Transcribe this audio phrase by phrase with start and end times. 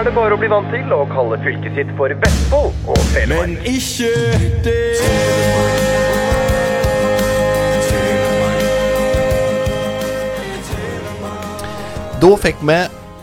[0.00, 3.50] er det bare å bli vant til å kalle fylket sitt for Vestfold og Telemark.
[3.50, 4.08] Men ikke
[4.64, 4.76] det.
[12.20, 12.78] Da fikk vi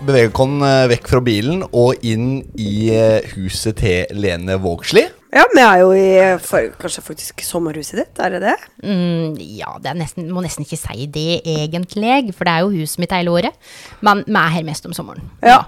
[0.05, 5.07] beveget oss eh, vekk fra bilen og inn i eh, huset til Lene Vågsli.
[5.33, 6.05] Ja, vi er jo i
[6.45, 8.55] for, kanskje faktisk sommerhuset ditt, er det det?
[8.85, 12.85] Mm, ja, det er nesten, må nesten ikke si det egentlig, for det er jo
[12.85, 13.73] huset mitt hele året.
[14.05, 15.25] Men vi er her mest om sommeren.
[15.41, 15.63] Ja.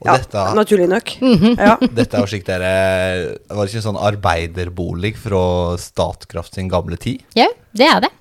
[0.00, 1.12] Og ja dette, Naturlig nok.
[1.20, 1.56] Mhm.
[1.58, 1.76] ja.
[1.98, 2.72] dette er jo slik dere
[3.48, 5.42] Var det ikke en sånn arbeiderbolig fra
[5.80, 7.22] Statkraft sin gamle tid?
[7.38, 8.12] Ja, det er det.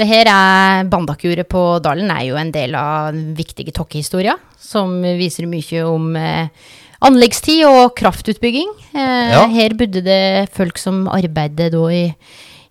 [0.00, 5.02] Det her er Bandakuret på Dalen er jo en del av den viktige tokkehistoria, som
[5.02, 6.48] viser mye om eh,
[7.04, 8.70] anleggstid og kraftutbygging.
[8.94, 9.42] Eh, Ja.
[9.52, 12.06] Her bodde det folk som arbeidet da i,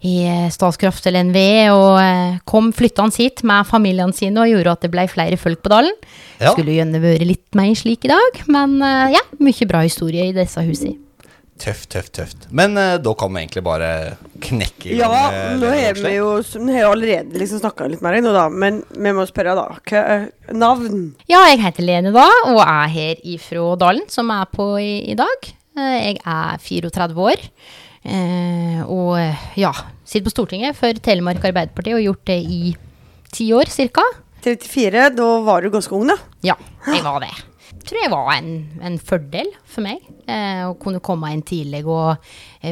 [0.05, 4.77] i eh, Statskraft eller NVE, og eh, kom flyttende hit med familiene sine og gjorde
[4.77, 5.95] at det ble flere folk på Dalen.
[6.39, 6.53] Ja.
[6.53, 10.35] Skulle gjerne vært litt mer slik i dag, men eh, ja, mye bra historie i
[10.35, 10.97] disse husene.
[11.59, 12.45] Tøft, tøft, tøft.
[12.55, 13.89] Men uh, da kan vi egentlig bare
[14.39, 15.11] knekke i gang.
[15.11, 18.45] Ja, nå har vi jo vi har allerede liksom snakka litt med deg nå, da.
[18.47, 19.65] Men vi må spørre, da.
[19.83, 21.01] Hva er navn?
[21.27, 25.17] Ja, jeg heter Lene da, og er her ifra Dalen, som er på i, i
[25.19, 25.51] dag.
[25.79, 27.43] Jeg er 34 år,
[28.07, 29.73] eh, og ja,
[30.09, 32.61] sitter på Stortinget for Telemark Arbeiderparti og gjort det i
[33.35, 34.01] ti år cirka.
[34.41, 36.15] 34, da var du ganske ung, da.
[36.47, 36.55] Ja,
[36.87, 37.31] jeg var det.
[37.85, 38.49] Tror jeg var en,
[38.85, 42.17] en fordel for meg eh, å kunne komme inn tidlig og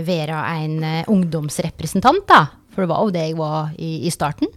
[0.08, 2.42] være en eh, ungdomsrepresentant, da.
[2.74, 4.50] For det var jo det jeg var i, i starten.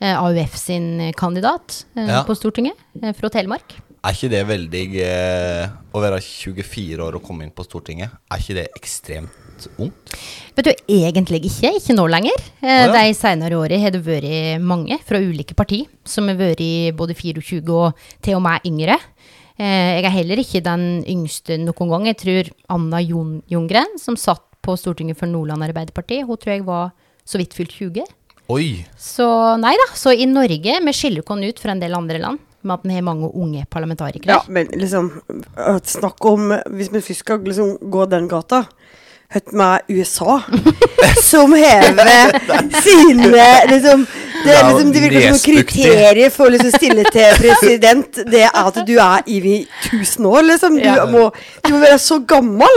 [0.00, 2.22] Eh, AUF sin kandidat eh, Ja.
[2.28, 3.76] på Stortinget eh, fra Telemark.
[4.04, 8.42] Er ikke det veldig eh, Å være 24 år og komme inn på Stortinget, er
[8.42, 9.32] ikke det ekstremt
[9.78, 10.14] ungt?
[10.54, 11.72] Vet du, egentlig ikke.
[11.78, 12.44] Ikke nå lenger.
[12.62, 12.92] Ah, ja.
[12.94, 17.62] De senere årene har det vært mange fra ulike parti som har vært både 24
[17.74, 18.98] og til og med yngre.
[19.54, 22.08] Eh, jeg er heller ikke den yngste noen gang.
[22.10, 26.66] Jeg tror Anna Jon Jungren, som satt på Stortinget for Nordland Arbeiderparti, hun tror jeg
[26.66, 26.94] var
[27.24, 28.08] så vidt fylt 20.
[28.52, 28.84] Oi!
[29.00, 29.26] Så
[29.60, 29.86] nei da.
[29.96, 32.96] Så i Norge, vi skiller oss ut fra en del andre land med at vi
[32.96, 34.32] har mange unge parlamentarikere.
[34.32, 35.10] Ja, men liksom
[35.84, 38.64] Snakk om Hvis vi først skal liksom gå den gata
[39.32, 40.36] Høtt meg USA,
[41.30, 42.36] som hever
[42.84, 44.04] sine liksom
[44.44, 48.18] Det, liksom, det virker som kriterier for å liksom stille til president.
[48.28, 49.38] Det er at du er i
[49.88, 50.76] 1000 år, liksom.
[50.76, 51.06] Du, Ja.
[51.08, 51.30] må,
[51.64, 52.76] du må være så gammel.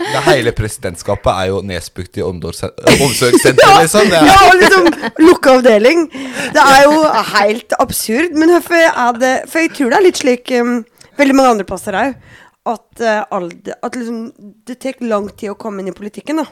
[0.00, 4.10] Det hele presidentskapet er jo nedspukt i omsorgssenteret, ja, liksom.
[4.10, 4.90] Det Ja, er, Ja, liksom
[5.28, 6.08] lukka avdeling.
[6.56, 7.04] Det er jo
[7.36, 8.34] helt absurd.
[8.34, 10.80] Men hvorfor er det For jeg tror det er litt slik um,
[11.20, 12.18] veldig mange andre plasser òg.
[12.66, 14.22] At, uh, alder, at liksom,
[14.66, 16.48] det tar lang tid å komme inn i politikken, da.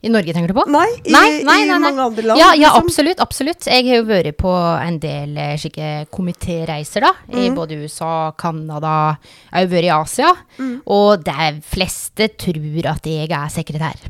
[0.00, 0.62] I Norge, tenker du på?
[0.72, 2.40] Nei, i, i mange andre land.
[2.40, 2.86] Ja, ja liksom.
[2.86, 3.20] absolutt.
[3.20, 3.66] absolutt.
[3.68, 7.10] Jeg har jo vært på en del eh, slike komitéreiser, da.
[7.28, 7.58] I Mm.
[7.58, 9.18] både USA, Canada,
[9.50, 10.30] jeg har vært i Asia.
[10.56, 10.76] Mm.
[10.86, 14.08] Og de fleste tror at jeg er sekretær.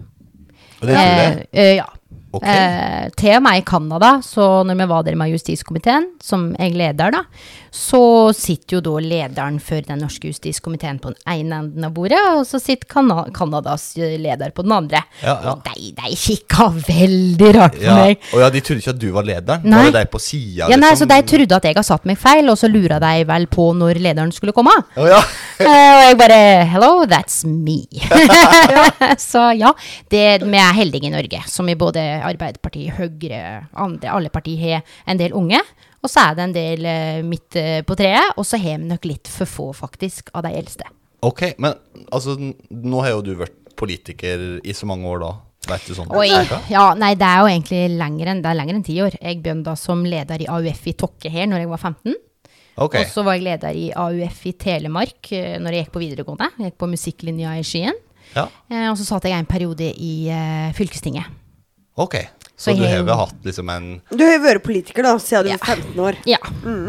[0.80, 1.42] og det tror du?
[1.50, 1.88] Eh, eh, ja.
[2.32, 2.44] Ok.
[2.46, 6.76] Eh, til og med i Canada, så når vi var der med justiskomiteen, som jeg
[6.78, 7.24] leder, da,
[7.74, 12.20] så sitter jo da lederen for den norske justiskomiteen på den ene enden av bordet,
[12.36, 15.02] og så sitter Cana Canadas leder på den andre.
[15.24, 15.54] Ja, ja.
[15.56, 17.96] Og de, de kikka veldig rart på Ja.
[17.98, 18.22] meg.
[18.34, 19.66] Og ja, de trodde ikke at du var lederen.
[19.66, 19.82] Nei.
[19.82, 20.70] Var det deg på sida?
[20.70, 23.24] Ja, nei, så De trodde at jeg har satt meg feil, og så lura de
[23.26, 24.76] vel på når lederen skulle komme.
[24.96, 25.18] Oh, ja.
[25.60, 26.36] Eh, og jeg bare
[26.70, 27.82] Hello, that's me.
[29.20, 29.74] så ja,
[30.08, 33.42] det, vi er heldige i Norge, som i både Arbeiderpartiet, Høyre,
[33.72, 35.60] andre, alle partier har en del unge.
[36.00, 38.88] Og så er det en del eh, midt eh, på treet, og så har vi
[38.88, 40.88] nok litt for få, faktisk, av de eldste.
[41.26, 41.76] Ok, men
[42.08, 45.34] altså, nå har jo du vært politiker i så mange år da.
[45.68, 46.08] Vet du sånn?
[46.16, 46.30] Oi,
[46.72, 49.16] ja, nei, det er jo egentlig lenger enn, det er lenger enn ti år.
[49.20, 52.16] Jeg begynte da som leder i AUF i Tokke her når jeg var 15.
[52.80, 52.96] Ok.
[52.96, 56.48] Og så var jeg leder i AUF i Telemark eh, når jeg gikk på videregående.
[56.56, 57.98] Jeg gikk på musikklinja i Skien.
[58.32, 58.46] Ja.
[58.70, 61.28] Eh, og så satt jeg en periode i eh, fylkestinget.
[62.00, 62.16] Ok.
[62.60, 65.44] Så Så du jeg- har hatt liksom en Du har jo vært politiker da siden
[65.46, 66.16] du var 15 år.
[66.28, 66.36] Ja,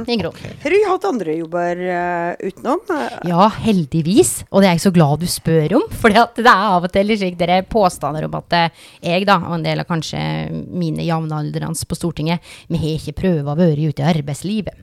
[0.05, 0.35] i grunn.
[0.63, 2.81] Har du hatt andre jobber uh, utenom?
[2.91, 4.43] Eh, Ja, heldigvis.
[4.51, 5.87] Og det er jeg så glad du spør om.
[5.95, 8.69] For det er av og til litt slik dere påstander om at eh,
[9.01, 10.19] jeg, da, og en del av kanskje
[10.67, 14.75] mine jevnaldrende på Stortinget, vi har ikke prøvd å være ute i arbeidslivet.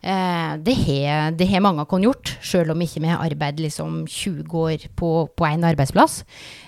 [0.00, 3.60] Eh, det har det har mange av oss gjort, selv om ikke vi har arbeidet
[3.66, 6.22] liksom 20 år på, på en arbeidsplass.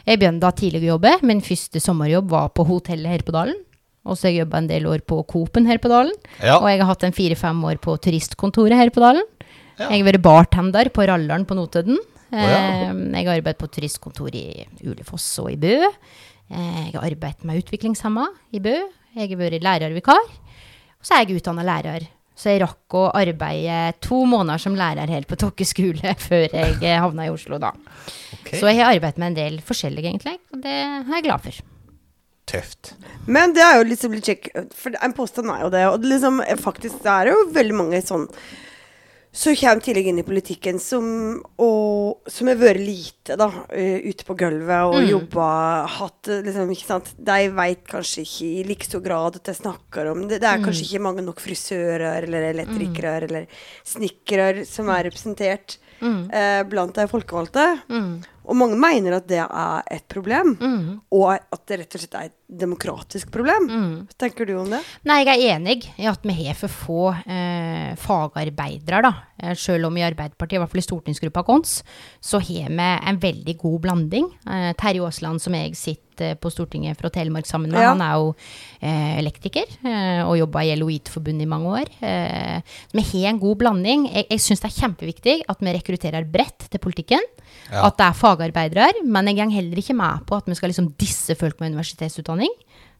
[0.06, 1.12] Jeg begynte da tidlig å jobbe.
[1.22, 3.58] Min første sommerjobb var på hotellet her på Dalen.
[4.02, 6.14] Og så har jeg jobba en del år på Coop-en her på Dalen.
[6.43, 6.56] Ja.
[6.58, 9.22] Og jeg har hatt en fire-fem år på turistkontoret her på Dalen.
[9.78, 9.88] Ja.
[9.93, 11.99] Jeg har vært bartender på Rallaren på Notodden.
[12.32, 12.38] ja.
[12.38, 15.76] Eh, Jeg har arbeidet på turistkontor i Ulefoss og i Bø.
[16.50, 18.75] Eh, Jeg har arbeidet med utviklingshemma i Bø.
[19.14, 20.19] Jeg har vært lærervikar.
[20.99, 22.08] Og så er jeg utdanna lærer
[22.38, 26.79] Så jeg rakk å arbeide to måneder som lærer helt på Tokke skole før jeg
[26.81, 27.75] eh, havna i Oslo, da.
[28.40, 28.58] Okay.
[28.58, 30.38] Så jeg har arbeidet med en del forskjellige, egentlig.
[30.55, 31.61] Og det er jeg glad for.
[32.52, 32.94] Tøft.
[33.31, 35.84] Men det er jo liksom litt kjekk, for en påstand er jo det.
[35.93, 38.26] Og det liksom, faktisk, det er jo veldig mange sånn
[39.32, 41.06] som kommer tidlig inn i politikken, som,
[41.64, 45.46] og, som har vært lite da, eh, ute på gulvet og jobba
[45.88, 47.08] hatt eh, liksom, ikke sant?
[47.17, 50.43] De vet kanskje ikke i like stor grad at jeg snakker om det.
[50.43, 53.49] Det er kanskje ikke mange nok frisører eller elektrikere eller
[53.88, 55.78] snekkere som er representert
[56.28, 57.67] eh, blant de folkevalgte.
[58.43, 60.56] Og mange mener at det er et problem,
[61.14, 63.69] og at det rett og slett er et demokratisk problem.
[64.06, 64.81] Hva tenker du om det?
[65.08, 69.12] Nei, jeg er enig i at vi har for få eh, fagarbeidere, da.
[69.43, 71.64] Eh, Selv om i Arbeiderpartiet, i hvert fall i stortingsgruppa vår,
[72.22, 74.28] så har vi en veldig god blanding.
[74.46, 77.94] Eh, Terje Aasland, som jeg sitter på Stortinget fra Telemark sammen med, Ja.
[77.94, 78.34] han er jo
[78.82, 81.88] eh, elektriker eh, og jobba i Eloit-forbundet i mange år.
[82.04, 82.60] Eh,
[82.93, 84.04] så vi har en god blanding.
[84.12, 87.25] Jeg, jeg syns det er kjempeviktig at vi rekrutterer bredt til politikken.
[87.72, 87.87] Ja.
[87.88, 89.02] At det er fagarbeidere.
[89.04, 92.41] Men jeg går heller ikke med på at vi skal liksom disse folk med universitetsutdanning.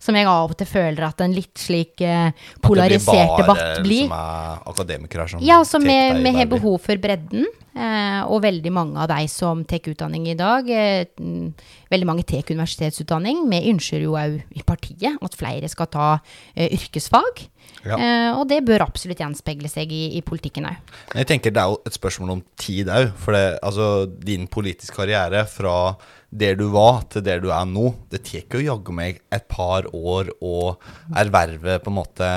[0.03, 2.33] Som jeg av og til føler at en litt slik eh,
[2.65, 4.09] polarisert debatt blir.
[4.09, 7.47] At det Som er akademikere som Ja, så vi, har behov for bredden.
[7.73, 11.55] Eh, og veldig mange av de som tar utdanning i dag, eh, mm,
[11.89, 13.47] veldig mange tar universitetsutdanning.
[13.49, 16.09] Vi ønsker jo òg i partiet at flere skal ta
[16.55, 17.49] eh, yrkesfag.
[17.83, 17.97] Ja.
[18.37, 20.93] Og det bør absolutt gjenspeile seg i, i politikken òg.
[21.17, 23.09] Jeg tenker det er jo et spørsmål om tid òg.
[23.19, 25.97] For det, altså, din politiske karriere fra
[26.33, 29.85] der du var til der du er nå, det tar jo jaggu meg et par
[29.93, 30.73] år å
[31.21, 32.29] erverve på en måte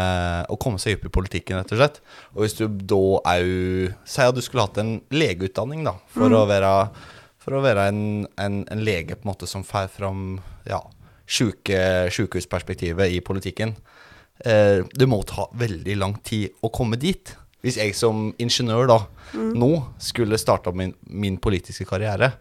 [0.52, 2.02] Å komme seg opp i politikken, rett og slett.
[2.36, 6.44] Og hvis du da òg Si at du skulle hatt en legeutdanning, da, for å
[6.50, 6.74] være,
[7.40, 8.02] for å være en,
[8.42, 10.26] en, en lege på en måte som får fram
[10.68, 10.82] ja,
[11.24, 13.78] sjuke- sjukehusperspektivet i politikken.
[14.44, 17.32] Eh, det må ta veldig lang tid å komme dit.
[17.64, 19.00] Hvis jeg som ingeniør da
[19.56, 19.72] nå
[20.04, 22.34] skulle starta min, min politiske karriere,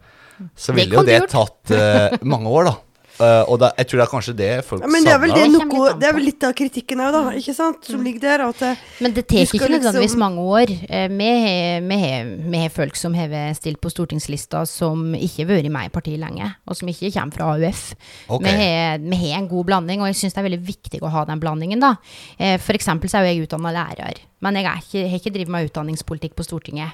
[0.57, 2.75] så Det ville jo det tatt uh, mange år, da.
[3.15, 5.31] Uh, og da, jeg tror det er kanskje det folk Ja, men det er vel
[5.31, 5.61] det, savner.
[5.61, 7.21] Det noe, det er vel litt av kritikken òg, da.
[7.39, 7.87] Ikke sant?
[7.87, 8.43] Som ligger der.
[8.49, 8.65] At
[9.05, 10.73] Men det tar ikke nødvendigvis liksom- mange år.
[10.89, 15.95] Eh, Vi har- folk som har stilt på stortingslista som ikke har vært med i
[15.95, 17.95] partiet lenge, og som ikke kommer fra AUF.
[18.41, 21.39] Vi, har, en god blanding, og jeg syns det er veldig viktig å ha den
[21.39, 21.79] blandingen.
[21.79, 21.97] da.
[22.37, 25.35] Eh, For eksempel så er jo jeg utdanna lærer, men jeg har ikke, har ikke
[25.35, 26.93] drevet med utdanningspolitikk på Stortinget.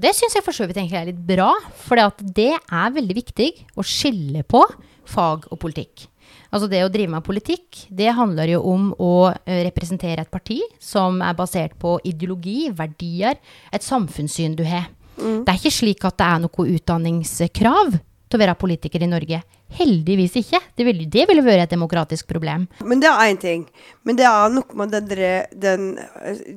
[0.00, 3.50] Det syns jeg for så vidt egentlig er litt bra, for det er veldig viktig
[3.76, 4.62] å skille på
[5.10, 6.06] fag og politikk.
[6.50, 10.58] Altså det å drive med politikk, det handler jo om å eh, representere et parti
[10.82, 13.36] som er basert på ideologi, verdier,
[13.70, 14.88] et samfunnssyn du har.
[15.20, 19.42] Det er ikke slik at det er noe utdanningskrav til å være politiker i Norge.
[19.78, 20.58] Heldigvis ikke.
[20.76, 22.66] Det ville, det ville vært et demokratisk problem.
[22.84, 23.64] men det er én ting.
[24.04, 25.98] Men det er noe med den, den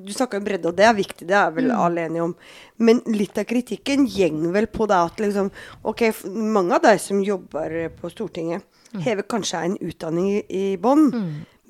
[0.05, 2.35] Du snakker om bredde, og det er viktig, det er vel alle enige om.
[2.77, 5.51] Men litt av kritikken gjenger vel på det at liksom
[5.83, 8.63] Ok, mange av de som jobber på Stortinget,
[9.03, 11.11] hever kanskje en utdanning i, i bånn.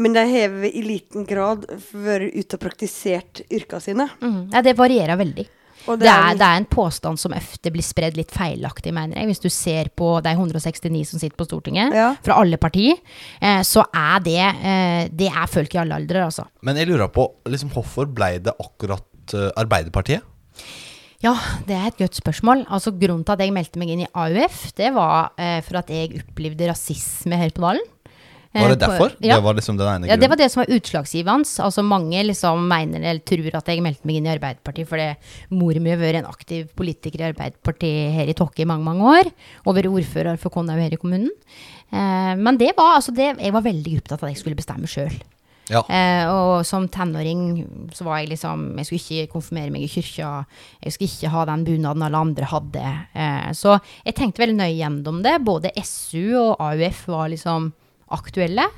[0.01, 4.07] Men de hever i liten grad vært ute og praktisert yrkene sine.
[4.23, 4.39] Mm.
[4.55, 5.45] Ja, det varierer veldig.
[5.87, 9.27] Og Det er, det er en påstand som ofte blir spredd litt feilaktig, mener jeg.
[9.31, 12.13] Hvis du ser på de 169 som sitter på Stortinget, Ja.
[12.23, 12.95] fra alle partier,
[13.41, 16.45] eh, så er det, eh, det er folk i alle aldre, altså.
[16.61, 19.03] Men jeg lurer på liksom, hvorfor ble det akkurat
[19.33, 20.21] uh, Arbeiderpartiet?
[21.23, 21.33] Ja,
[21.67, 22.65] det er et godt spørsmål.
[22.67, 25.91] Altså Grunnen til at jeg meldte meg inn i AUF, det var eh, for at
[25.93, 27.85] jeg opplevde rasisme her på Dalen.
[28.53, 29.15] Eh, Var det på- derfor?
[29.19, 29.35] Ja.
[29.35, 31.49] Det var liksom den ene Ja, det var det som var utslagsgivende.
[31.65, 35.15] Altså Mange liksom mener eller tror at jeg meldte meg inn i Arbeiderpartiet fordi
[35.49, 39.01] mor mi har vært en aktiv politiker i Arbeiderpartiet her i Tokke i mange mange
[39.01, 39.31] år.
[39.65, 41.31] Og vært ordfører for Konau her i kommunen.
[41.91, 44.85] Eh, men det var altså det Jeg var veldig opptatt av at jeg skulle bestemme
[44.85, 45.13] sjøl.
[45.69, 45.79] Ja.
[45.87, 50.45] Eh, og som tenåring så var jeg liksom Jeg skulle ikke konfirmere meg i kyrkja.
[50.83, 53.07] Jeg skulle ikke ha den bunaden alle andre hadde.
[53.15, 55.39] Eh, så jeg tenkte veldig nøye gjennom det.
[55.43, 57.71] Både SU og AUF var liksom
[58.15, 58.69] aktuelle.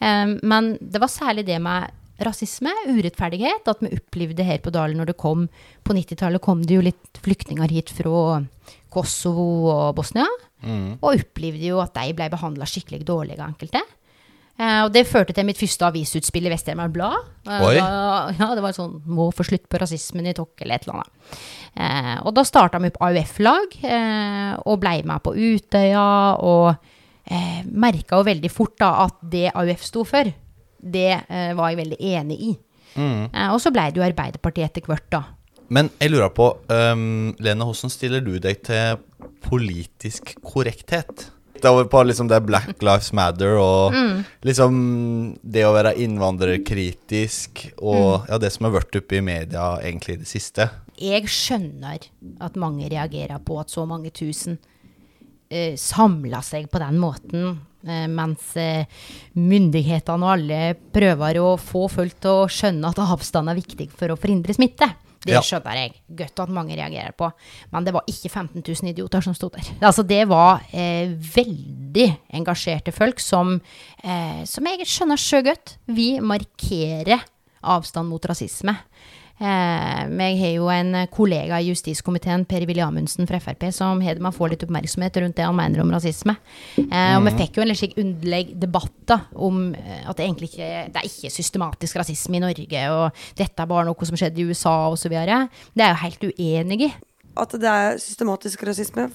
[0.00, 1.92] Men det var særlig det med
[2.24, 5.46] rasisme, urettferdighet, at vi opplevde her på Dalen når det kom
[5.86, 8.42] På 90-tallet kom det jo litt flyktninger hit fra
[8.92, 10.26] Kosovo og Bosnia.
[11.00, 13.82] Og opplevde jo at de ble behandla skikkelig dårlig av enkelte.
[14.54, 17.16] Eh, og det førte til mitt første avisutspill i Vest-Telemark Blad.
[17.48, 17.64] Eh.
[17.74, 17.88] Da,
[18.38, 21.38] ja, det var sånn 'Må få slutt på rasismen i Tokk', eller et eller annet.
[21.74, 23.74] Eh, og da starta vi opp AUF-lag,
[24.64, 26.76] og blei med på Utøya, og
[27.30, 30.28] eh, merka jo veldig fort da at det AUF sto for,
[30.84, 32.52] det eh, var jeg veldig enig i.
[32.94, 35.22] Eh, og så blei det jo Arbeiderpartiet etter hvert, da.
[35.72, 38.98] Men jeg lurer på, um, Lene, hvordan stiller du deg til
[39.42, 41.30] politisk korrekthet?
[41.54, 44.24] Det over på liksom det Black Lives Matter og Mm.
[44.44, 44.74] liksom
[45.40, 50.22] det å være innvandrerkritisk og ja, det som har vært oppe i media egentlig i
[50.24, 50.68] det siste.
[51.00, 52.04] Jeg skjønner
[52.44, 54.58] at mange reagerer på at så mange tusen
[55.50, 57.54] eh, samla seg på den måten,
[57.86, 58.84] eh, mens eh,
[59.38, 60.60] myndighetene og alle
[60.94, 64.90] prøver å få folk til å skjønne at avstand er viktig for å forhindre smitte.
[65.24, 67.30] Det skjønner jeg godt at mange reagerer på.
[67.72, 69.70] Men det var ikke 15 000 idioter som sto der.
[69.80, 73.56] Altså, det var eh, veldig engasjerte folk som,
[74.02, 75.78] eh, som jeg skjønner så godt.
[75.88, 77.24] Vi markerer
[77.64, 78.76] avstand mot rasisme.
[79.34, 84.34] Eh, jeg har jo en kollega i justiskomiteen, Per-Willy Amundsen fra Frp, som har man
[84.34, 86.36] får litt oppmerksomhet rundt det han mener om rasisme.
[86.78, 90.70] Eh, Og vi fikk jo en slik underlig debatt om eh, at det egentlig ikke
[90.94, 94.46] det er ikke systematisk rasisme i Norge, og dette er bare noe som skjedde i
[94.46, 95.10] USA osv.
[95.10, 96.92] Det er jeg jo helt uenig i.
[97.40, 99.08] At det er systematisk rasisme.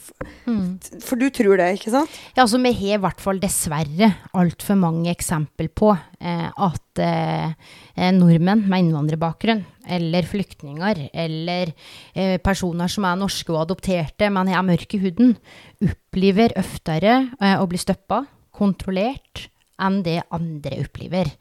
[0.45, 0.79] Mm.
[1.05, 2.15] For du tror det, ikke sant?
[2.35, 7.53] Ja, altså Vi har i hvert fall dessverre altfor mange eksempel på eh, at eh,
[7.95, 11.71] eh, nordmenn med innvandrerbakgrunn, eller flyktninger, eller
[12.13, 15.37] eh, personer som er norske og adopterte, men er mørke i huden,
[15.85, 18.25] opplever oftere eh, å bli stoppa,
[18.59, 19.47] kontrollert,
[19.79, 21.31] enn det andre opplever.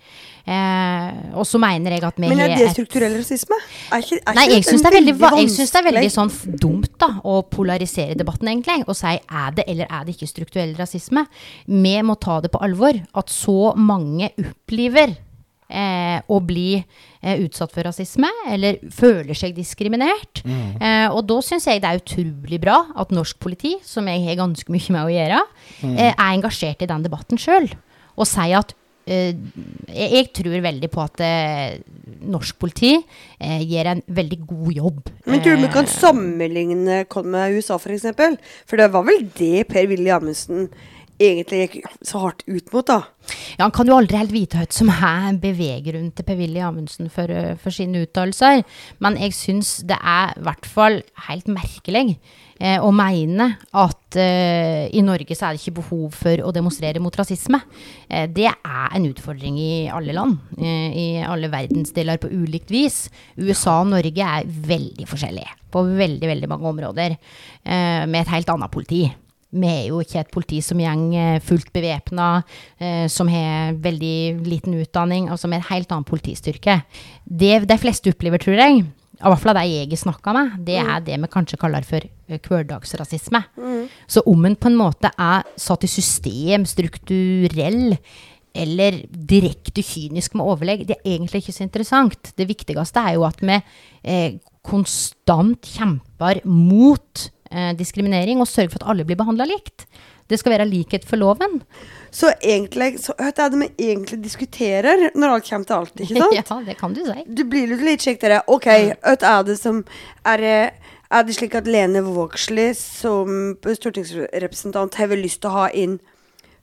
[0.48, 3.58] Eh, og så mener jeg at vi Men er det et- strukturell rasisme?
[3.92, 6.12] Er ikke, er Nei, jeg syns det, er veldig va- jeg synes det er veldig
[6.14, 8.88] sånn dumt da, å polarisere debatten, egentlig.
[8.88, 11.26] Og si er det eller er det ikke strukturell rasisme.
[11.66, 15.16] Vi må ta det på alvor at så mange opplever
[15.70, 16.78] eh, å bli
[17.20, 20.40] eh, utsatt for rasisme, eller føler seg diskriminert.
[20.46, 24.38] Eh, og da syns jeg det er utrolig bra at norsk politi, som jeg har
[24.40, 25.42] ganske mye med å gjøre,
[25.84, 27.68] eh, er engasjert i den debatten sjøl.
[28.18, 28.74] Og sier at
[29.06, 29.36] eh,
[29.88, 31.78] jeg, tror veldig på at eh,
[32.28, 35.00] norsk politi eh, gjør en veldig god jobb.
[35.26, 37.82] Men tror du vi kan sammenligne oss med USA, f.eks.?
[37.86, 38.38] For, eksempel?
[38.66, 40.68] for det var vel det Per-Willy Amundsen
[41.18, 43.00] egentlig gikk så hardt ut mot, da?
[43.56, 47.32] Ja, Han kan jo aldri helt vite hva som er beveggrunnen til Per-Willy Amundsen for,
[47.58, 48.62] for sine uttalelser.
[49.02, 52.20] Men jeg syns det er i hvert fall helt merkelig
[52.58, 53.48] eh, å mene
[53.78, 57.60] at eh, i Norge så er det ikke behov for å demonstrere mot rasisme.
[58.08, 63.06] Eh, det er en utfordring i alle land, eh, i alle verdensdeler på ulikt vis.
[63.38, 67.16] USA og Norge er veldig forskjellige på veldig, veldig mange områder,
[67.64, 69.02] eh, med et helt annet politi.
[69.48, 72.42] Vi er jo ikke et politi som gjeng eh, fullt bevæpna,
[73.08, 76.82] som har veldig liten utdanning, altså med en helt annen politistyrke.
[77.24, 78.84] Det de fleste opplever, tror jeg,
[79.18, 81.86] i hvert fall av de jeg har snakka med, det er det vi kanskje kaller
[81.86, 82.38] for eh,
[83.56, 83.88] Mm.
[84.06, 87.96] Så om en på en måte er satt i system, strukturell,
[88.58, 92.32] eller direkte kynisk med overlegg, det er egentlig ikke så interessant.
[92.36, 93.58] Det viktigste er jo at vi
[94.02, 99.86] eh, konstant kjemper mot eh, diskriminering og sørger for at alle blir behandla likt.
[100.28, 101.62] Det skal være likhet for loven.
[102.12, 106.20] Så egentlig, så hva er det vi egentlig diskuterer når alt kommer til alt, ikke
[106.24, 106.36] sant?
[106.36, 107.24] ja, det kan du si.
[107.28, 108.68] Du blir litt slik der Ok,
[109.00, 109.84] hva er det som
[110.26, 110.58] Er det
[111.10, 115.98] er det slik at Lene Vågslid som stortingsrepresentant har lyst til å ha inn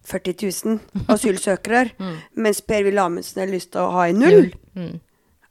[0.06, 0.80] 40 000
[1.16, 1.90] asylsøkere,
[2.38, 4.48] mens Per-Willy Amundsen har lyst til å ha inn null?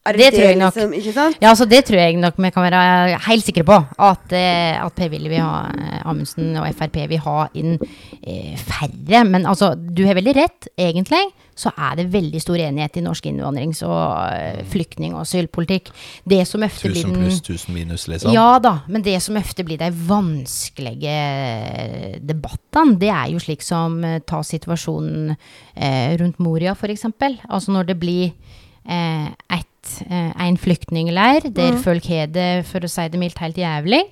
[0.05, 0.75] Er Det tror jeg nok.
[0.77, 1.37] liksom, ikke sant?
[1.41, 3.79] Ja, altså Det tror jeg nok vi kan være helt sikre på.
[3.99, 9.25] At, eh, at Per-Willy vil ha eh, Amundsen og Frp vil ha inn eh, færre.
[9.25, 10.69] Men altså, du har veldig rett.
[10.77, 11.25] Egentlig
[11.59, 15.91] så er det veldig stor enighet i norsk innvandrings- og eh, flyktning- og asylpolitikk.
[16.29, 18.35] Det som ofte blir 1000 den pluss tusen minus, liksom.
[18.35, 21.19] Ja da, men det som ofte blir de vanskelige
[22.27, 27.07] debattene, det er jo slik som eh, ta situasjonen eh, rundt Moria, f.eks.
[27.49, 28.33] Altså når det blir
[28.85, 29.71] eh, et, eh,
[30.11, 34.03] en flyktningleir der folk har det, for å si det mildt, helt jævlig,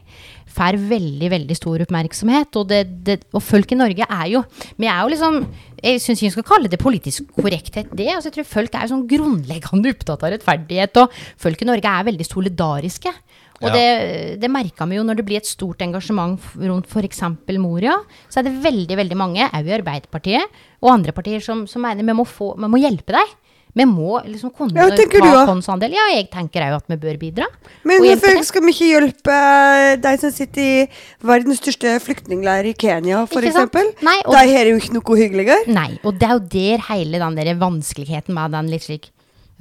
[0.52, 2.58] får veldig, veldig stor oppmerksomhet.
[2.60, 4.42] Og, det, det, og folk i Norge er jo
[4.76, 5.38] Vi er jo liksom
[5.82, 8.10] Jeg syns ikke vi skal kalle det politisk korrekthet, det.
[8.12, 11.00] Altså, jeg tror folk er jo sånn grunnleggende opptatt av rettferdighet.
[11.02, 13.14] Og folk i Norge er veldig solidariske.
[13.62, 13.74] Og Ja.
[13.78, 17.20] det, det merka vi jo når det blir et stort engasjement rundt f.eks.
[17.62, 17.94] Moria.
[18.28, 22.02] Så er det veldig veldig mange, òg i Arbeiderpartiet og andre partier, som, som mener
[22.02, 23.36] vi må, få, vi må hjelpe deg.
[23.72, 25.94] Vi må liksom kunne Ja, ta Ja, håndsandel.
[25.96, 27.46] Ja, jeg tenker òg at vi bør bidra.
[27.88, 30.84] Men hvorfor skal vi ikke hjelpe eh, de som sitter i
[31.24, 33.56] verdens største flyktningleir i Kenya, f.eks.?
[34.02, 35.72] De har jo ikke noe hyggeligere.
[35.72, 39.08] Nei, og det er jo der hele den der vanskeligheten med den litt slik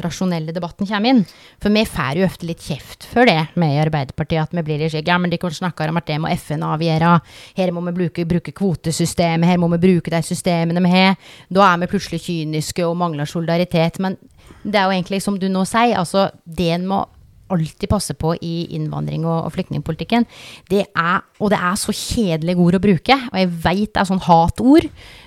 [0.01, 1.21] rasjonelle debatten kommer inn.
[1.62, 4.81] For vi får jo ofte litt kjeft for det med i Arbeiderpartiet, at vi blir
[4.81, 7.13] litt slik Ja, men de kan snakke om at det må FN avgjøre,
[7.57, 11.17] her må vi bruke, bruke kvotesystemet, her må vi bruke de systemene vi har.
[11.50, 14.00] Da er vi plutselig kyniske og mangler solidaritet.
[14.00, 14.17] Men
[14.63, 17.03] det er jo egentlig som du nå sier, altså det en må
[17.51, 20.24] alltid passe på i innvandring- og, og flyktningpolitikken,
[20.71, 24.07] det er Og det er så kjedelige ord å bruke, og jeg veit det er
[24.07, 24.86] sånn hatord,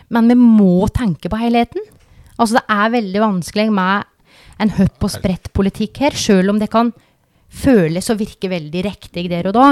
[0.08, 1.82] men vi må tenke på helheten.
[2.38, 4.06] Altså, det er veldig vanskelig med
[4.60, 6.92] en høpp og sprett-politikk her, sjøl om det kan
[7.54, 9.66] føles og virke veldig riktig der og da.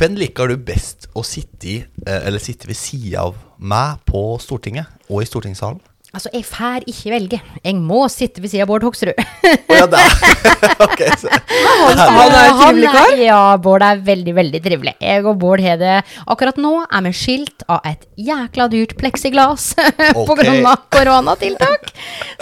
[0.00, 4.38] Hvem liker du best å sitte i, eh, eller sitte ved sida av meg på
[4.40, 5.80] Stortinget og i stortingssalen?
[6.10, 7.38] Altså, jeg får ikke velge.
[7.62, 9.14] Jeg må sitte ved siden av Bård Hoksrud.
[9.14, 10.00] Å ja, da.
[10.86, 11.30] Ok, så
[12.00, 13.14] Han er trivelig Han kar.
[13.22, 14.94] Ja, Bård er veldig, veldig trivelig.
[15.02, 16.00] Jeg og Bård har det
[16.30, 19.70] Akkurat nå er vi skilt av et jækla dyrt pleksiglass
[20.18, 20.74] på pga.
[20.90, 21.92] koronatiltak.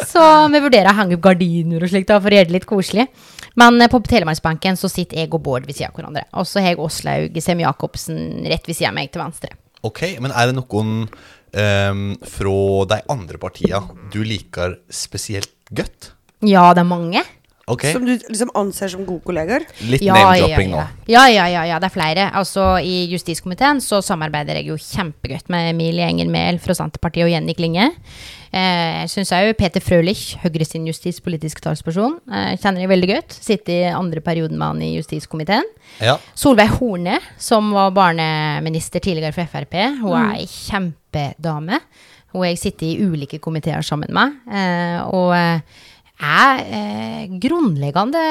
[0.08, 2.68] Så vi vurderer å henge opp gardiner og slikt da, for å gjøre det litt
[2.68, 3.08] koselig.
[3.58, 6.25] Men eh, på Telemarksbenken så sitter jeg og Bård ved siden av hverandre.
[6.40, 9.52] Og så har jeg Åslaug Sem-Jacobsen rett ved siden av meg til venstre.
[9.87, 11.04] Ok, men er det noen
[11.52, 16.12] ehm, fra de andre partiene du liker spesielt godt?
[16.46, 17.24] Ja, det er mange.
[17.68, 19.66] Ok, Som du liksom anser som gode kollegaer.
[19.90, 20.82] litt Ja, name-dropping ja, nå.
[21.08, 21.26] ja.
[21.28, 22.30] ja, ja, ja, ja, det er flere.
[22.32, 27.32] Altså, I justiskomiteen så samarbeider jeg jo kjempegodt med Emilie Enger Mehl fra Senterpartiet og
[27.34, 27.90] Jenny Klinge.
[28.48, 33.37] Eh, jeg syns òg Peter Frølich, Høyre sin justispolitiske talsperson, eh, kjenner jeg veldig godt.
[33.44, 35.68] Sitter i andre perioden med han i justiskomiteen.
[36.00, 36.16] Ja.
[36.34, 41.80] Solveig Horne, som var barneminister tidligere for Frp, hun er ei kjempedame.
[42.32, 44.34] Hun har jeg sittet i ulike komiteer sammen med.
[44.52, 45.60] Eh, og eh,
[46.18, 48.22] er eh, grunnleggende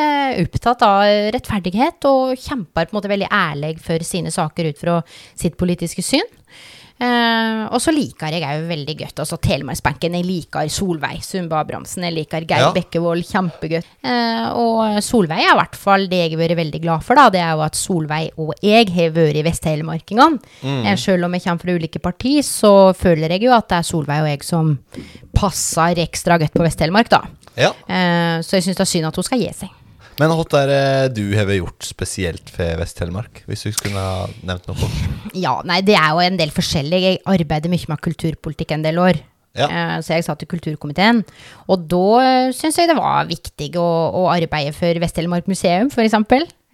[0.43, 1.03] opptatt av
[1.35, 4.97] rettferdighet og kjemper på en måte veldig ærlig for sine saker ut fra
[5.35, 6.27] sitt politiske syn.
[6.99, 10.15] Eh, og så liker jeg òg veldig godt altså Telemarksbenken.
[10.17, 12.03] Jeg liker Solveig Sundbø Abrahamsen.
[12.07, 12.71] Jeg liker Geir Ja.
[12.73, 13.85] Bekkevold kjempegodt.
[14.03, 17.15] Eh, og Solveig er i hvert fall det jeg har vært veldig glad for.
[17.15, 20.39] da Det er jo at Solveig og jeg har vært i Vest-Telemark en gang.
[20.63, 23.83] Eh, selv om jeg kommer fra ulike parti, så føler jeg jo at det er
[23.83, 24.77] Solveig og jeg som
[25.37, 27.09] passer ekstra godt på Vest-Telemark.
[27.09, 27.21] da
[27.57, 27.69] ja.
[27.87, 29.69] Eh, Så jeg syns det er synd at hun skal gi seg.
[30.17, 30.71] Men hva har
[31.13, 33.43] du har gjort spesielt for Vest-Telemark?
[33.45, 34.89] Hvis du skulle ha nevnt noe?
[35.37, 37.01] Ja, nei, det er jo en del forskjellig.
[37.03, 39.19] Jeg arbeider mye med kulturpolitikk en del år.
[39.57, 39.67] Ja.
[39.69, 41.23] Eh, Så jeg satt i kulturkomiteen.
[41.69, 43.87] Og da syns jeg det var viktig å,
[44.21, 46.17] å arbeide for Vest-Telemark museum, f.eks.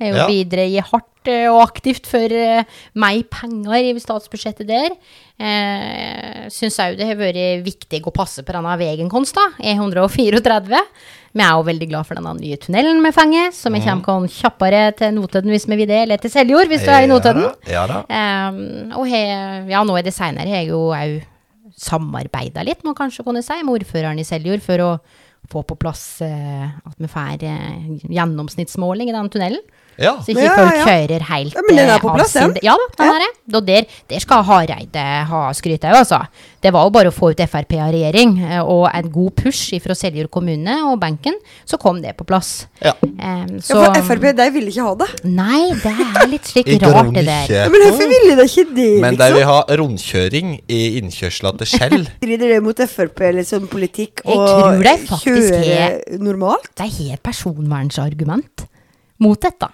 [0.04, 0.26] Jeg Ja.
[0.28, 2.64] bidrar hardt eh, og aktivt for eh,
[3.00, 4.96] meg penger i statsbudsjettet der.
[5.40, 9.54] Eh, syns òg det har vært viktig å passe på denne veien vår.
[9.64, 10.82] E134.
[11.34, 14.02] Vi er jo veldig glad for denne nye tunnelen vi fanger, så vi Mm.
[14.06, 17.08] kommer kjappere til Notodden hvis vi vil det, eller til Seljord hvis du er i
[17.10, 17.48] Notodden.
[17.68, 18.04] Ja da.
[18.52, 19.22] Um, og he,
[19.72, 21.24] ja, nå i det seinere har jeg jo òg
[21.76, 24.92] samarbeida litt, må kanskje kunne si, med ordføreren i Seljord for å
[25.50, 29.64] få på plass uh, at vi får uh, gjennomsnittsmåling i den tunnelen.
[30.02, 30.16] Ja.
[30.26, 30.86] Så ikke Ja, folk ja.
[30.88, 32.56] kjører helt Ja, men den er eh, på plass, den.
[32.66, 33.32] Ja da, den er det.
[33.60, 36.22] Og der, der skal Hareide ha skryt òg, altså.
[36.64, 39.74] Det var jo bare å få ut Frp av regjering, eh, og en god push
[39.84, 41.36] fra Seljord kommune og benken,
[41.68, 42.66] så kom det på plass.
[42.82, 42.94] Ja.
[43.04, 45.10] Um, Ja, for Frp, de ville ikke ha det.
[45.28, 45.92] Nei, det
[46.24, 47.52] er litt slik rart, det der.
[47.54, 49.38] Ja, men hvorfor ville de ikke det, Men de liksom?
[49.38, 52.08] vil ha rundkjøring i innkjørsla til Skjell.
[52.24, 56.72] Strider det mot Frp liksom politikk faktisk kjøre er- normalt?
[56.80, 58.66] De har personvernsargument
[59.24, 59.70] mot dette.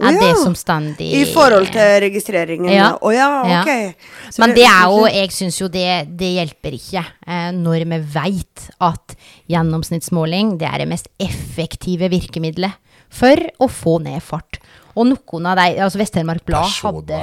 [0.00, 0.20] Å ja.
[0.22, 2.70] det som stendig I forhold til registreringen?
[2.72, 2.92] Ja.
[2.96, 3.60] Å ja, Ja.
[3.60, 3.70] ok.
[3.70, 4.30] Ja.
[4.40, 5.86] Men det er jo, jeg syns jo det,
[6.20, 7.04] det hjelper ikke.
[7.26, 9.16] Eh, når vi veit at
[9.50, 12.78] gjennomsnittsmåling det er det mest effektive virkemidlet
[13.10, 14.60] for å få ned fart.
[14.96, 17.20] Og noen av de Altså Vest-Telemark Blad hadde.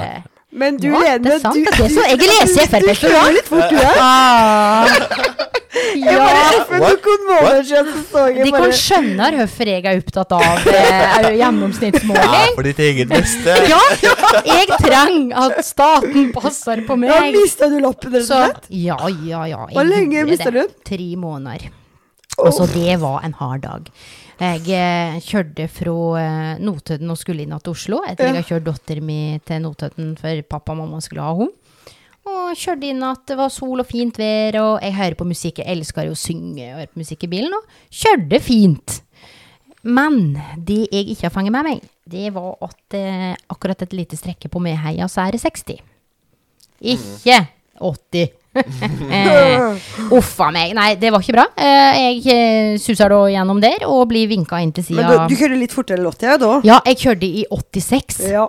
[0.50, 1.00] Men du, Hva?
[1.04, 2.86] Lene, Det er sant, du, det er det jeg leser du FRP.
[2.88, 3.98] Du kjører litt fort, du er.
[4.00, 4.86] ah.
[5.78, 6.14] Jeg Ja.
[6.18, 10.32] bare, for noen måneder siden så så jeg De kan skjønne hvorfor jeg er opptatt
[10.32, 11.50] av eh, Ja,
[12.56, 13.56] for ditt eget beste.
[13.72, 13.78] Ja,
[14.48, 17.12] jeg trenger at staten passer på meg.
[17.12, 18.70] Ja, mista du lappen, rett og slett?
[18.72, 18.96] ja,
[19.28, 19.60] ja, ja.
[19.76, 20.72] Hvor lenge mista du den?
[20.88, 21.68] Tre måneder.
[22.38, 23.92] Altså, det var en hard dag.
[24.38, 28.02] Jeg eh, kjørte fra eh, Notodden og skulle inn til Oslo.
[28.06, 31.54] Etter jeg har kjørt datteren min til Notodden for pappa og mamma skulle ha henne.
[32.28, 35.62] Og kjørte inn at det var sol og fint vær, og jeg hører på musikk.
[35.62, 38.98] Jeg elsker jo å synge og høre på musikk i bilen, og kjørte fint.
[39.88, 40.36] Men
[40.68, 44.50] det jeg ikke har fanget med meg, det var at eh, akkurat et lite strekke
[44.52, 45.80] på Meheia, så er det 60.
[46.94, 47.40] Ikke
[47.80, 48.37] 80.
[48.58, 50.74] eh, Uffa meg.
[50.76, 51.46] Nei, det var ikke bra.
[51.58, 55.24] Eh, jeg eh, suser da gjennom der og blir vinka inn til Men sida.
[55.26, 56.52] du, du kjørte litt fortere enn 80 ja, da?
[56.66, 58.22] Ja, jeg kjørte i 86.
[58.32, 58.46] Ja.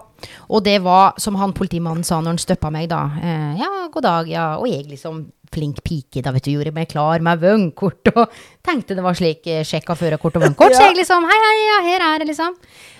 [0.49, 3.03] Og det var, som han politimannen sa når han støppa meg, da.
[3.21, 4.47] Eh, ja, god dag, ja.
[4.59, 8.97] Og jeg liksom flink pike, da, vet du, gjorde meg klar med vognkort og tenkte
[8.97, 10.75] det var slik eh, sjekka førerkort og vognkort.
[10.77, 12.57] Så jeg liksom Hei, hei, ja, her er det, liksom.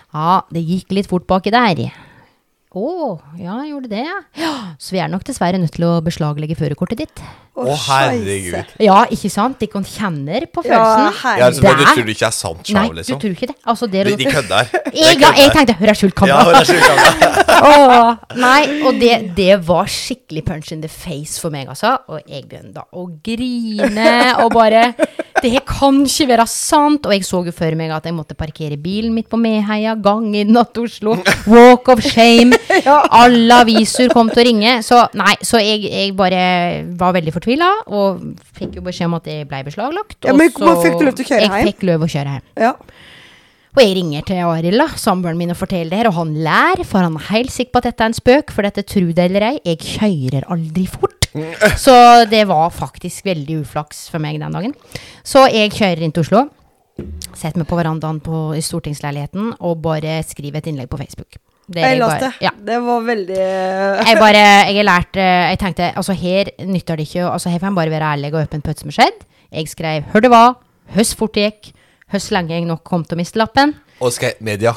[0.09, 1.85] Ja, det gikk litt fort baki der.
[2.69, 4.17] Å, ja, jeg gjorde det, ja.
[4.37, 4.49] ja.
[4.77, 7.21] Så vi er nok dessverre nødt til å beslaglegge førerkortet ditt.
[7.59, 8.75] Å, herregud.
[8.85, 9.57] Ja, ikke sant?
[9.59, 11.39] De kan kjenner på Ja, følelsen.
[11.41, 13.19] Ja, altså, men du tror det ikke er sant, Nei, du liksom?
[13.23, 13.55] tror ikke det.
[13.73, 14.69] Altså, det De, de kødder.
[14.99, 16.61] Jeg, ja, jeg tenkte Hør, skjult Ja, kamera.
[16.61, 17.49] er Anna.
[17.59, 21.95] Åh, nei, og det, det var skikkelig punch in the face for meg, altså.
[22.09, 24.07] Og jeg begynte å grine
[24.45, 24.85] og bare
[25.41, 27.05] Det her kan ikke være sant.
[27.09, 30.29] Og jeg så jo for meg at jeg måtte parkere bilen mitt på Meheia, gang
[30.37, 31.17] inn natt Oslo.
[31.49, 32.58] Walk of shame.
[33.21, 34.73] Alle aviser kom til å ringe.
[34.85, 36.41] Så nei, så jeg, jeg bare
[36.99, 38.23] var veldig fortvila, og
[38.57, 40.19] fikk jo beskjed om at det ble beslaglagt.
[40.27, 41.71] Ja, men så- fikk du lov til å kjøre jeg hjem?
[41.71, 42.45] fikk lov å kjøre hjem.
[42.65, 42.73] Ja.
[43.77, 47.05] Og jeg ringer til Arild, samboeren min, og forteller det her, og han lær, for
[47.05, 49.45] han er helt sikker på at dette er en spøk, for dette tror det eller
[49.51, 51.29] ei, jeg kjører aldri fort.
[51.85, 51.93] Så
[52.31, 54.73] det var faktisk veldig uflaks for meg den dagen.
[55.23, 56.47] Så jeg kjører inn til Oslo,
[57.37, 61.37] setter meg på verandaen på, i stortingsleiligheten og bare skriver et innlegg på Facebook.
[61.69, 62.19] Der Jeg leste.
[62.25, 62.31] det.
[62.47, 63.37] Ja, Det var veldig
[64.09, 67.59] jeg bare, jeg har lært eh, Jeg tenkte, altså her nytter det ikke Altså her
[67.61, 69.25] får jeg bare være ærlig og åpen på hva som har skjedd.
[69.53, 70.55] Jeg skrev, hør det var
[70.95, 71.73] Høst fort det gikk.
[72.09, 73.75] Høst lenge jeg nok kom til å miste lappen.
[74.01, 74.71] Og skal media,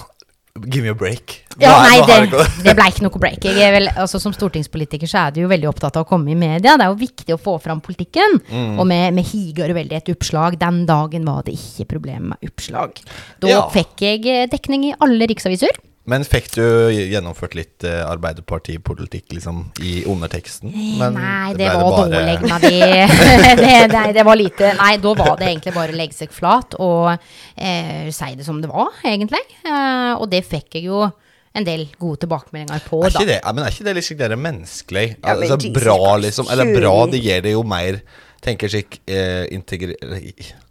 [0.68, 1.38] give me a break.
[1.56, 3.46] Ja, Nå nei, det, det ble ikke noe break.
[3.48, 6.28] Jeg er vel, altså Som stortingspolitiker så er du jo veldig opptatt av å komme
[6.34, 6.74] i media.
[6.76, 8.36] Det er jo viktig å få fram politikken.
[8.50, 8.74] Mm.
[8.76, 13.00] Og med, med higer veldig et oppslag Den dagen var det ikke problem med oppslag.
[13.40, 13.62] Da Ja.
[13.72, 15.72] fikk jeg eh, dekning i alle riksaviser
[16.04, 20.72] Men fikk du gjennomført litt eh, Arbeiderpartipolitikk liksom i underteksten?
[20.98, 23.92] Men Nei, det det var bare- dårlig med det.
[23.92, 24.12] det.
[24.16, 27.12] Det var lite Nei, da var det egentlig bare å legge seg flat og
[27.56, 29.42] eh, si det som det var, egentlig.
[29.62, 31.04] Eh, og det fikk jeg jo
[31.52, 33.24] en del gode tilbakemeldinger på, Er da.
[33.28, 35.06] det, ja, men er ikke det liksom det er menneskelig?
[35.18, 36.48] Ja, men altså, Jesus bra, liksom.
[36.50, 38.02] Eller bra, det gir det jo mer
[38.42, 39.94] Tenker jeg, eh, integri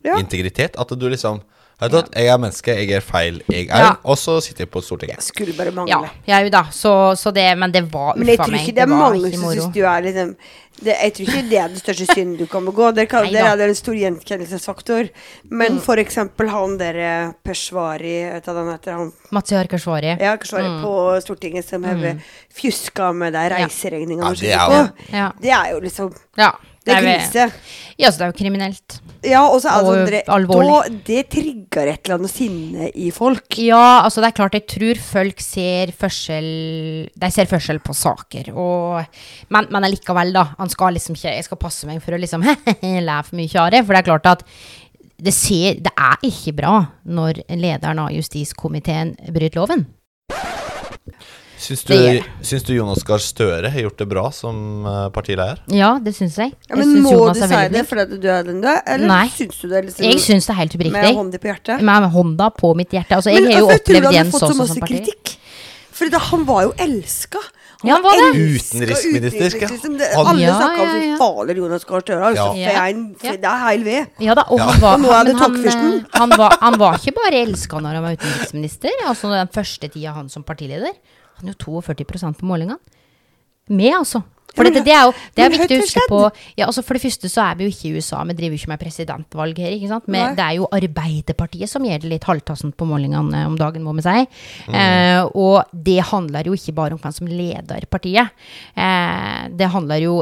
[0.03, 0.17] Ja.
[0.19, 0.73] integritet.
[0.75, 1.37] At du liksom
[1.81, 3.91] Vet du hva, jeg er menneske, jeg gjør feil, jeg er, Ja.
[4.05, 5.23] og så sitter jeg på Stortinget.
[5.23, 6.09] Skulle bare mangle.
[6.27, 6.63] Ja, jeg da.
[6.71, 8.61] Så, så det Men det var Men jeg tror meg.
[8.61, 10.35] ikke det er mange som syns du er liksom
[10.83, 12.91] det, Jeg tror ikke det er den største synden du kan begå.
[12.95, 15.09] Der, kan, det der er det en stor gjenkjennelsesfaktor.
[15.49, 15.79] Men Mm.
[15.81, 18.91] for eksempel han der Peshvari Peshwari Vet du hva han heter?
[18.93, 20.17] Han Mats Keshvari.
[20.19, 20.81] ja, Keshvari Mm.
[20.83, 22.19] på Stortinget som har
[22.53, 25.31] fjuska med de reiseregningene Ja, det er jo- Ja.
[25.41, 26.51] Det er jo liksom ja.
[26.85, 27.43] Det er krise.
[28.01, 28.95] Ja, så det er jo kriminelt.
[29.27, 30.69] Ja, og så er det sånn dere- alvorlig.
[30.71, 33.45] da, Det trigger et eller annet sinne i folk.
[33.61, 36.49] Ja, altså det er klart jeg tror folk ser forskjell
[37.21, 39.05] De ser forskjell på saker og,
[39.53, 42.41] men, men allikevel da Han skal liksom ikke Jeg skal passe meg for å liksom
[42.81, 44.43] Le for mye av det For det er klart at
[45.21, 46.73] det, ser, det er ikke bra
[47.05, 49.85] Når lederen av justiskomiteen Bryter loven
[51.61, 51.93] Syns du,
[52.41, 54.55] syns du Jonas Gahr Støre har gjort det bra som
[54.87, 55.11] partileier?
[55.13, 55.59] partileder?
[55.77, 58.27] Ja, det synes jeg Ja, Jeg men synes må Jonas du si det fordi du
[58.33, 59.27] er den du er, eller Nei.
[59.29, 61.81] syns du det liksom Jeg synes det er helt med oppriktig på hjertet?
[61.91, 64.33] Med hånda på mitt hjerte Altså jeg Men har jo tror opplevd han har Jens
[64.33, 65.37] fått så også som parti kritikk?
[66.01, 67.37] Fordi da, han var jo elska.
[67.85, 68.29] Ja, han var det.
[68.57, 71.17] Utenriksminister, Liksom, han- alle Ja, snakka om ja, ja.
[71.17, 72.23] faler Jonas Gahr Støre.
[72.31, 72.87] Altså, Ja.
[72.89, 73.35] Ja.
[73.37, 74.07] Det er heil ved.
[74.19, 76.97] Ja da, og han var, nå er det men han, eh, han, var, han var
[76.97, 78.89] ikke bare elska når han var utenriksminister.
[79.07, 80.93] Altså den første tida han som partileder.
[81.41, 82.79] Han jo 42% på målingene.
[83.71, 84.23] Med, altså.
[84.51, 86.17] For dette, det er jo det er viktig å huske på
[86.59, 88.59] ja, altså For det første så er vi jo ikke i USA, vi driver jo
[88.59, 89.75] ikke med presidentvalg her.
[89.77, 90.09] ikke sant?
[90.11, 93.93] Men det er jo Arbeiderpartiet som gjør det litt halvtassent på målingene om dagen, må
[93.95, 94.25] vi si.
[94.75, 98.35] Eh, og det handler jo ikke bare om hvem som leder partiet.
[98.75, 100.17] Eh, det handler jo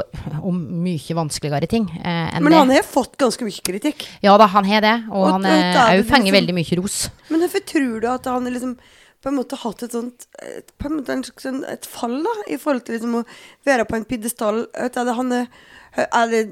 [0.45, 4.05] om mye vanskeligere ting eh, enn Men han har fått ganske mye kritikk.
[4.25, 7.01] Ja da, han har det, og, Og han har òg liksom- veldig mye ros.
[7.33, 8.77] Men hvorfor tror du at han liksom
[9.19, 12.35] på en måte hatt et sånt et, på en måte en sånn- et fall, da,
[12.47, 13.25] i forhold til liksom å
[13.67, 14.61] være på en pidestall?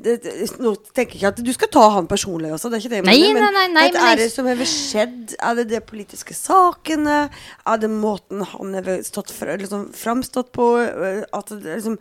[0.04, 0.18] Det,
[0.60, 3.00] Nå tenker jeg ikke at du skal ta han personlig også, det er ikke det
[3.00, 3.42] jeg mener.
[3.42, 5.36] nei, nei, nei, men er det som har skjedd?
[5.40, 7.18] Er det de politiske sakene?
[7.66, 10.72] Er det måten han har stått liksom, framstått på?
[10.82, 12.00] øh, At det liksom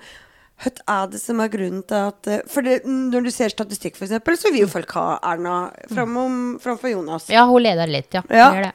[0.56, 3.98] hva er det som er grunnen til at øh, For det, når du ser statistikk,
[4.00, 7.28] eksempel, så vil jo folk ha Erna framfor Jonas.
[7.28, 8.22] Ja, hun leder litt, ja.
[8.32, 8.72] Ja.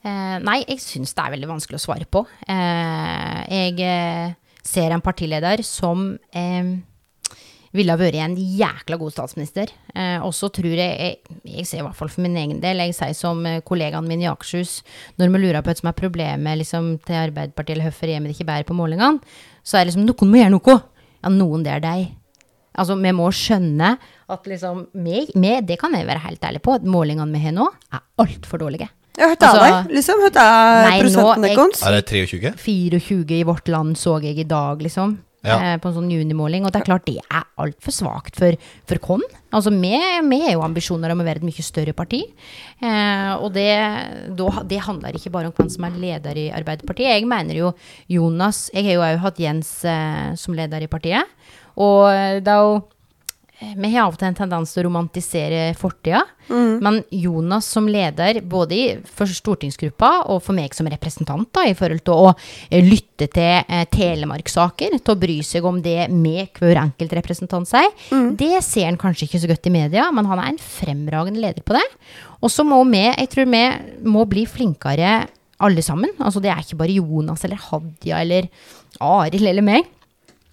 [0.00, 0.10] Gjør det.
[0.10, 2.24] Eh, nei, jeg syns det er veldig vanskelig å svare på.
[2.48, 6.18] Eh, jeg eh, ser en partileder som
[7.70, 9.70] ville ha vært en jækla god statsminister.
[9.94, 12.78] Eh, og så tror jeg, jeg Jeg ser i hvert fall for min egen del,
[12.78, 14.82] jeg sier som kollegaen min i Akershus,
[15.18, 18.30] når vi lurer på hva som er problemet liksom, til Arbeiderpartiet, eller hvorfor er vi
[18.34, 19.20] ikke bedre på målingene,
[19.62, 20.78] så er det liksom noen må gjøre noe.
[21.20, 22.16] Ja, noen det er deg.
[22.80, 23.96] Altså, vi må skjønne
[24.30, 27.66] at liksom, vi, vi, det kan jeg være helt ærlig på, målingene vi har nå,
[27.92, 28.88] er altfor dårlige.
[29.18, 29.94] Ja, hva er Altså- det?
[29.96, 31.82] Liksom, hva er prosenten deres?
[31.86, 32.54] Er det 23?
[32.56, 35.18] 24 i vårt land så jeg i dag, liksom.
[35.42, 35.54] Ja.
[35.56, 36.66] eh, på en sånn junimåling.
[36.66, 38.52] Og det er klart det er altfor svakt for,
[38.86, 39.22] for Kon.
[39.50, 39.96] Altså, vi,
[40.28, 42.20] vi har jo ambisjoner om å være et mye større parti.
[42.82, 47.14] Eh, og det, då, det handler ikke bare om hvem som er leder i Arbeiderpartiet.
[47.16, 47.72] Jeg mener jo
[48.12, 51.24] Jonas Jeg har jo òg hatt Jens eh, som leder i partiet.
[51.80, 52.10] Og
[52.44, 52.82] det er jo
[53.60, 56.22] vi har av og til en tendens til å romantisere fortida.
[56.80, 62.00] Men Jonas som leder, både for stortingsgruppa og for meg som representant, da, i forhold
[62.06, 66.80] til å eh, lytte til eh, Telemark-saker, til å bry seg om det med hver
[66.80, 67.92] enkelt representant sier,
[68.40, 71.62] det ser han kanskje ikke så godt i media, men han er en fremragende leder
[71.66, 71.84] på det.
[72.40, 73.64] Og så må vi, jeg tror vi
[74.08, 75.14] må bli flinkere
[75.60, 76.16] alle sammen.
[76.18, 78.48] Altså det er ikke bare Jonas eller Hadia eller
[79.04, 79.88] Arild eller meg.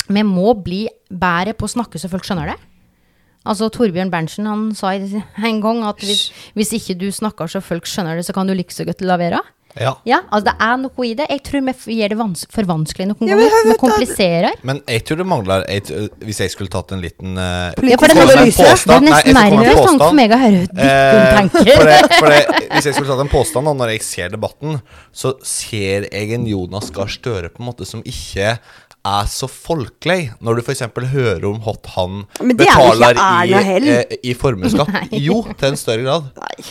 [0.08, 2.58] Vi må bli bedre på å snakke så folk skjønner det.
[3.48, 7.88] Altså Torbjørn Berntsen han sa en gang at hvis, hvis ikke du snakker så folk
[7.90, 9.40] skjønner det, så kan du like så godt la være.
[9.78, 9.92] Ja.
[10.10, 11.26] Ja, altså det er noe i det.
[11.30, 13.58] Jeg tror vi gjør det vans for vanskelig noen Ja, men ganger.
[13.60, 14.56] jeg Vi kompliserer.
[14.66, 18.10] Men jeg tror det mangler jeg, Hvis jeg skulle tatt en liten uh, Ja, for
[18.10, 18.58] det med en analyse.
[18.58, 20.02] Det påstand- er nesten en interessant påstand.
[20.08, 22.42] for meg å høre hva Eh, for det, for det,
[22.74, 24.82] hvis jeg skulle tatt en påstand da, når jeg ser debatten,
[25.14, 28.58] så ser jeg en Jonas Gahr Støre på en måte som ikke
[29.08, 30.34] er så folkelig.
[30.44, 30.84] Når du f.eks.
[31.14, 34.92] hører om hot han Men er betaler i, eh, i formuesskatt.
[35.28, 36.30] Jo, til en større grad.
[36.44, 36.68] Nei.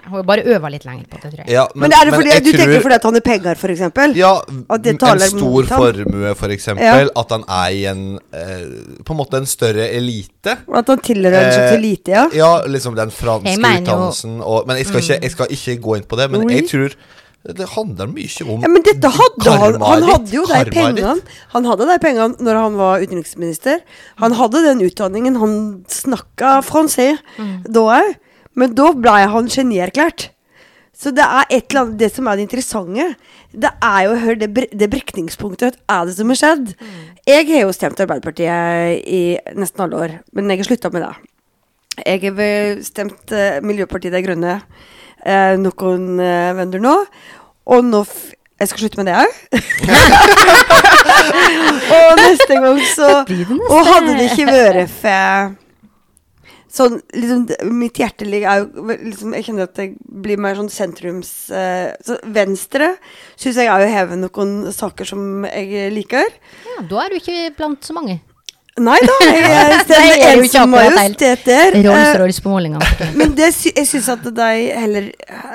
[0.00, 1.50] Hun har bare øva litt lenger på det, tror jeg.
[1.52, 4.14] Ja, Men, er det fordi du tenker fordi at han er penger, for eksempel?
[4.18, 4.30] ja,
[4.70, 6.86] At det en stor formue, for eksempel.
[6.86, 7.10] Ja.
[7.22, 8.64] At han er i en eh,
[9.06, 10.56] På en måte en større elite.
[10.66, 12.26] At han tilhører en slags Eh, elite, ja?
[12.34, 16.06] Ja, liksom den franske utdannelsen og Men jeg skal, ikke, jeg skal ikke gå inn
[16.08, 16.96] på det, men jeg tror
[17.40, 21.14] det handler mye om Ja, men dette hadde han Han hadde jo de pengene.
[21.54, 23.80] Han hadde de pengene når han var utenriksminister.
[24.20, 25.38] Han hadde den utdanningen.
[25.40, 25.54] Han
[25.88, 27.14] snakka fransé
[27.64, 28.12] da òg.
[28.60, 30.28] Men da ble han genierklært.
[31.00, 33.04] Så det er et eller annet Det som er det interessante,
[33.56, 35.78] det er jo å høre det, det brekningspunktet.
[35.88, 36.74] Hva er det som har skjedd?
[37.24, 39.22] Jeg har jo stemt Arbeiderpartiet i
[39.56, 41.14] nesten alle år, men jeg har slutta med det.
[42.04, 44.58] Jeg har stemt eh, Miljøpartiet De Grønne
[45.24, 46.96] eh, noen eh, venner nå.
[47.70, 48.04] Og nå
[48.60, 49.30] Jeg skal slutte med det òg.
[51.96, 53.10] og neste gang så?
[53.70, 55.56] Og hadde det ikke vært for
[56.70, 58.60] Sånn, liksom, Mitt hjerte ligger er
[59.02, 59.88] liksom, Jeg kjenner at det
[60.22, 62.92] blir mer sånn sentrums eh, så Venstre
[63.34, 66.28] syns jeg er jo hevet noen saker som jeg liker.
[66.68, 68.20] Ja, da er du ikke blant så mange.
[68.80, 70.96] Nei da, jeg er stemmer det jo en ikke som akkurat helt.
[71.20, 71.74] majestet der.
[71.76, 72.86] Eh, Rolls-Royce på målingene.
[73.20, 74.46] men det, sy jeg syns at de
[74.80, 75.10] heller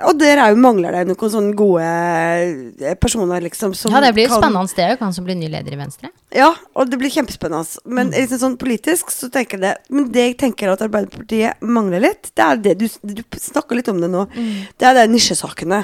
[0.05, 3.73] Og der òg mangler det noen sånne gode eh, personer, liksom.
[3.77, 4.75] Som Ja, det blir kan- spennende.
[4.75, 6.11] Det jo hvem som blir ny leder i Venstre.
[6.35, 7.79] Ja, og det blir kjempespennende.
[7.85, 7.95] Mm.
[7.97, 12.03] Men liksom sånn politisk så tenker jeg det Men det jeg tenker at Arbeiderpartiet mangler
[12.03, 14.25] litt, det er det du, du snakker litt om det nå.
[14.35, 14.53] Mm.
[14.77, 15.81] Det er de nisjesakene.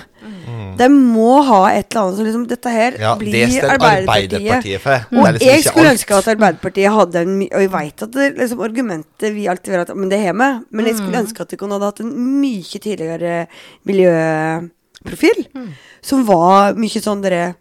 [0.77, 4.07] De må ha et eller annet som liksom Dette her Ja, blir det Arbeiderpartiet.
[4.07, 5.05] Arbeiderpartiet for.
[5.11, 8.27] Og er liksom jeg skulle ønske at Arbeiderpartiet hadde en Og jeg veit at det,
[8.37, 10.49] liksom, argumentet vi alltid vil at Men det har vi.
[10.71, 10.99] Men jeg Mm.
[11.01, 13.47] skulle ønske at de kunne hadde hatt en mye tidligere
[13.85, 15.45] miljøprofil.
[15.55, 15.69] Mm.
[16.01, 17.55] Som var mye sånn dere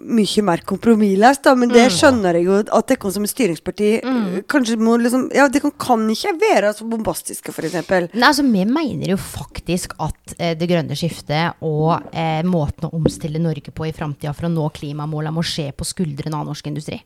[0.00, 1.74] mye mer kompromissløst, da, men Mm.
[1.74, 4.44] det skjønner jeg jo at dere som et styringsparti mm.
[4.48, 8.08] kanskje må liksom Ja, dere kan ikke være så bombastiske, eksempel.
[8.14, 12.94] Nei, altså, Vi mener jo faktisk at eh, det grønne skiftet og eh, måten å
[12.96, 16.66] omstille Norge på i framtida for å nå klimamåla må skje på skuldrene av norsk
[16.66, 17.00] industri.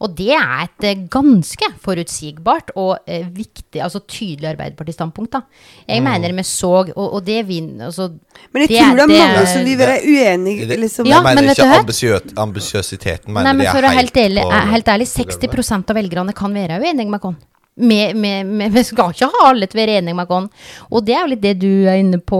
[0.00, 5.32] Og det er et eh, ganske forutsigbart og eh, viktig, altså tydelig Arbeiderparti-standpunkt.
[5.32, 5.40] da.
[5.88, 8.06] Jeg mener vi så, og, og det vi altså,
[8.54, 11.06] Men jeg det tror det er mange det- som vil være uenige, liksom.
[11.10, 14.52] Ja, jeg mener men ikke ambisiøsiteten, mener Nei, men for å være helt, ærlig, på-
[14.60, 17.34] er helt ærlig, 60% av velgerne kan være uenige med oss.
[17.78, 20.48] Vi skal ikke ha alle til å være enige med oss.
[20.90, 22.38] Og det er jo litt det du er inne på,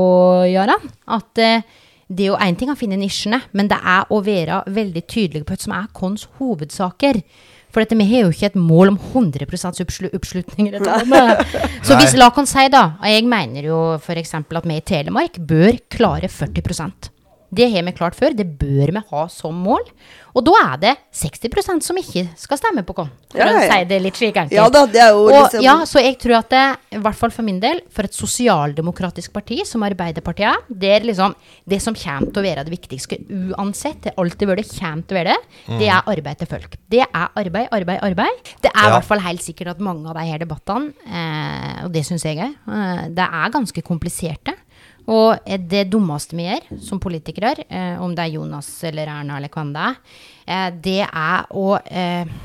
[0.50, 0.74] Jara.
[1.06, 1.62] At eh,
[2.08, 5.44] det er jo én ting å finne nisjene, men det er å være veldig tydelig
[5.44, 7.20] på hva som er våre hovedsaker.
[7.68, 9.44] For dette, vi har jo ikke et mål om 100
[9.84, 10.70] oppslu oppslutning.
[11.86, 14.34] Så hvis la oss si, da og Jeg mener jo f.eks.
[14.40, 17.17] at vi i Telemark bør klare 40
[17.50, 18.34] det har vi klart før.
[18.36, 19.84] Det bør vi ha som mål.
[20.36, 23.08] Og da er det 60% som ikke skal stemme på oss.
[23.32, 24.52] For Ja, ja, å si det litt slik enkelt.
[24.54, 27.16] Ja da, det er jo og, liksom ja, så jeg tror at det, i hvert
[27.18, 31.34] fall for min del, for et sosialdemokratisk parti som Arbeiderpartiet er, det er liksom
[31.68, 33.18] det som kommer til å være det viktigste
[33.56, 36.78] uansett, det alltid vært det, kommer til å være det, det er arbeid til folk.
[36.88, 38.54] Det er arbeid, arbeid, arbeid.
[38.62, 38.94] Det er i Ja.
[38.98, 42.38] hvert fall helt sikkert at mange av de her debattene, eh, og det syns jeg
[42.38, 44.54] òg, eh, det er ganske kompliserte.
[45.08, 49.52] Og det dummeste vi gjør som politikere, eh, om det er Jonas eller Erna eller
[49.52, 49.98] hvem det er,
[50.46, 52.38] eh, det er å eh,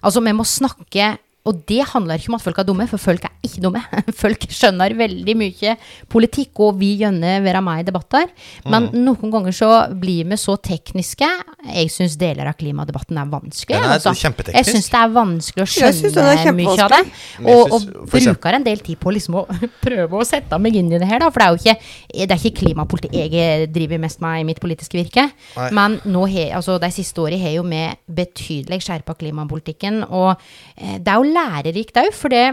[0.00, 3.24] Altså, vi må snakke og det handler ikke om at folk er dumme, for folk
[3.24, 3.80] er ikke dumme.
[4.20, 5.70] Folk skjønner veldig mye
[6.12, 8.26] politikk, og vi gjerne være med i debatter.
[8.68, 8.98] Men Mm.
[9.06, 9.68] noen ganger så
[10.00, 11.26] blir vi så tekniske.
[11.70, 13.76] Jeg syns deler av klimadebatten er vanskelig.
[13.78, 14.12] Den er altså.
[14.16, 14.56] kjempeteknisk.
[14.58, 17.00] Jeg syns det er vanskelig å skjønne mye av det.
[17.46, 19.46] Og, og bruker en del tid på liksom å
[19.86, 21.30] prøve å sette meg inn i det her, da.
[21.32, 21.76] For det er jo ikke,
[22.26, 25.26] det er ikke klimapolitikk jeg driver mest med i mitt politiske virke.
[25.56, 25.70] Nei.
[25.80, 27.82] Men nå he, altså, de siste årene har jo vi
[28.20, 30.02] betydelig skjerpa klimapolitikken.
[30.04, 30.34] Og
[30.76, 32.48] eh, det er jo lærerikt òg, for det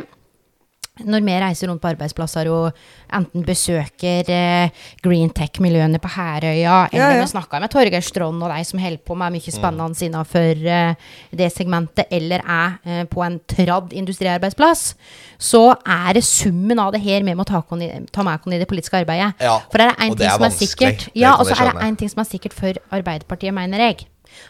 [1.05, 2.77] når vi reiser rundt på arbeidsplasser og
[3.13, 7.21] enten besøker eh, green tech-miljøene på Herøya, eller Ja, ja.
[7.21, 10.95] vi snakker med Torgeir Strand og de som holder på med mye spennende innenfor eh,
[11.37, 14.95] det segmentet, eller er eh, på en tradd industriarbeidsplass,
[15.37, 18.61] så er det summen av det her vi må ta, i, ta med oss i
[18.61, 19.33] det politiske arbeidet.
[19.43, 21.07] Ja, For det er det ting er som er sikkert.
[21.13, 24.07] Ja, og så er det én en ting som er sikkert for Arbeiderpartiet, mener jeg.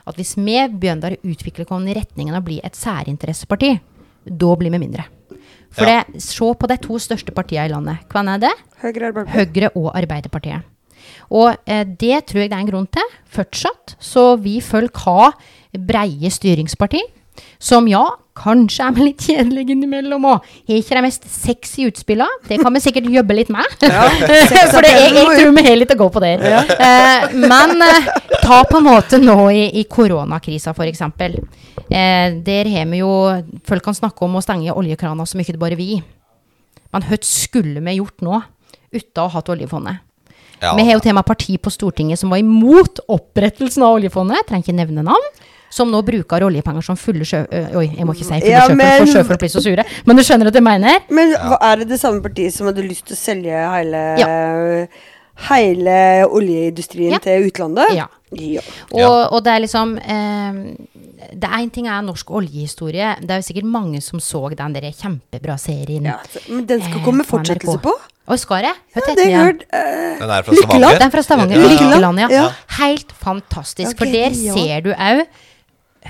[0.08, 3.78] At hvis vi begynner å utvikle oss i retningen av å bli et særinteresseparti,
[4.30, 5.06] da blir vi mindre.
[5.72, 6.04] For Ja.
[6.08, 7.98] det, se på de to største partiene i landet.
[8.10, 8.54] Hvem er det?
[8.82, 9.12] Høyre.
[9.28, 10.64] Høyre og Arbeiderpartiet.
[11.30, 13.98] Og eh, det tror jeg det er en grunn til, fortsatt.
[14.00, 15.36] Så vi folk har
[15.78, 17.02] breie styringsparti,
[17.60, 18.04] som ja,
[18.38, 22.40] kanskje er vi litt kjedelige innimellom og har ikke de mest sexy utspillene.
[22.48, 23.66] Det kan vi sikkert jobbe litt med.
[23.82, 26.46] For det, jeg, jeg tror vi har litt å gå på der.
[26.78, 28.10] Eh, men eh,
[28.42, 31.04] ta på en måte nå i, i koronakrisa, f.eks.
[31.90, 33.12] Eh, der har vi jo
[33.68, 36.02] Folk kan snakke om å stenge oljekrana så mye det bare vil.
[36.94, 38.42] Men hva skulle vi gjort nå
[38.94, 40.00] uten å ha hatt oljefondet?
[40.62, 40.72] Ja.
[40.76, 44.40] Vi har jo til og med parti på Stortinget som var imot opprettelsen av oljefondet.
[44.42, 45.28] Jeg trenger ikke nevne navn.
[45.70, 47.42] Som nå bruker oljepenger som fulle sjø...
[47.76, 49.84] Oi, jeg må ikke si fulle Ja, sjøfolk, men- for sjøfolk blir så sure.
[50.08, 51.04] Men du skjønner at jeg mener?
[51.12, 54.88] Men er det det samme partiet som hadde lyst til å selge hele
[55.48, 57.20] Hele oljeindustrien Ja.
[57.22, 57.92] til utlandet?
[57.94, 58.08] Ja.
[58.34, 58.62] ja.
[58.92, 60.56] Og, og det er liksom eh,
[61.18, 63.16] Det er en ting er norsk oljehistorie.
[63.24, 66.06] Det er jo sikkert mange som så den der kjempebra serien.
[66.06, 67.96] Ja, men den skal eh, komme eh, fortsettelse på?
[68.28, 68.74] Oi, skal det?
[68.94, 69.62] Hva Ja, det den hørt.
[69.72, 70.98] uh, Den er fra Stavanger.
[70.98, 71.62] Den er fra Stavanger.
[71.62, 71.68] Ja.
[71.72, 72.28] Lykkeland, ja.
[72.34, 72.48] Ja.
[72.78, 73.94] Helt fantastisk.
[73.94, 74.58] Okay, for der ja.
[74.58, 75.24] ser du òg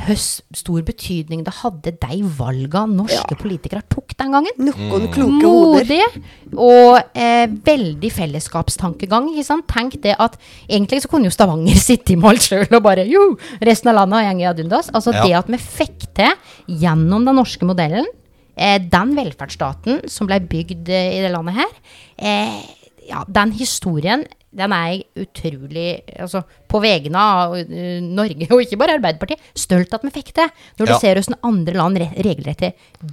[0.05, 0.19] hvor
[0.57, 4.59] stor betydning det hadde de valga norske politikere tok den gangen.
[4.61, 5.87] Noen kloke hoder.
[5.87, 9.31] Modig og eh, veldig fellesskapstankegang.
[9.33, 9.67] Ikke sant?
[9.71, 10.37] Tenk det at
[10.69, 13.25] egentlig så kunne jo Stavanger sitte i mål sjøl og bare jo,
[13.63, 14.91] resten av landet har gjengen ad undas.
[14.93, 15.23] Altså Ja.
[15.25, 18.07] det at vi fikk til gjennom den norske modellen,
[18.55, 21.73] eh, den velferdsstaten som ble bygd eh, i det landet her,
[22.17, 22.59] eh,
[23.07, 24.25] ja, den historien
[24.57, 26.41] den er jeg utrolig altså,
[26.71, 30.47] På vegne av eh, Norge, og ikke bare Arbeiderpartiet, stolt at vi fikk det.
[30.79, 30.99] Når du Ja.
[31.01, 32.63] ser hvordan andre land re regelrett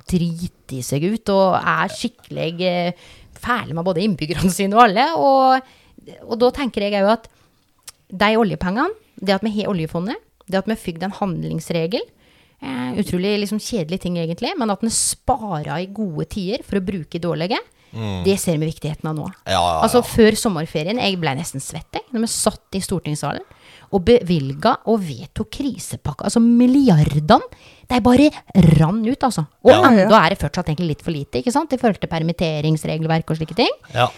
[0.09, 3.04] driter seg ut og er skikkelig eh,
[3.44, 5.07] fæle med både innbyggerne sine og alle.
[5.18, 5.61] Og,
[6.30, 7.28] og da tenker jeg òg at
[8.14, 10.16] de oljepengene, det at vi har oljefondet,
[10.48, 12.02] det at vi har fygd en handlingsregel
[12.62, 16.85] eh, Utrolig liksom kjedelig ting, egentlig, men at vi sparer i gode tider for å
[16.85, 17.59] bruke i dårlige.
[18.24, 19.26] Det ser vi viktigheten av nå.
[19.46, 19.80] Ja, ja, ja.
[19.87, 23.44] Altså Før sommerferien jeg ble nesten svett jeg, når vi satt i stortingssalen
[23.94, 26.26] og bevilga og vedtok krisepakka.
[26.26, 27.44] Altså milliardene.
[27.87, 28.30] De bare
[28.78, 29.46] rann ut, altså.
[29.62, 29.83] Og Ja.
[29.90, 31.72] enda er det fortsatt egentlig litt for lite ikke sant?
[31.72, 33.70] i forhold til permitteringsregelverk og slike ting.
[33.94, 34.09] Ja.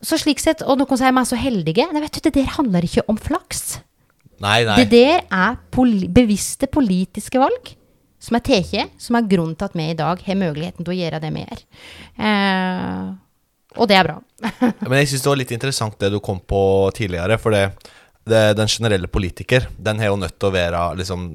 [0.00, 1.90] Så slik sett, Og noen sier er så heldige.
[1.92, 3.80] Nei, vet du, Det der handler ikke om flaks.
[4.40, 4.76] Nei, nei.
[4.84, 7.74] Det der er poli bevisste politiske valg
[8.18, 10.98] som er tatt, som er grunnen til at vi i dag har muligheten til å
[10.98, 11.64] gjøre det vi gjør.
[12.28, 13.06] Eh,
[13.78, 14.18] og det er bra.
[14.88, 16.60] Men jeg syns det var litt interessant det du kom på
[16.96, 17.38] tidligere.
[17.38, 17.62] For det,
[18.28, 21.28] det, den generelle politiker, den har jo nødt til å være liksom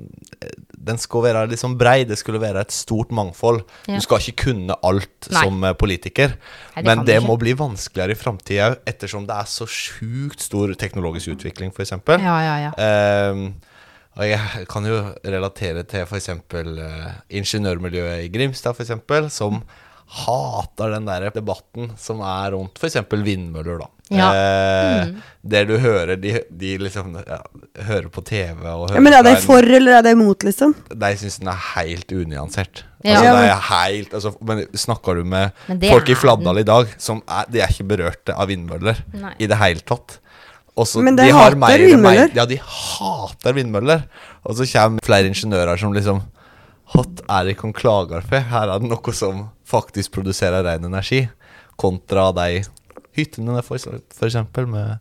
[0.83, 2.03] Den skal være liksom brei.
[2.09, 3.61] Det skulle være et stort mangfold.
[3.87, 3.95] Ja.
[3.95, 5.43] Du skal ikke kunne alt Nei.
[5.45, 6.35] som eh, politiker.
[6.75, 7.27] Nei, det Men det ikke.
[7.29, 11.95] må bli vanskeligere i framtida òg, ettersom det er så sjukt stor teknologisk utvikling, f.eks.
[11.95, 12.73] Ja, ja, ja.
[12.75, 13.53] Ehm,
[14.17, 16.29] og jeg kan jo relatere til f.eks.
[16.29, 19.63] Uh, ingeniørmiljøet i Grimstad, for eksempel, som
[20.13, 22.99] hater den der debatten som er rundt f.eks.
[23.09, 23.89] vindmøller, da.
[24.13, 24.27] Ja.
[24.37, 25.15] Eh, Mm.
[25.49, 27.39] Der du hører de, de liksom ja,
[27.87, 30.43] hører på TV og hører Ja, men er det en- for eller er det imot,
[30.43, 30.75] liksom?
[30.93, 32.83] de syns den er helt unyansert.
[33.03, 33.17] Ja.
[33.17, 35.51] Altså, det er helt altså, Men snakker du med
[35.89, 39.33] folk i Fladdal i dag, som er, de er ikke berørte av vindmøller Nei.
[39.39, 40.19] i det hele tatt.
[40.75, 42.27] Også, Men de har hater meier, vindmøller.
[42.27, 44.05] Meier, Ja, de hater vindmøller.
[44.43, 46.23] Og så kommer flere ingeniører som liksom
[46.93, 48.43] Hot er det ikke klager for?
[48.51, 51.23] Her er det noe som faktisk produserer ren energi,
[51.79, 52.63] kontra de
[53.17, 53.77] hyttene, for,
[54.13, 54.99] for eksempel, med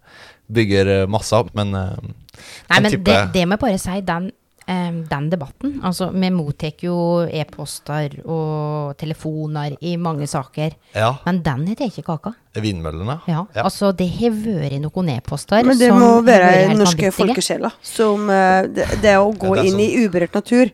[0.52, 1.50] bygger eh, masse av.
[1.58, 1.96] Men eh,
[2.70, 4.30] Nei, men type- det, det må jeg bare si, den,
[4.66, 6.94] den debatten Altså, vi mottar jo
[7.26, 10.72] e-poster og telefoner i mange saker.
[10.94, 12.32] Ja, Men den heter ikke kaka.
[12.54, 13.20] vindmøllene.
[13.26, 13.62] Ja, Ja.
[13.64, 17.72] altså det har vært noen e-poster Men det som må være den norske folkesjela.
[17.82, 20.08] Som eh, det, det å gå Ja, det inn i sånn.
[20.08, 20.70] uberørt natur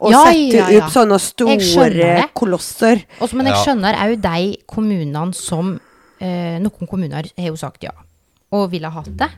[0.00, 0.84] og Ja, sette ja, ja.
[0.84, 3.04] opp sånne store kolosser.
[3.20, 5.78] Også, men jeg skjønner òg de kommunene som
[6.20, 7.90] eh, Noen kommuner har jo sagt ja,
[8.52, 9.30] og ville hatt det.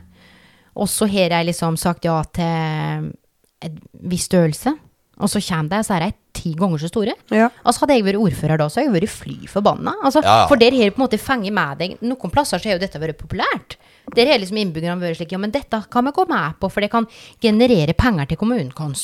[0.75, 3.13] Og så har de liksom sagt ja til
[3.65, 3.79] en
[4.11, 4.75] viss størrelse.
[5.17, 7.15] Og så kommer det, så er de ti ganger så store.
[7.33, 7.47] Ja.
[7.65, 9.95] Altså Hadde jeg vært ordfører da, så hadde jeg vært fly forbanna.
[10.05, 10.47] Altså, Ja, ja.
[10.51, 12.83] For der har du på en måte fanget med deg Noen plasser så har jo
[12.85, 13.77] dette vært populært.
[14.15, 16.79] Der har liksom innbyggerne vært slik Ja, men dette kan vi gå med på, for
[16.83, 17.07] det kan
[17.43, 18.95] generere penger til kommunen vår.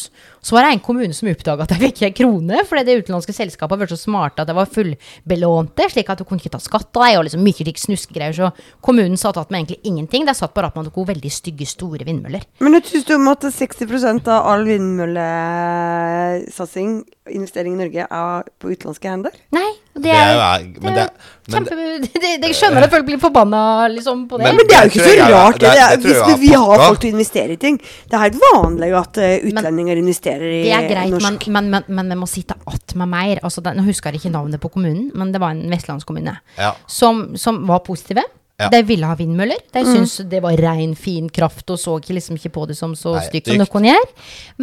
[0.43, 3.35] Så var det en kommune som oppdaga at de fikk en krone, fordi det utenlandske
[3.35, 6.91] selskapet var så smarte at det var fullbelånte, slik at du kunne ikke ta skatt
[6.95, 8.35] av dem, og liksom mye slik snuskegreier.
[8.37, 8.47] Så
[8.85, 10.23] kommunen satt igjen med egentlig ingenting.
[10.27, 12.43] De satt bare igjen med noen veldig stygge, store vindmøller.
[12.63, 16.89] Men du syns du om at 60 av all vindmøllesatsing,
[17.33, 19.33] investering i Norge, er på utenlandske hender?
[19.55, 21.09] Nei, det Det er er, jo jeg- men det-
[21.47, 21.75] men kjempe...
[22.03, 23.59] Det, det, jeg skjønner at folk blir forbanna
[23.91, 24.45] liksom, på det.
[24.47, 25.53] Men- Men det er jo ikke så er- rart.
[25.59, 27.77] Det, det- det er, hvis er vi har folk til å investere i ting.
[27.77, 30.69] Det er helt vanlig at eh, utlendinger investerer i norsk.
[30.69, 31.47] Det er greit, men, norsk.
[31.47, 33.39] men, men, men vi må sitte att med mer.
[33.43, 36.73] Altså, den, nå husker jeg ikke navnet på kommunen, men det var en vestlandskommune Ja.
[36.87, 38.23] som, som var positive.
[38.63, 38.69] Ja.
[38.73, 39.61] De ville ha vindmøller.
[39.73, 43.17] De syntes det var rein, fin kraft og så liksom ikke på det som så
[43.27, 44.09] stygt som noen gjør.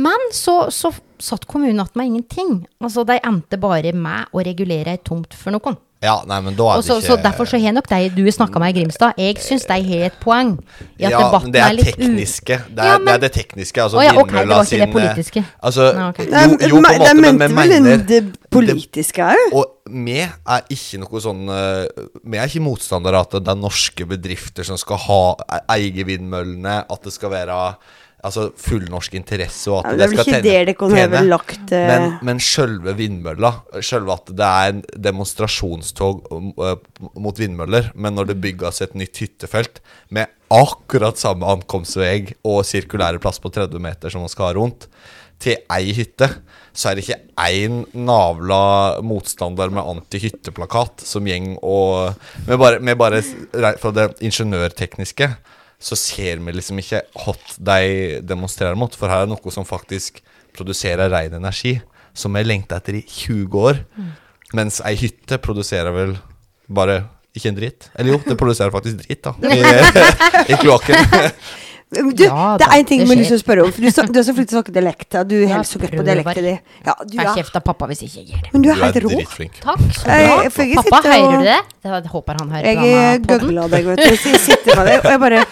[0.07, 2.57] Men så, så satt kommunen igjen med ingenting.
[2.81, 5.79] Altså, de endte bare med å regulere ei tomt for noen.
[6.01, 7.13] Ja, nei, men da er Også, det ikke...
[7.13, 10.07] så derfor så har nok de du snakka med i Grimstad, jeg syns de har
[10.07, 10.55] et poeng
[10.97, 12.57] i at ja, debatten men det er litt tekniske.
[12.71, 13.83] Det er, Ja, det, er det tekniske.
[13.85, 15.45] Altså Å ja, ok, det var ikke det politiske.
[15.61, 16.31] Altså, Nei, okay.
[16.31, 19.45] jo, jo, på en måte, men vi mener det politiske òg?
[19.61, 23.61] Og vi er ikke noe sånn eh, Vi er ikke motstandere av at det er
[23.61, 25.23] norske bedrifter som skal ha
[25.77, 27.61] eie vindmøllene, at det skal være
[28.27, 31.27] altså, full norsk interesse, og at Ja, det er vel ikke det det kunne være
[31.29, 31.77] lagt, uh...
[31.77, 33.53] Men, men sjølve vindmølla,
[33.85, 36.77] sjølve at det er en demonstrasjonstog eh,
[37.21, 39.81] mot vindmøller, men når det bygges et nytt hyttefelt
[40.15, 44.89] med akkurat samme ankomstvei og sirkulære plass på 30 meter som man skal ha rundt,
[45.41, 46.29] til ei hytte,
[46.77, 52.13] så er det ikke én navla motstander med anti-hytteplakat som gjeng og
[52.47, 53.23] Med bare, med bare
[53.81, 55.31] fra det ingeniørtekniske
[55.81, 60.21] så ser vi liksom ikke hot de demonstrerer mot, for her er noe som faktisk
[60.57, 61.79] produserer ren energi,
[62.15, 63.81] som vi lengter etter i 20 år.
[64.53, 66.17] Mens ei hytte produserer vel
[66.69, 67.05] bare
[67.37, 67.89] ikke en dritt.
[67.97, 69.35] Eller jo, det produserer faktisk dritt, da.
[69.47, 69.61] I,
[70.53, 70.97] i kloakken.
[71.91, 73.71] Du, Ja det er en ting vi jeg har lyst til å spørre om.
[73.75, 75.15] For du, snak- du er så flink til å snakke dialekt.
[75.27, 76.59] Du er Ja, helt så godt på dialekten din.
[76.87, 78.51] Ja, du er, kjeft av pappa hvis ikke jeg gjør det.
[78.53, 79.11] men du er Du er helt rå.
[79.17, 79.57] dritflink.
[79.65, 81.57] Takk, så jeg Pappa, og- hører du det?
[81.89, 83.49] Jeg håper han hører Jeg på denne podden.
[83.51, 84.17] gøgla deg, vet du.
[84.23, 85.43] Så jeg sitter med deg, og jeg bare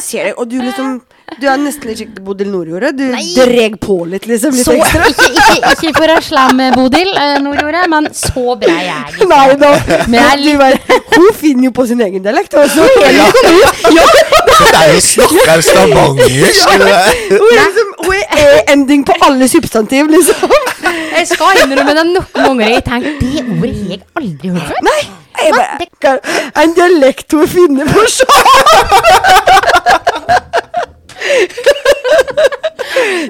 [0.00, 1.02] ser det, Og du liksom
[1.40, 2.92] Du er nesten litt skikkelig Bodil Nordjordet.
[2.98, 3.04] Du
[3.34, 4.52] dreg på litt, liksom.
[4.54, 5.06] Litt Så, ekstra.
[5.10, 9.26] ikke, ikke, ikke for å slamme Bodil eh, Nordjordet, men så bra er jeg ikke.
[9.32, 9.70] Nei da.
[10.12, 10.78] Men jeg er Du bare,
[11.16, 12.54] hun finner jo på sin egen dialekt.
[12.60, 12.86] Også.
[13.00, 13.26] Ja.
[13.96, 14.04] ja,
[14.54, 16.64] Det er jo snakker stavangersk!
[16.70, 16.86] det
[17.40, 20.54] hun er liksom Hun er ending på alle substantiv, liksom.
[21.14, 24.66] Jeg skal innrømme det noen ganger jeg har tenkt det ordet har jeg aldri hørt
[24.70, 24.80] før.
[24.90, 25.02] Nei.
[25.34, 26.22] Jeg bare, "Hva-
[26.62, 28.30] en dialekt hun finner på sjøl!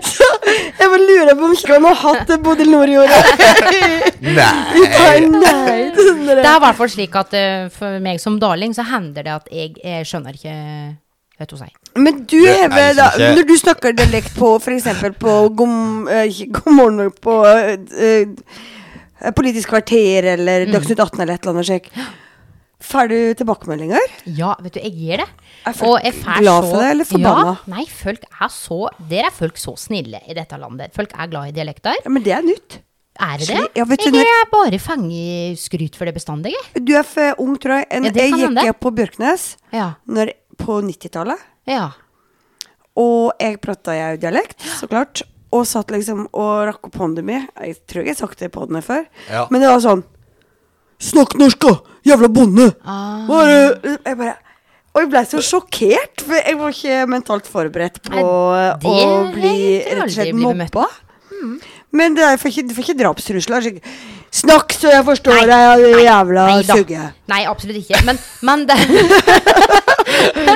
[0.05, 3.23] Så jeg bare lurer på om ikke han har hatt det i Nordjordet.
[4.25, 5.21] Nei.
[5.29, 8.85] Nei, det er Det i hvert fall slik at eh, for meg som darling så
[8.89, 10.55] hender det at jeg, jeg skjønner ikke
[11.35, 11.99] Vet du hva jeg sier.
[11.99, 14.85] Men du Det er hever da ikke- Når du snakker dialekt på f.eks.
[15.19, 21.35] på God, eh, ikke God morgen på eh, eh, Politisk kvarter eller Dagsnytt 18 eller
[21.35, 21.91] et eller annet slik.
[22.85, 24.01] Får du tilbakemeldinger?
[24.37, 25.27] Ja, vet du, jeg gir det.
[25.67, 26.03] Er folk
[26.41, 27.55] glad for det, eller forbanna?
[27.57, 28.79] Ja, nei, folk er så
[29.11, 30.93] Der er folk så snille i dette landet.
[30.97, 31.97] Folk er glad i dialekter.
[32.05, 32.79] Ja, Men det er nytt.
[33.15, 33.57] Er det det?
[33.79, 36.85] Ja, jeg når- er bare fanget skryt for det bestandig, jeg.
[36.85, 37.87] Du er for ung, tror jeg.
[37.91, 38.73] En, Ja, jeg gikk hende.
[38.75, 39.95] på Bjørknes Ja.
[40.09, 41.39] når, på 90-tallet.
[41.67, 41.91] ja.
[42.97, 45.23] Og jeg prata jo dialekt, så klart.
[45.55, 47.35] Og satt liksom og rakk opp hånda mi.
[47.63, 49.05] Jeg tror jeg har sagt det på den før.
[49.31, 49.47] Ja.
[49.51, 50.03] Men det var sånn
[51.03, 51.75] Snakk norsk, da!
[52.05, 52.71] Jævla bonde!
[52.85, 53.25] Ah.
[53.29, 53.61] Bare,
[54.05, 54.35] jeg bare
[54.95, 59.23] Og jeg ble så sjokkert, for jeg var ikke mentalt forberedt på Nei, det å
[59.35, 59.55] bli
[59.89, 60.85] rett og slett mobba.
[61.95, 63.67] Men det er, får ikke, du ikke drapstrusler.
[64.35, 67.09] Snakk så jeg forstår deg, din jævla Nei da.
[67.31, 68.01] Nei, absolutt ikke.
[68.07, 68.79] Men, men, det,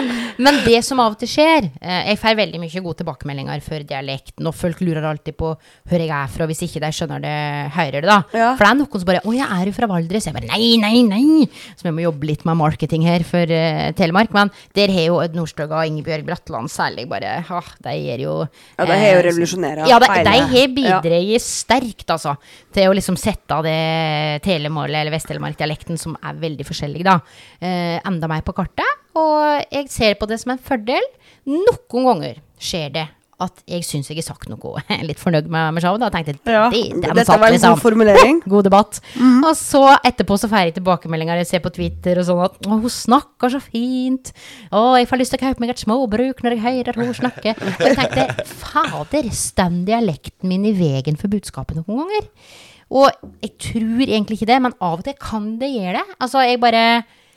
[0.39, 3.85] men det som av og til skjer eh, Jeg får veldig mye gode tilbakemeldinger for
[3.87, 7.35] dialekten, og folk lurer alltid på hvor jeg er fra, hvis ikke de skjønner det,
[7.75, 8.19] hører det, da.
[8.33, 8.51] Ja.
[8.59, 10.77] For det er noen som bare 'Å, jeg er jo fra Valdres.' Jeg bare 'Nei,
[10.81, 11.49] nei, nei'.
[11.77, 14.33] Så vi må jobbe litt med marketing her for uh, Telemark.
[14.35, 18.35] Men der har jo Odd Nordstoga og Ingebjørg Bratland særlig bare ah, De gjør jo
[18.79, 22.37] Ja, de har jo eh, revolusjonert Ja, de, de har bidratt sterkt, altså,
[22.75, 27.19] til å liksom sette det telemålet, eller Vest-Telemark-dialekten, som er veldig forskjellig, da,
[27.61, 28.88] enda mer på kartet.
[29.17, 31.07] Og jeg ser på det som en fordel.
[31.49, 33.07] Noen ganger skjer det
[33.39, 35.79] at jeg syns jeg har sagt noe litt fornøyd med.
[36.03, 37.77] Da tenkte jeg Ja, det, den dette var en liksom.
[37.77, 38.41] god formulering.
[38.53, 38.99] God debatt.
[39.23, 42.79] Og så etterpå så får jeg tilbakemeldinger jeg ser på Twitter og sånn at å,
[42.83, 44.33] hun snakker så fint.
[44.73, 47.55] Å, jeg får lyst til å kjøpe meg et småbruk når jeg hører hun snakke.
[47.55, 52.27] Og jeg tenkte fader, står dialekten min i veien for budskapet noen ganger?
[52.89, 53.07] Og
[53.45, 56.19] jeg tror egentlig ikke det, men av og til kan det gjøre det.
[56.25, 56.85] Altså, jeg bare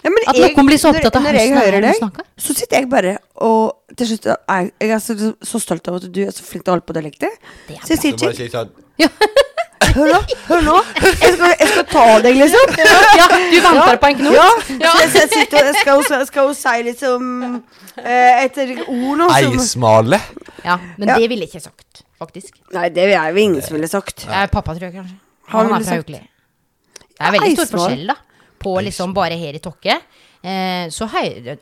[0.01, 2.55] Ja, men At noen blir så opptatt av når, når jeg er hører deg, så
[2.57, 6.21] sitter jeg bare og til slutt Jeg, Jeg er så, så stolt av at du
[6.23, 7.35] er så flink til å holde på dialekter.
[7.69, 8.71] Er Så jeg sier ikke sitter si sånn
[9.91, 10.73] Hør nå, hør nå.
[11.03, 12.69] Jeg skal, jeg skal ta deg, liksom.
[13.19, 14.37] Ja, du venter på en knot?
[14.37, 14.45] Ja.
[14.61, 17.25] Så jeg, så jeg sitter og skal, skal hun si liksom
[17.99, 20.21] et ord nå som Eismale.
[20.63, 21.17] Ja, men Ja.
[21.19, 22.55] det ville jeg ikke sagt, faktisk.
[22.71, 24.23] Nei, det er jo ingen som ville sagt.
[24.29, 24.45] Ja.
[24.53, 25.17] pappa, tror jeg kanskje.
[25.51, 26.21] Han Han, er fra Haukeli.
[27.11, 28.15] Det er veldig stor forskjell, da.
[28.61, 29.97] På liksom bare her i Tokke.
[30.41, 31.05] Eh, så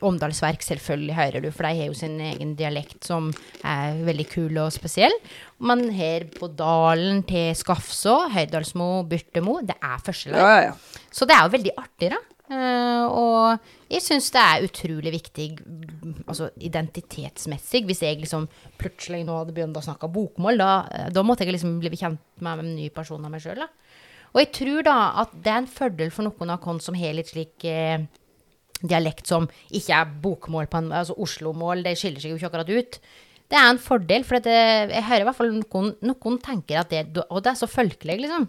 [0.00, 3.28] Omdalsverk selvfølgelig hører du, for de har jo sin egen dialekt som
[3.64, 5.14] er veldig kul og spesiell.
[5.60, 10.40] Men her på Dalen til Skafså, Høydalsmo, Byrtemo, det er forskjeller.
[10.40, 11.06] Ja, ja, ja.
[11.12, 12.20] Så det er jo veldig artig, da.
[12.50, 15.46] Eh, og jeg syns det er utrolig viktig
[16.24, 17.84] altså identitetsmessig.
[17.86, 18.48] Hvis jeg liksom
[18.80, 22.42] plutselig nå hadde begynt å snakke bokmål, da, eh, da måtte jeg liksom bli kjent
[22.42, 23.62] med en ny person av meg sjøl.
[24.30, 27.16] Og jeg tror da at det er en fordel for noen av oss som har
[27.16, 28.04] litt slik eh,
[28.80, 32.70] dialekt som ikke er bokmål på en Altså Oslo-mål, det skiller seg jo ikke akkurat
[32.70, 33.00] ut.
[33.50, 34.56] Det er en fordel, for det,
[34.94, 38.20] jeg hører i hvert fall noen, noen tenker at det Og det er så folkelig,
[38.22, 38.46] liksom.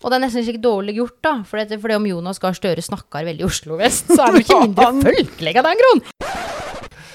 [0.00, 1.32] Og det er nesten ikke dårlig gjort, da.
[1.44, 4.60] For det, fordi om Jonas Gahr Støre snakker veldig Oslo-vest, så er han jo ikke
[4.68, 6.04] mindre folkelig av den grunn.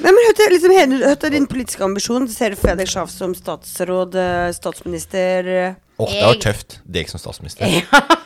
[0.05, 2.27] Nei, men hørte, liksom, hørte din politiske ambisjon?
[2.29, 5.49] Ser du for deg sjef som statsråd, eh, statsminister?
[5.97, 6.79] Åh, det var tøft.
[6.85, 7.69] Deg som statsminister.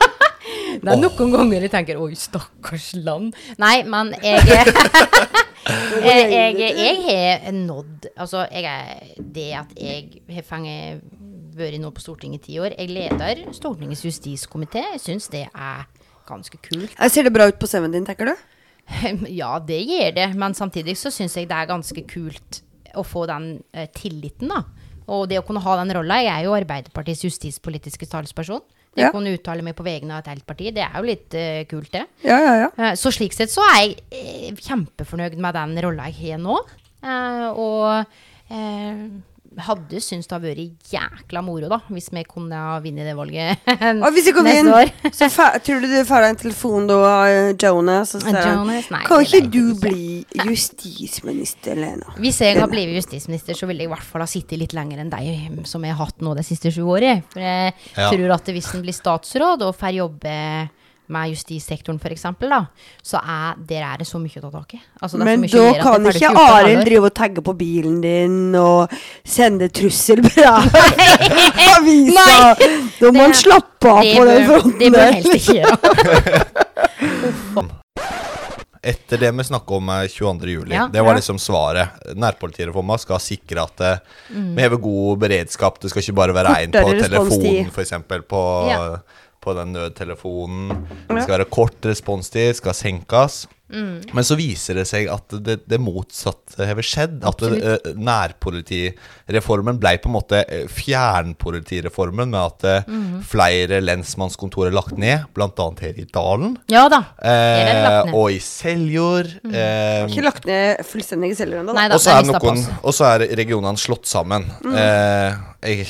[0.79, 3.33] Det er noen ganger jeg tenker Oi, stakkars land.
[3.59, 4.45] Nei, men jeg
[5.99, 11.01] Jeg, jeg, jeg har nådd Altså, jeg er det at jeg har fanget
[11.59, 12.73] vært nå på Stortinget i ti år.
[12.77, 14.85] Jeg leder Stortingets justiskomité.
[14.93, 15.83] Jeg syns det er
[16.29, 16.93] ganske kult.
[16.93, 18.33] Jeg Ser det bra ut på CV-en din, tenker du?
[19.41, 22.61] Ja, det gjør det, men samtidig så syns jeg det er ganske kult
[22.97, 24.63] å få den uh, tilliten, da.
[25.09, 26.19] Og det å kunne ha den rolla.
[26.21, 28.61] Jeg er jo Arbeiderpartiets justispolitiske talsperson.
[28.95, 29.09] Det Ja.
[29.11, 31.63] å kunne uttale meg på vegne av et helt parti, det er jo litt uh,
[31.69, 32.01] kult, det.
[32.25, 32.69] Ja, ja, ja.
[32.73, 36.57] Uh, Så slik sett så er jeg uh, kjempefornøyd med den rolla jeg har nå.
[37.53, 38.05] Og
[39.65, 43.69] hadde syntes det hadde vært jækla moro, da, hvis vi kunne ha vunnet det valget
[44.05, 45.11] Og hvis jeg går inn, neste år.
[45.19, 48.39] så fa tror du du får deg en telefon da av Jonas, og sier
[49.07, 49.79] Kan ikke du ikke.
[49.85, 52.13] bli justisminister, Lena?
[52.19, 55.01] Hvis jeg har blitt justisminister, så ville jeg i hvert fall ha sittet litt lenger
[55.03, 57.23] enn deg som jeg har hatt nå de siste sju årene.
[57.33, 58.09] For jeg Ja.
[58.11, 60.69] tror at hvis en blir statsråd og får jobbe
[61.09, 62.25] med justissektoren f.eks.,
[63.03, 64.81] så er, der er det så mye å ta tak i.
[65.01, 67.97] Altså, det er så Men da kan det ikke Arild drive og tagge på bilen
[68.03, 68.93] din og
[69.25, 72.53] sende trusselbrev i avisa.
[72.99, 75.77] Da må han slappe av på den fronten det bør helst ikke gjøre.
[78.89, 80.47] Etter det vi snakka om eh, 22.
[80.53, 80.85] juli, Ja.
[80.87, 81.15] det var Ja.
[81.19, 81.89] liksom svaret.
[82.15, 83.81] Nærpolitireforma skal sikre at
[84.31, 84.55] mm.
[84.55, 85.79] vi har god beredskap.
[85.81, 87.91] Det skal ikke bare være én på telefonen, f.eks.
[88.29, 88.99] På, Ja.
[89.43, 90.83] På den nødtelefonen.
[91.09, 93.45] Det skal være kort responstid, skal senkes.
[93.69, 93.99] Mm.
[94.17, 97.19] Men så viser det seg at det, det motsatte har skjedd.
[97.29, 103.19] At det, eh, nærpolitireformen ble på en måte eh, fjernpolitireformen, med at eh, Mm.
[103.27, 105.49] flere lensmannskontor er lagt ned, bl.a.
[105.81, 106.55] her i Dalen.
[106.71, 107.03] Ja da.
[107.21, 108.15] Her er det lagt ned.
[108.17, 109.29] og i Seljord.
[109.45, 111.95] Eh, Ikke lagt ned fullstendig selv ennå, Nei da.
[111.99, 112.63] og så er, er noen,
[113.11, 114.47] er regionene slått sammen.
[114.65, 115.37] Eh,
[115.69, 115.85] jeg,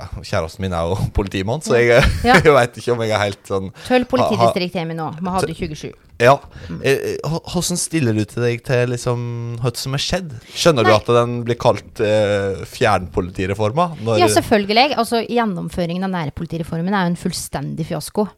[0.00, 2.38] ja, kjæresten min er jo politimann, så jeg, Ja.
[2.40, 5.10] jeg veit ikke om jeg er helt sånn ha- politidistrikt har vi nå.
[5.20, 5.92] Vi hadde 27.
[6.20, 6.36] Ja.
[6.84, 9.22] Eh, eh, Hvordan stiller du til deg til liksom
[9.62, 10.34] hva som er skjedd?
[10.54, 13.96] Skjønner du at den blir kalt eh, fjernpolitireforma?
[14.04, 14.96] Når- Ja, selvfølgelig.
[14.96, 18.28] Altså, gjennomføringen av nærpolitireformen er jo en fullstendig fiasko.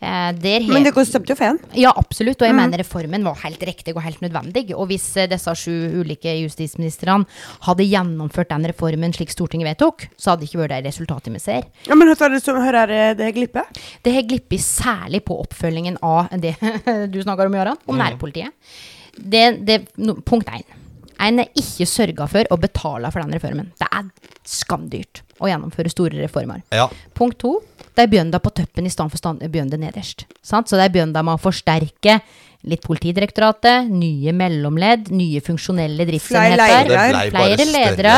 [0.00, 1.58] Eh, der he- Men det stemte jo for en.
[1.74, 2.40] Ja, absolutt.
[2.40, 4.72] Og jeg mener reformen var helt riktig og helt nødvendig.
[4.74, 7.26] Og hvis eh, disse sju ulike justisministrene
[7.66, 11.38] hadde gjennomført den reformen slik Stortinget vedtok, så hadde det ikke vært det resultatet vi
[11.42, 11.62] ser.
[11.88, 13.64] Ja, men hva er det som hører er det glippet?
[14.04, 16.54] Det har glippet særlig på oppfølgingen av det
[17.12, 18.52] du snakker om, Gøran, om nærpolitiet.
[19.18, 20.66] Det, det, no, punkt én.
[21.18, 23.72] En er ikke sørga for å betale for den reformen.
[23.80, 24.06] Det er
[24.46, 26.62] skamdyrt å gjennomføre store reformer.
[26.74, 26.86] Ja.
[27.18, 27.56] Punkt to.
[27.98, 30.26] De begynner på toppen i stedet for stand- begynner nederst.
[30.46, 30.70] Sant?
[30.70, 32.20] Så de begynner med å forsterke
[32.66, 36.90] litt Politidirektoratet, nye mellomledd, nye funksjonelle driftsenheter.
[37.30, 38.14] Flere ledere.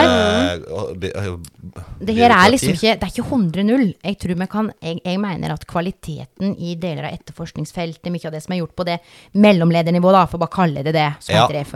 [2.01, 3.87] Det her er liksom ikke Det er ikke 100-0.
[4.01, 8.37] Jeg tror vi kan jeg, jeg mener at kvaliteten i deler av etterforskningsfeltet, mye av
[8.37, 8.99] det som er gjort på det
[9.37, 11.47] mellomledernivået, da, for å bare kalle det det, som Ja.
[11.47, 11.67] heter det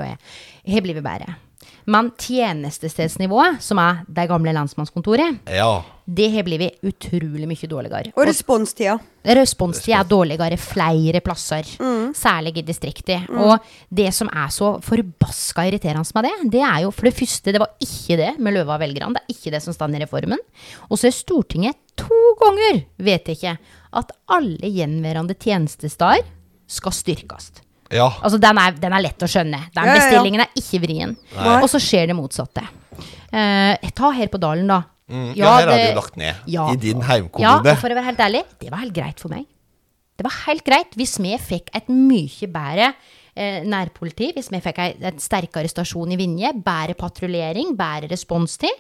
[0.75, 1.37] har blitt bedre.
[1.87, 5.83] Men tjenestestedsnivået, som er det gamle lensmannskontoret, Ja.
[6.07, 8.13] det har blitt utrolig mye dårligere.
[8.17, 8.99] Og responstida.
[9.25, 11.63] Responstida er dårligere flere plasser,
[12.15, 13.29] særlig i distriktet.
[13.31, 13.59] Og
[13.93, 17.61] det som er så forbaska irriterende med det, det er jo for det første, det
[17.61, 19.15] var ikke det med løva av velgerne.
[19.15, 20.39] Det er ikke det som står i reformen.
[20.91, 23.59] Og så er Stortinget to ganger vedtatt
[23.95, 26.25] at alle gjenværende tjenestesteder
[26.67, 27.53] skal styrkes.
[27.95, 28.09] Ja.
[28.27, 29.61] Altså, den er, den er lett å skjønne.
[29.75, 30.01] Den Ja, ja, ja.
[30.03, 31.15] bestillingen er ikke vrien.
[31.37, 31.57] Nei.
[31.63, 32.67] Og så skjer det motsatte.
[33.35, 34.83] Uh, ta her på Dalen, da.
[35.11, 36.35] Mm, ja, her er det det- jo lagt ned.
[36.49, 36.69] Ja.
[36.73, 37.73] I din Ja, heimkommune.
[37.73, 39.47] og for å være helt ærlig, det var helt greit for meg.
[40.17, 42.95] Det var helt greit hvis vi fikk et mye bedre
[43.37, 48.71] eh, nærpoliti, hvis vi fikk en, et sterkere stasjon i Vinje, bedre patruljering, bedre responstid.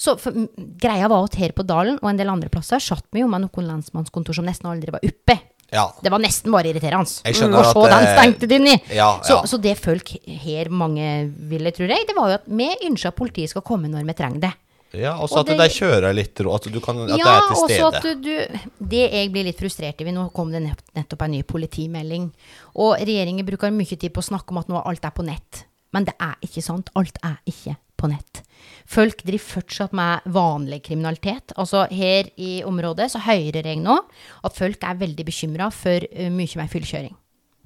[0.00, 3.20] Så for, greia var at her på Dalen og en del andre plasser satt vi
[3.20, 5.36] jo med noen lensmannskontor som nesten aldri var oppe.
[5.72, 5.84] Ja.
[6.02, 7.10] Det var nesten bare irriterende.
[7.24, 8.74] Jeg skjønner mm, se at, den eh, stengte de inn i.
[8.96, 9.44] ja, så, ja.
[9.46, 10.10] så det folk
[10.46, 11.06] her mange
[11.50, 14.16] ville, tror jeg, det var jo at vi ønsker at politiet skal komme når vi
[14.18, 14.52] trenger det.
[14.98, 17.46] ja også Og at det- de kjører litt, og at, du kan, at det er
[17.46, 17.94] til stede.
[17.94, 21.42] at du, du Det jeg blir litt frustrert over, nå kom det nettopp en ny
[21.42, 22.30] politimelding.
[22.74, 25.64] Og regjeringen bruker mye tid på å snakke om at nå alt er på nett.
[25.92, 26.90] Men det er ikke sant.
[26.98, 28.42] Alt er ikke på nett.
[28.90, 31.52] Folk driver fortsatt med vanlig kriminalitet.
[31.56, 33.96] Altså Her i området så hører jeg nå
[34.42, 37.14] at folk er veldig bekymra for uh, mye mer fyllkjøring.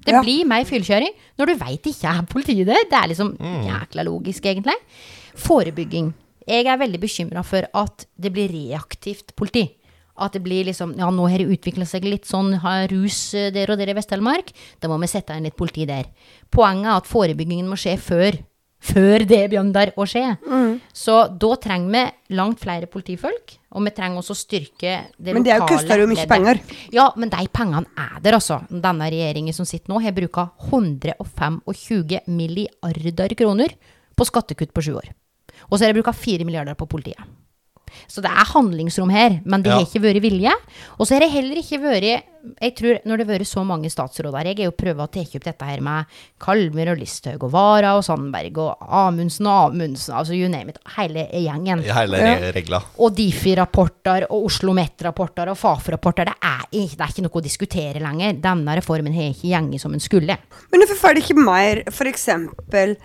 [0.05, 0.21] Det Ja.
[0.21, 2.83] blir mer fyllekjøring når du veit ikke er politiet der.
[2.91, 4.75] Det er liksom jækla logisk, egentlig.
[5.33, 6.13] Forebygging.
[6.45, 9.71] Jeg er veldig bekymra for at det blir reaktivt politi.
[10.17, 13.49] At det blir liksom Ja, nå har det utvikla seg litt sånn har rus eh,
[13.51, 14.53] der og der i Vest-Telemark.
[14.79, 16.05] Da må vi sette inn litt politi der.
[16.51, 18.37] Poenget er at forebyggingen må skje før.
[18.85, 20.23] Før det begynner å skje.
[20.93, 23.55] Så da trenger vi langt flere politifolk.
[23.75, 26.61] Og vi trenger også styrke det Men det lokale koster jo mye penger.
[26.95, 28.61] Ja, men de pengene er der, altså.
[28.69, 31.59] Denne regjeringen som sitter nå, har bruka 125
[32.31, 33.75] milliarder kroner
[34.15, 35.09] på skattekutt på sju år.
[35.67, 37.25] Og så har de bruka 4 milliarder på politiet.
[38.07, 39.77] Så det er handlingsrom her, men det Ja.
[39.79, 40.53] har ikke vært vilje.
[40.99, 42.23] Og så har det heller ikke vært
[42.61, 45.19] Jeg tror når det har vært så mange statsråder Jeg har jo prøvd å ta
[45.19, 46.05] opp dette her med
[46.39, 50.77] Kalmer og Listhaug og Vara og Sandberg og Amundsen og Amundsen, altså you name it.
[50.95, 51.81] Hele gjengen.
[51.81, 52.83] I hele regla.
[52.83, 53.01] Ja.
[53.01, 56.29] Og Difi-rapporter og Oslo Met-rapporter og Fafo-rapporter.
[56.29, 56.37] Det,
[56.71, 58.37] det er ikke noe å diskutere lenger.
[58.43, 60.37] Denne reformen har ikke gjenget som den skulle.
[60.69, 62.95] Men hvorfor får det ikke mer, for eksempel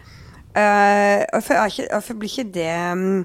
[0.56, 3.24] eh, Hvorfor uh, blir ikke det mm,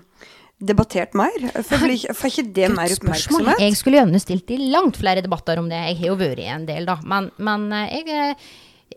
[0.67, 1.35] debattert mer?
[1.63, 3.61] Får ikke det mer oppmerksomhet?
[3.63, 5.79] Jeg skulle gjerne stilt i langt flere debatter om det.
[5.91, 6.97] Jeg har jo vært i en del, da.
[7.07, 8.47] Men, men eh, jeg eh,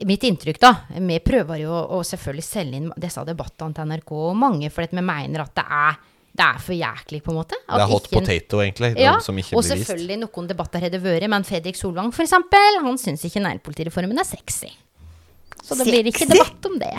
[0.06, 4.36] Mitt inntrykk, da Vi prøver jo å selvfølgelig selge inn disse debattene til NRK og
[4.38, 5.96] mange fordi vi mener at det er,
[6.38, 7.56] det er for jæklig, på en måte.
[7.66, 9.88] At Det er hot ikke potato, egentlig, Ja, som ikke og blir vist.
[9.88, 14.20] selvfølgelig noen debatter har det vært, men Fredrik Solvang for eksempel, han syns ikke nærpolitireformen
[14.22, 14.70] er sexy.
[15.64, 16.94] Så det blir ikke debatt om det.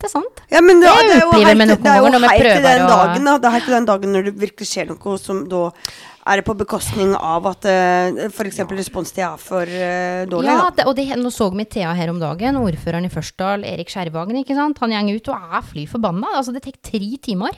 [0.00, 0.44] Det er sant.
[0.48, 3.34] Ja, men det, Det er jo heit, det er jo helt til den dagen da,
[3.36, 5.66] Det er til den dagen når det virkelig skjer noe som da
[6.30, 8.60] er det på bekostning av at uh, f.eks.
[8.76, 10.52] responstida er for uh, dårlig.
[10.52, 13.92] Ja, det, og det, nå så vi Thea her om dagen, ordføreren i Førsdal, Erik
[13.92, 14.36] Skjervagen.
[14.36, 16.36] Han går ut og er fly forbanna.
[16.36, 17.56] Altså, det tar tre timer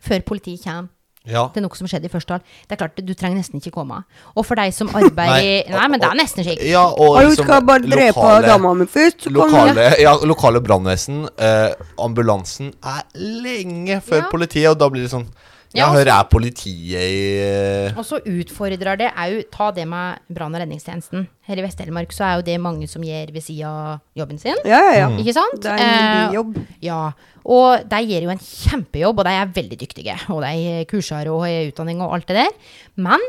[0.00, 0.88] før politiet kommer
[1.28, 1.44] Ja.
[1.52, 2.42] til noe som skjedde i første hall.
[2.66, 4.00] Det er klart, du trenger nesten ikke komme.
[4.34, 6.62] Og for deg som arbeider i Nei, men det er nesten slik.
[6.64, 9.26] Ja, og liksom skal bare drepe dama mi først.
[9.28, 14.30] så Lokale, ja, lokale brannvesen, eh, ambulansen, er lenge før Ja.
[14.32, 15.26] politiet, og da blir det sånn
[15.74, 19.86] Ja, Ja, hør, altså- er politiet i eh, Og så utfordrer det òg Ta det
[19.86, 21.26] med brann- og redningstjenesten.
[21.44, 24.56] Her i Vest-Telemark så er jo det mange som gjør ved sida av jobben sin.
[24.64, 25.08] Ja, ja, ja.
[25.18, 25.60] Ikke sant?
[25.60, 26.66] Det er en Eh, bijobb.
[26.80, 27.12] Ja.
[27.44, 30.16] Og de gjør jo en kjempejobb, og de er veldig dyktige.
[30.30, 32.50] Og de kurser og har utdanning og alt det der.
[32.96, 33.20] Men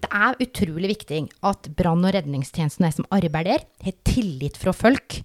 [0.00, 4.72] det er utrolig viktig at brann- og redningstjenesten, de som arbeider der, har tillit fra
[4.72, 5.20] folk.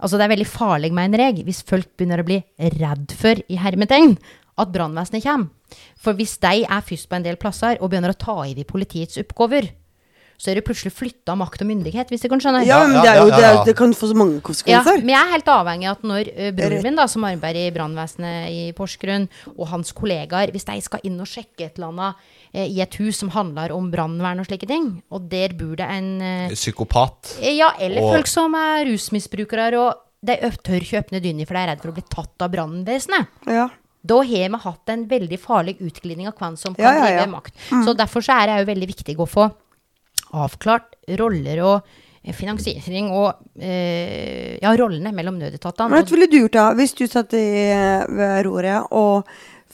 [0.00, 3.56] Altså Det er veldig farlig, mener jeg, hvis folk begynner å bli redd for, i
[3.56, 4.16] hermetegn,
[4.58, 5.48] at brannvesenet kommer.
[6.00, 8.64] For hvis de er først på en del plasser og begynner å ta i de
[8.68, 9.70] politiets oppgaver,
[10.38, 12.60] så er det plutselig flytta makt og myndighet, hvis du kan skjønne.
[12.66, 14.38] Ja, men det, er jo, det, er, det kan få så mange
[14.70, 17.66] Ja, men jeg er helt avhengig av at når uh, broren min, da, som arbeider
[17.66, 21.90] i brannvesenet i Porsgrunn, og hans kollegaer, hvis de skal inn og sjekke et eller
[21.90, 25.74] annet eh, i et hus som handler om brannvern og slike ting, og der bor
[25.80, 27.34] det en eh, psykopat.
[27.42, 31.64] Ja, eller Og- folk som er rusmisbrukere, og de tør ikke åpne døra for de
[31.64, 33.34] er redd for å bli tatt av brannvesenet.
[33.50, 33.66] Ja.
[34.02, 37.22] Da har vi hatt en veldig farlig utglidning av hvem som kan Ja, ja, ja.
[37.22, 37.54] drive makt.
[37.84, 39.48] Så derfor så er det jo veldig viktig å få
[40.38, 41.76] avklart roller og
[42.22, 45.90] eh, finansiering og eh, ja, rollene mellom nødetatene.
[45.94, 47.44] Hva ville du gjort da, hvis du satt i,
[48.12, 49.28] ved roret og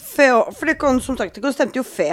[0.04, 2.06] For, for det kan, som sagt, det stemte jo fe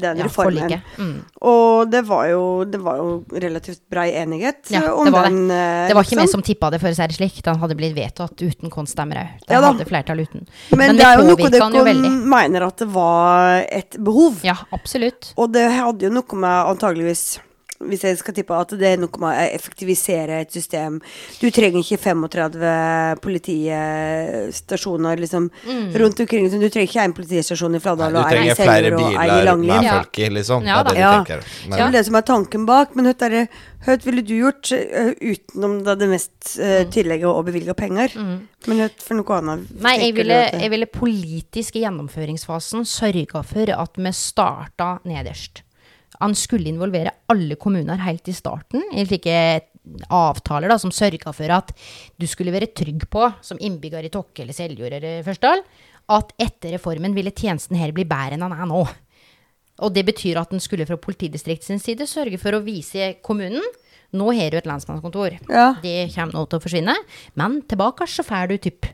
[0.00, 0.72] den Ja, reformen.
[0.98, 1.14] Mm.
[1.48, 5.28] Og det var, jo, det var jo relativt brei enighet Ja, eh, om det var
[5.28, 5.30] det.
[5.36, 5.48] den.
[5.48, 7.38] Det, Det var ikke vi som tippa det, for å si det slik.
[7.46, 9.46] Den hadde blitt vedtatt uten konststemmer òg.
[9.46, 10.44] Den Ja hadde flertall uten.
[10.72, 11.94] Men, Men det er jo noe dere
[12.34, 14.42] mener at det var et behov.
[14.46, 15.32] Ja, absolutt.
[15.36, 17.40] Og det hadde jo noe med antageligvis
[17.88, 21.00] hvis jeg skal tippe at det er noe med å effektivisere et system.
[21.40, 25.92] Du trenger ikke 35 politistasjoner liksom, Mm.
[25.94, 26.48] rundt omkring.
[26.50, 29.66] Du trenger ikke én politistasjon i Fladal du og i trenger flere Seljord og i
[29.66, 29.92] med Ja.
[30.02, 30.64] folk i, liksom.
[30.66, 31.10] Ja det er det da.
[31.12, 31.44] du tenker.
[31.70, 32.94] Det er det som er tanken bak.
[32.96, 33.48] Men hva er det-
[34.04, 38.14] ville du gjort eh, utenom det, det mest uh, tillegget å bevilge penger?
[38.14, 39.66] Men hva for noe annet?
[39.72, 39.80] Mm.
[39.82, 45.62] Nei, jeg ville, jeg ville politisk i gjennomføringsfasen sørga for at vi starta nederst.
[46.22, 49.36] Han skulle involvere alle kommuner helt i starten i slike
[50.14, 51.72] avtaler da, som sørga for at
[52.20, 55.64] du skulle være trygg på, som innbygger i Tokke eller Seljord eller Førsdal,
[56.12, 58.84] at etter reformen ville tjenesten her bli bedre enn den er nå.
[59.82, 63.64] Og det betyr at en skulle fra politidistrikt sin side sørge for å vise kommunen
[64.12, 65.38] nå har du et lensmannskontor.
[65.48, 65.68] Ja.
[65.80, 66.96] Det kommer nå til å forsvinne.
[67.40, 68.90] Men tilbake så får du typ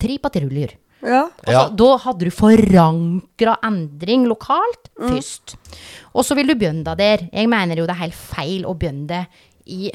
[0.00, 0.78] tre patruljer.
[1.02, 1.24] Ja.
[1.48, 1.64] Ja.
[1.64, 5.56] Altså, Da hadde du forankra endring lokalt først.
[6.14, 7.24] Og så vil du begynne deg der.
[7.32, 9.22] Jeg mener jo det er helt feil å begynne det
[9.72, 9.90] i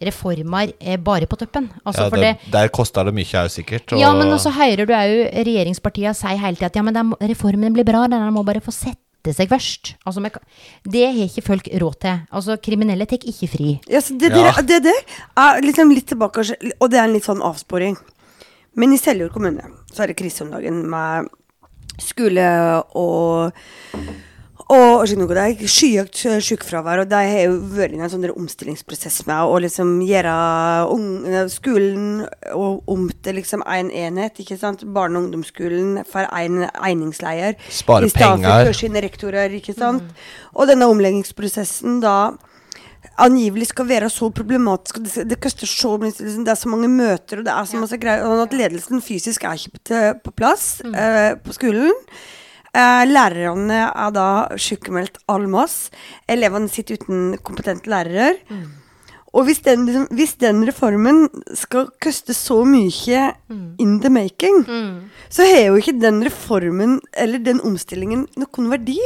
[0.00, 1.66] reformer eh, bare på toppen.
[1.84, 3.92] Altså, ja, for det, det, der koster det mye òg, sikkert.
[4.00, 7.76] ja, men så hører du òg regjeringspartiene si hele tida at ja, men den, reformen
[7.76, 9.94] blir bra, den må bare få sette seg først.
[10.08, 10.38] Altså, med,
[10.88, 12.22] det har ikke folk råd til.
[12.32, 13.74] Altså, kriminelle tar ikke fri.
[13.92, 14.54] Ja, så det, Ja.
[14.56, 15.04] der, det der
[15.44, 16.46] er liksom litt tilbake,
[16.80, 17.98] og det er en litt sånn avsporing.
[18.80, 21.30] Men i Seljord kommune så er det krise om dagen med
[22.00, 22.48] skole
[22.96, 23.52] og
[24.70, 29.56] og det skyhøyt sykefravær, og de har jo vært i en sånn omstillingsprosess med å
[29.64, 30.34] liksom gjøre
[31.50, 32.20] skolen
[32.54, 34.38] om til liksom en enhet.
[34.38, 34.84] ikke sant?
[34.86, 37.58] Barne- og ungdomsskolen får en egningsleier.
[37.68, 38.66] Spare i stedet penger.
[38.68, 40.06] For sine rektorer, ikke sant?
[40.54, 42.36] Og denne omleggingsprosessen da
[43.24, 46.90] angivelig skal være så problematisk, det, det koster så mye liksom, Det er så mange
[46.90, 48.26] møter, og det er så masse greier.
[48.26, 51.94] Og at ledelsen fysisk er ikke på, plass eh, på skolen.
[52.70, 55.88] Uh, lærerne er da sykemeldt all mass.
[56.30, 58.36] Elevene sitter uten kompetente lærere.
[59.30, 63.28] Og hvis den, liksom, hvis den reformen skal koste så mye
[63.78, 64.64] in the making,
[65.30, 68.98] så har jo ikke den reformen eller den omstillingen noen verdi.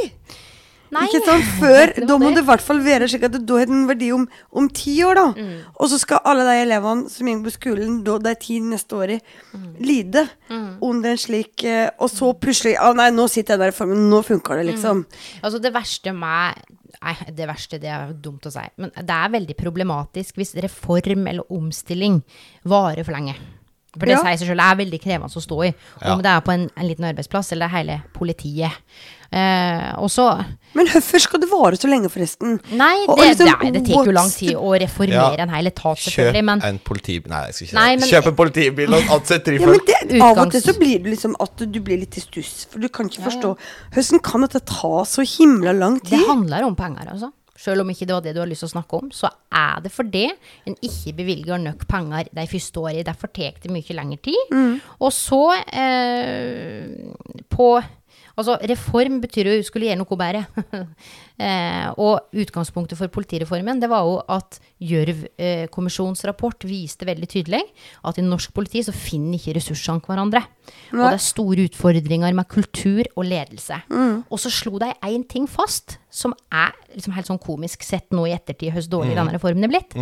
[0.95, 1.05] Nei.
[1.09, 1.47] Ikke sant?
[1.59, 2.41] Før, da må det.
[2.43, 4.23] i hvert fall være slik at det da har den verdi om,
[4.55, 5.25] om ti år, da.
[5.35, 5.57] Mm.
[5.75, 9.21] Og så skal alle de elevene som går på skolen da de ti neste året,
[9.55, 9.75] Mm.
[9.79, 10.23] lide
[10.81, 14.09] under en slik eh, Og så plutselig Å nei, nå sitter jeg der i formen.
[14.09, 15.05] nå funker det, liksom.
[15.43, 16.55] Altså det verste med
[17.03, 18.63] Nei, det verste det er dumt å si.
[18.77, 22.21] Men det er veldig problematisk hvis reform eller omstilling
[22.65, 23.35] varer for lenge.
[23.95, 24.23] For det Ja.
[24.23, 25.73] sier seg selv, det er veldig krevende å stå i.
[26.01, 26.15] Om Ja.
[26.23, 28.71] det er på en, en liten arbeidsplass eller hele politiet.
[29.31, 30.25] Eh, og så
[30.75, 32.57] Men hvorfor skal det vare så lenge, forresten?
[32.77, 36.03] Nei, det, liksom, nei, det tar jo lang tid å reformere en hel etat, Kjøp
[36.05, 36.43] selvfølgelig.
[36.51, 39.55] Men en politibil Nei, jeg skal ikke Nei, men- Kjøp en politibil og ansett tre
[39.59, 42.21] Ja, men det, Av og til så blir det liksom at du blir litt i
[42.21, 42.67] stuss.
[42.69, 43.55] For du kan ikke forstå
[43.95, 46.19] Hvordan kan dette ta så himla lang tid?
[46.19, 47.31] det handler om penger, altså.
[47.57, 49.79] Selv om ikke det var det du har lyst til å snakke om, så er
[49.81, 50.25] det fordi
[50.67, 53.05] en ikke bevilger nok penger de første årene.
[53.07, 54.81] Derfor tar det mye lengre tid.
[54.99, 55.39] Og så,
[55.71, 56.83] eh,
[57.49, 57.69] på
[58.35, 60.43] Altså, reform betyr jo skulle gjøre noe bedre.
[61.45, 67.61] eh, og utgangspunktet for politireformen, det var jo at Gjørv-kommisjonens rapport viste veldig tydelig
[68.05, 70.43] at i norsk politi så finner ikke ressursene hverandre.
[70.93, 73.79] Og det er store utfordringer med kultur og ledelse.
[74.27, 78.27] Og så slo de én ting fast, som er liksom helt sånn komisk sett nå
[78.27, 79.95] i ettertid hvor dårlig denne reformen er blitt.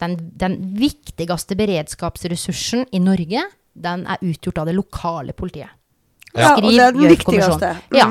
[0.00, 5.77] Den, den viktigste beredskapsressursen i Norge, den er utgjort av det lokale politiet.
[6.36, 7.74] Ja, og det er den viktigste.
[7.88, 7.98] Mm.
[7.98, 8.08] Ja.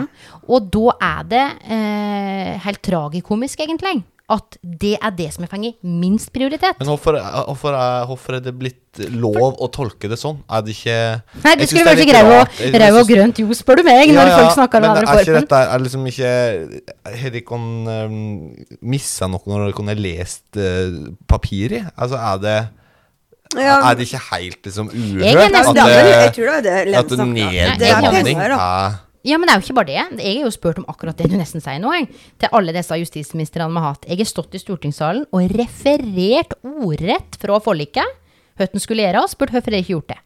[0.48, 5.84] Og da er det eh, helt tragikomisk, egentlig, at det er det som er fått
[5.88, 6.76] minst prioritet.
[6.82, 7.16] Men hvorfor,
[7.48, 10.42] hvorfor, er, hvorfor er det blitt lov å tolke det sånn?
[10.52, 10.98] Er det ikke
[11.46, 12.58] Nei, du skulle vært grau og.
[12.84, 15.38] Rau og grønt jo, spør du meg, når folk snakker om men den er ikke
[15.38, 16.34] dette er liksom ikke
[17.22, 18.18] Har dere um,
[18.96, 21.94] missa noe når dere har lest uh, papiret?
[21.96, 22.60] Altså, er det
[23.56, 23.78] Ja.
[23.92, 25.24] Er det ikke helt liksom uhørt?
[25.56, 27.10] at, Det det- jeg tror det det at
[28.02, 28.52] nedbemanning er
[29.28, 30.24] Ja, men det er jo ikke bare det.
[30.24, 32.08] Jeg er jo spurt om akkurat det du nesten sier nå, jeg.
[32.40, 34.06] Til alle disse justisministrene vi har hatt.
[34.08, 38.06] Jeg har stått i stortingssalen og referert ordrett fra forliket
[38.58, 40.18] hva en skulle gjøre, og spurt hvorfor dere ikke gjort det.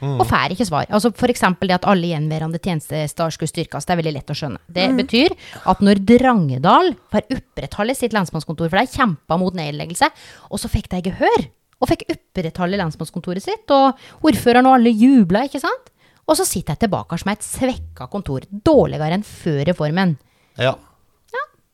[0.00, 0.86] Og får ikke svar.
[0.88, 3.84] Altså for eksempel det at alle gjenværende tjenestesteder skulle styrkes.
[3.84, 4.58] Det er veldig lett å skjønne.
[4.72, 5.34] Det betyr
[5.66, 10.08] at når Drangedal får opprettholde sitt lensmannskontor, for de kjempa mot nedleggelse,
[10.50, 11.48] og så fikk de gehør,
[11.80, 15.88] og fikk opprettholde lensmannskontoret sitt, og ordføreren og alle jubla, ikke sant?
[16.28, 18.44] Og så sitter jeg tilbake med et svekka kontor.
[18.50, 20.14] Dårligere enn før reformen.
[20.60, 20.76] Ja.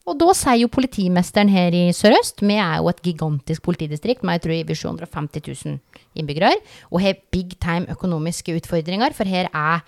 [0.07, 4.39] Og da sier jo politimesteren her i Sør-Øst Vi er jo et gigantisk politidistrikt med
[4.39, 5.79] jeg tror over 750 000
[6.15, 6.53] innbyggere.
[6.93, 9.13] Og har big time økonomiske utfordringer.
[9.13, 9.83] For her er,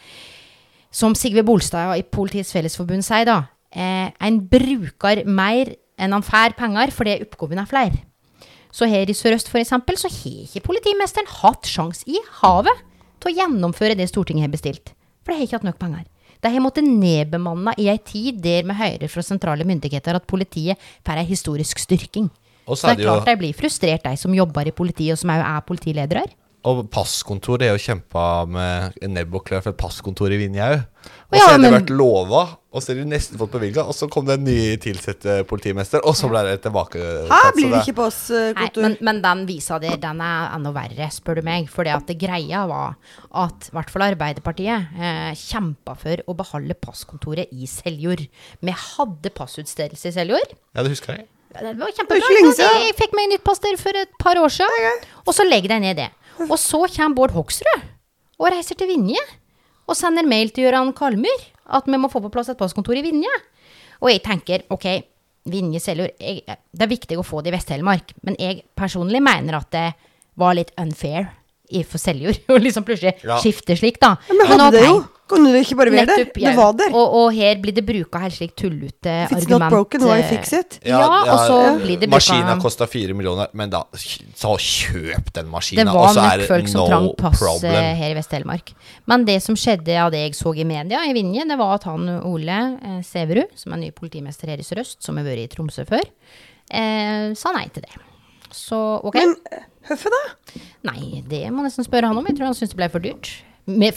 [0.91, 6.59] som Sigve Bolstad i Politiets Fellesforbund sier, da eh, En bruker mer enn han får
[6.59, 8.08] penger fordi oppgavene er flere.
[8.75, 9.73] Så her i Sør-Øst f.eks.
[9.73, 12.85] så har ikke politimesteren hatt sjans i havet
[13.19, 14.93] til å gjennomføre det Stortinget har bestilt.
[15.25, 16.05] For de har ikke hatt nok penger.
[16.39, 20.79] De har måttet nedbemanne i ei tid der vi hører fra sentrale myndigheter at politiet
[21.07, 22.29] får ei historisk styrking.
[22.69, 25.33] Så det det er klart de blir frustrert, de som jobber i politiet, og som
[25.33, 26.27] òg er politiledere.
[26.67, 30.65] Og passkontor, det er jo kjempa med nebb og klør for et passkontor i Vinje
[30.65, 30.81] òg.
[31.31, 32.41] Og Ja, så har det men- vært lova,
[32.73, 35.43] og så har de nesten fått bevilga, og så kom det en ny tilsatt eh,
[35.45, 36.99] politimester, og så ble det tilbake.
[37.31, 40.73] Her blir det ikke på oss eh, men, men den visa der, den er enda
[40.75, 41.71] verre, spør du meg.
[41.71, 42.97] For det greia var
[43.33, 48.27] at i hvert fall Arbeiderpartiet eh, kjempa for å beholde passkontoret i Seljord.
[48.61, 50.57] Vi hadde passutstedelse i Seljord.
[50.75, 51.29] Ja, det husker jeg.
[51.55, 52.29] Ja, Det var kjempebra.
[52.59, 55.05] Jeg fikk meg nytt pass der for et par år siden.
[55.25, 56.11] Og så legger de ned det.
[56.47, 57.86] Og så kommer Bård Hoksrud
[58.39, 59.20] og reiser til Vinje.
[59.89, 63.05] Og sender mail til Gøran Kalmyr at vi må få på plass et passkontor i
[63.05, 63.32] Vinje.
[64.05, 64.86] Og jeg tenker ok,
[65.49, 69.70] Vinje Seljord Det er viktig å få det i Vest-Telemark, men jeg personlig mener at
[69.72, 69.86] det
[70.39, 71.32] var litt unfair
[71.85, 73.39] for Seljord Og liksom plutselig Ja.
[73.43, 74.16] skifte slik, da.
[74.29, 74.99] Ja, men hadde det jo.
[75.29, 76.21] Kunne det ikke bare være der?
[76.23, 76.95] Nettopp, Det var der.
[76.97, 80.31] Og, og her blir det bruka helt slik tullete If it's not broken, why eh,
[80.31, 80.79] fix it?
[80.89, 85.53] Ja, og så blir det Maskina kosta fire millioner, men da så kjøp den Det
[85.53, 87.93] maskina, var og så er nok det folk som no trang pass eh, problem.
[88.01, 88.73] her i Vest-Telemark.
[89.12, 91.85] Men det som skjedde av det jeg så i media i Vinje, det var at
[91.93, 95.51] han Ole eh, Sæverud, som er ny politimester her i Sør-Øst, som har vært i
[95.53, 96.09] Tromsø før,
[96.73, 98.01] eh, sa nei til det.
[98.49, 99.12] Så ok.
[99.21, 99.37] Men
[99.89, 100.22] hvorfor da?
[100.89, 102.26] Nei, det må nesten spørre han om.
[102.28, 103.30] Jeg tror han syntes det ble for dyrt.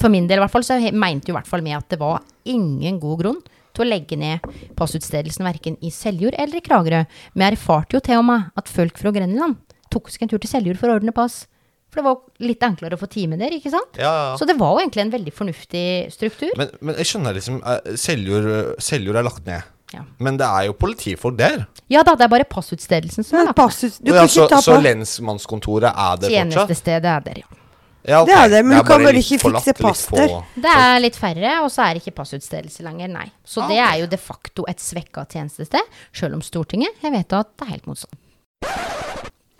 [0.02, 2.00] For min del i hvert fall, så mente jo i hvert fall med at det
[2.02, 4.44] var ingen god grunn til å legge ned
[4.76, 7.06] passutstedelsen verken i Seljord eller i Kragerø.
[7.38, 9.62] Vi erfarte jo til og med at folk fra Grenland
[9.92, 11.46] tok seg en tur til Seljord for å ordne pass.
[11.92, 13.98] For det var litt enklere å få time der, ikke sant?
[14.00, 14.36] Ja, ja.
[14.40, 16.54] Så det var jo egentlig en veldig fornuftig struktur.
[16.60, 18.48] Men, men jeg skjønner liksom eh, Seljord
[18.84, 19.68] Seljord er lagt ned.
[19.92, 20.04] Ja.
[20.24, 21.66] Men det er jo politifolk der.
[21.92, 23.66] Ja da, det er bare passutstedelsen som er Men lagt ned.
[23.66, 26.54] passus, du Ja, så, ikke ta så på lensmannskontoret er det fortsatt?
[26.54, 27.58] Tjenestestedet er der, ja.
[28.02, 28.28] Ja, ok.
[28.32, 30.32] Det er det, men du kan bare vel litt ikke forlatt, fikse litt pass der?
[30.64, 33.28] Det er litt færre, og så er det ikke passutstedelse lenger, nei.
[33.46, 37.36] Så Ah, det er jo de facto et svekka tjenestested, sjøl om Stortinget jeg vet
[37.38, 38.18] at det er helt motsatt.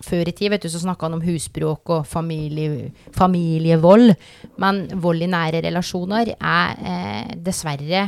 [0.02, 4.16] Før i tid vet du, så snakka han om husbråk og familie, familievold,
[4.58, 8.08] men vold i nære relasjoner er eh, dessverre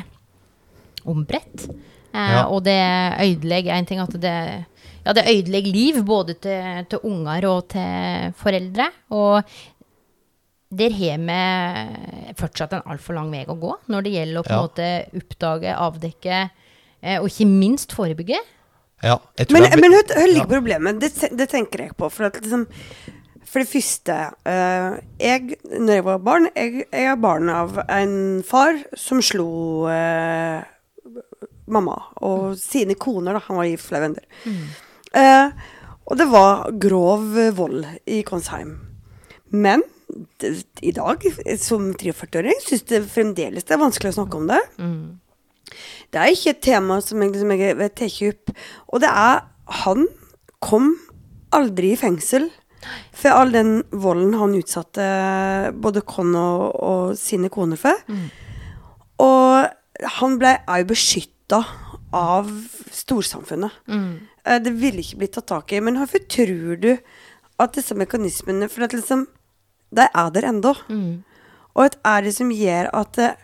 [1.06, 1.68] ombredt.
[2.14, 2.46] Eh, Ja.
[2.48, 2.78] Og det
[3.20, 4.66] ødelegger en ting at det
[5.06, 8.86] ja, det ødelegger liv både til, til unger og til foreldre.
[9.12, 9.42] Og
[10.74, 14.54] der har vi fortsatt en altfor lang vei å gå når det gjelder å på
[14.54, 14.62] en Ja.
[14.64, 14.88] måte
[15.20, 16.38] oppdage, avdekke
[17.04, 18.40] eh, og ikke minst forebygge.
[19.04, 21.00] Ja, jeg tror Men, er- men hør, hør ligger problemet?
[21.02, 22.08] Det, det tenker jeg på.
[22.10, 22.68] For, at liksom,
[23.44, 24.16] for det første
[24.48, 28.16] uh, Jeg, når jeg var barn Jeg, jeg er barn av en
[28.48, 30.64] far som slo eh,
[31.68, 31.96] mamma
[32.26, 33.38] og sine koner.
[33.38, 33.44] Da.
[33.48, 34.26] Han var gift flere venner.
[35.14, 35.50] Eh,
[36.04, 38.76] og det var grov vold i Konsheim.
[39.54, 39.84] Men
[40.42, 41.24] det, i dag,
[41.62, 44.60] som 43-åring, syns jeg fremdeles det er vanskelig å snakke om det.
[46.14, 48.52] Det er ikke et tema som jeg, som jeg vet tar opp.
[48.94, 49.46] Og det er
[49.84, 50.08] Han
[50.60, 50.92] kom
[51.56, 52.50] aldri i fengsel
[53.16, 55.06] for all den volden han utsatte
[55.80, 57.96] både Con og, og sine koner for.
[59.24, 60.90] Og han ble òg
[61.44, 61.66] beskytta
[62.12, 63.72] av storsamfunnet.
[63.88, 64.20] Mm.
[64.64, 65.82] Det ville ikke blitt tatt tak i.
[65.82, 66.98] Men hvorfor tror du
[67.60, 69.28] at disse mekanismene For at liksom
[69.94, 70.76] De er der ennå.
[71.76, 73.36] Og at er det som gjør at eh,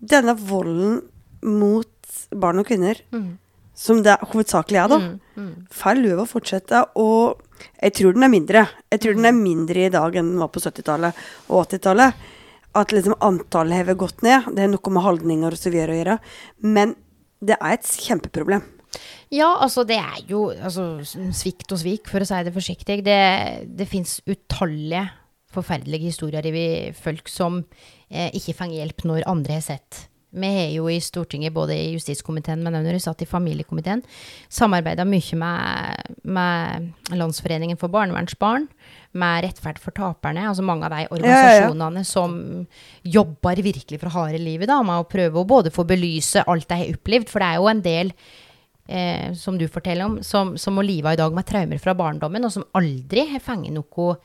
[0.00, 1.02] denne volden
[1.42, 1.88] mot
[2.34, 2.94] barn og kvinner,
[3.74, 4.98] som det hovedsakelig er, da,
[5.70, 6.84] får lov å fortsette.
[6.96, 7.40] Og
[7.80, 8.66] jeg tror den er mindre.
[8.90, 11.14] Jeg tror den er mindre i dag enn den var på 70-tallet
[11.48, 12.14] og 80-tallet.
[12.74, 14.50] At liksom antallet har gått ned.
[14.54, 16.18] Det er noe med holdninger og så videre å gjøre.
[16.62, 16.94] Men
[17.48, 18.64] det er et kjempeproblem.
[19.34, 21.02] Ja, altså det er jo altså,
[21.34, 23.00] svikt og svik, for å si det forsiktig.
[23.06, 23.20] Det,
[23.74, 25.08] det fins utallige
[25.54, 26.66] forferdelige historier i
[26.98, 27.62] folk som
[28.10, 30.04] eh, ikke får hjelp når andre har sett.
[30.34, 34.02] Vi har jo i Stortinget, både i justiskomiteen, men også når vi satt i familiekomiteen,
[34.50, 38.66] samarbeida mye med, med Landsforeningen for barnevernsbarn,
[39.14, 41.12] med Rettferd for taperne, altså mange av de ja, ja.
[41.16, 42.38] organisasjonene som
[43.06, 46.80] jobber virkelig for harde livet da, med å prøve å både få belyse alt de
[46.80, 48.12] har opplevd, for det er jo en del
[48.88, 52.46] eh, som du forteller om, som, som må live i dag med traumer fra barndommen,
[52.46, 54.16] og som aldri har fått noe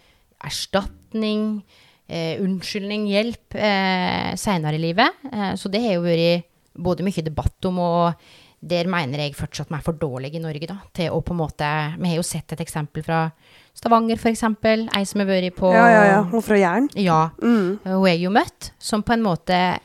[0.49, 1.61] erstatning,
[2.07, 5.25] eh, unnskyldning, hjelp eh, seinere i livet.
[5.31, 6.47] Eh, så det har jo vært
[6.79, 8.29] både mye debatt om, og
[8.59, 10.79] der mener jeg fortsatt vi er for dårlige i Norge, da.
[10.95, 13.29] Til å på en måte Vi har jo sett et eksempel fra
[13.79, 14.87] Stavanger, for eksempel.
[14.97, 16.23] Ei som har vært på Ja, ja, ja.
[16.27, 16.89] Hun fra Jæren.
[16.99, 17.79] ja, Mm.
[17.85, 19.79] hun er jo møtt, som på en måte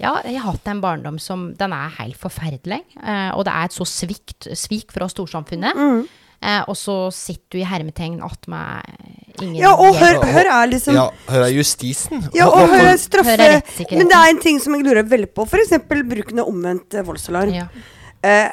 [0.00, 2.80] Ja, jeg har hatt en barndom som Den er helt forferdelig.
[3.04, 5.74] Eh, og det er et så svikt, svik fra storsamfunnet.
[5.76, 6.06] Mm.
[6.42, 10.94] Eh, og så sitter du i hermetegn attmed ingen Ja, og hør, hør er liksom
[10.96, 12.24] Ja, hør er justisen.
[12.32, 13.60] Ja, og hør er straffe Hør er.
[13.92, 15.44] Men det er en ting som jeg lurer veldig på.
[15.46, 15.76] F.eks.
[15.84, 17.52] bruken av omvendt voldsalarm.
[17.54, 17.66] Ja.
[18.24, 18.48] Eh,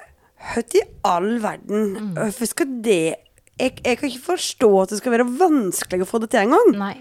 [0.53, 2.13] Høtt i all verden Mm.
[2.15, 3.15] Hvorfor skal det
[3.57, 6.67] jeg, jeg kan ikke forstå at det skal være vanskelig å få det til engang.
[6.77, 6.93] Nei,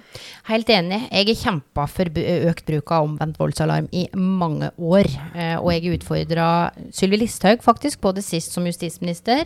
[0.49, 1.03] helt enig.
[1.11, 5.09] Jeg har kjempa for økt bruk av omvendt voldsalarm i mange år.
[5.37, 6.47] Eh, og jeg utfordra
[6.97, 9.45] Sylvi Listhaug faktisk på det sist som justisminister.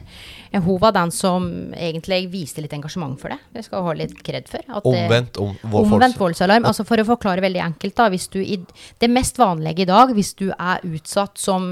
[0.53, 3.41] Eh, hun var den som egentlig viste litt engasjement for det.
[3.57, 4.63] Det skal hun ha litt kred for.
[4.63, 6.69] at Omvendt om Omvendt voldsalarm.
[6.69, 8.07] Altså for å forklare veldig enkelt, da.
[8.13, 8.61] Hvis du i,
[9.03, 11.69] det mest vanlige i dag, hvis du er utsatt som,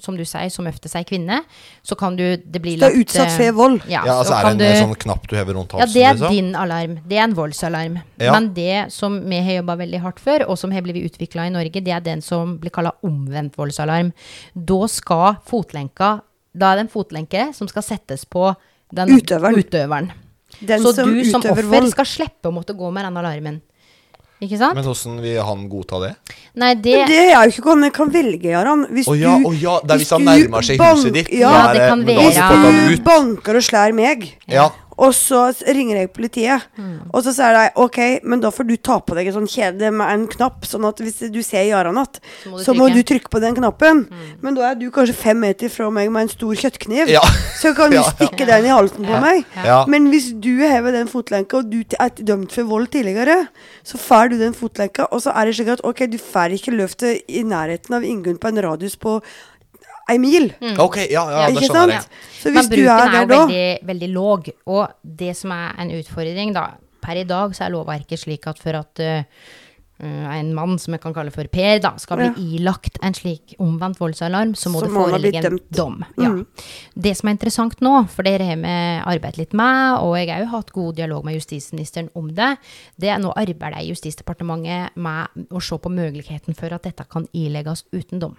[0.00, 1.42] som du sier, som ofte sier kvinne,
[1.84, 3.80] så kan du Det blir Du er utsatt for vold.
[3.88, 6.02] Ja, Ja, altså så er det en du- sånn knapp du hever rundt ja, det
[6.02, 6.30] er liksom?
[6.30, 6.98] din alarm.
[7.08, 8.00] Det er en voldsalarm.
[8.18, 8.32] Ja.
[8.32, 11.50] Men det som vi har jobba veldig hardt for, og som har blitt utvikla i
[11.50, 14.12] Norge, det er den som blir kalla omvendt voldsalarm.
[14.54, 16.22] Da skal fotlenka
[16.56, 18.56] Da er det en fotlenke som skal settes på
[18.92, 19.54] den Utøveren.
[19.62, 20.10] utøveren.
[20.64, 21.90] Den Så som du som offer vold.
[21.92, 23.60] skal slippe å måtte gå med den alarmen.
[24.38, 24.76] Ikke sant?
[24.78, 26.12] Men hvordan vil han godta det?
[26.54, 28.84] Nei, det, Men det er jo ikke hva jeg kan velge, Jarand.
[28.94, 31.32] Hvis oh, ja, du å ja, det er hvis han nærmer seg huset ditt.
[31.34, 32.28] Ja, er det kan være-
[32.86, 34.68] Hvis du banker og slår meg, Ja.
[34.98, 37.10] Og så ringer jeg politiet, Mm.
[37.14, 39.92] og så sier de OK, men da får du ta på deg en sånn kjede
[39.94, 42.88] med en knapp, sånn at hvis du ser Jaran att, Så må du så må
[42.92, 44.08] du trykke på den knappen.
[44.42, 47.20] Men da er du kanskje fem meter fra meg med en stor kjøttkniv, Ja.
[47.62, 48.10] så kan du Ja, ja.
[48.10, 49.44] stikke den i halsen på meg.
[49.64, 49.84] Ja.
[49.86, 53.48] Men hvis du hever den fotlenka, og du er dømt for vold tidligere,
[53.84, 56.74] så får du den fotlenka, og så er det slik at ok, du får ikke
[56.76, 59.20] løftet i nærheten av Ingunn på en radius på
[60.08, 60.50] ei mil.
[60.78, 62.02] Ok, ja, ja, det Ikke skjønner jeg.
[62.02, 62.26] sant?
[62.38, 64.50] Så Men hvis du bruken er er jo da veldig, veldig låg.
[64.66, 66.68] Og det som er en utfordring, da
[67.00, 69.22] Per i dag så er lovverket slik at for at uh,
[70.00, 72.58] en mann som jeg kan kalle for Per, da, skal bli Ja.
[72.58, 75.56] ilagt en slik omvendt voldsalarm, så må Så det må han ha blitt foreligge en
[75.58, 75.70] dømt.
[75.70, 76.04] dom.
[76.18, 76.28] Ja.
[76.28, 76.46] Mm.
[77.00, 78.74] Det som er interessant nå, for dere har vi
[79.16, 82.58] arbeidet litt med, og jeg har jo hatt god dialog med justisministeren om det,
[82.98, 87.84] det er nå arbeider Justisdepartementet med å se på muligheten for at dette kan ilegges
[87.92, 88.36] uten dom.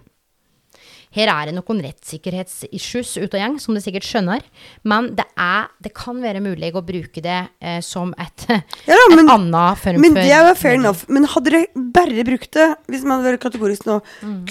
[1.15, 4.43] Her er det noen rettssikkerhetsissues ut og gjeng, som du sikkert skjønner.
[4.87, 9.07] Men det, er, det kan være mulig å bruke det eh, som et, Ja da,
[9.15, 11.01] men- et annet form Men for det er jo fair enough.
[11.09, 11.63] Men hadde dere
[11.97, 13.97] bare brukt det, hvis man hadde vært kategorisk nå,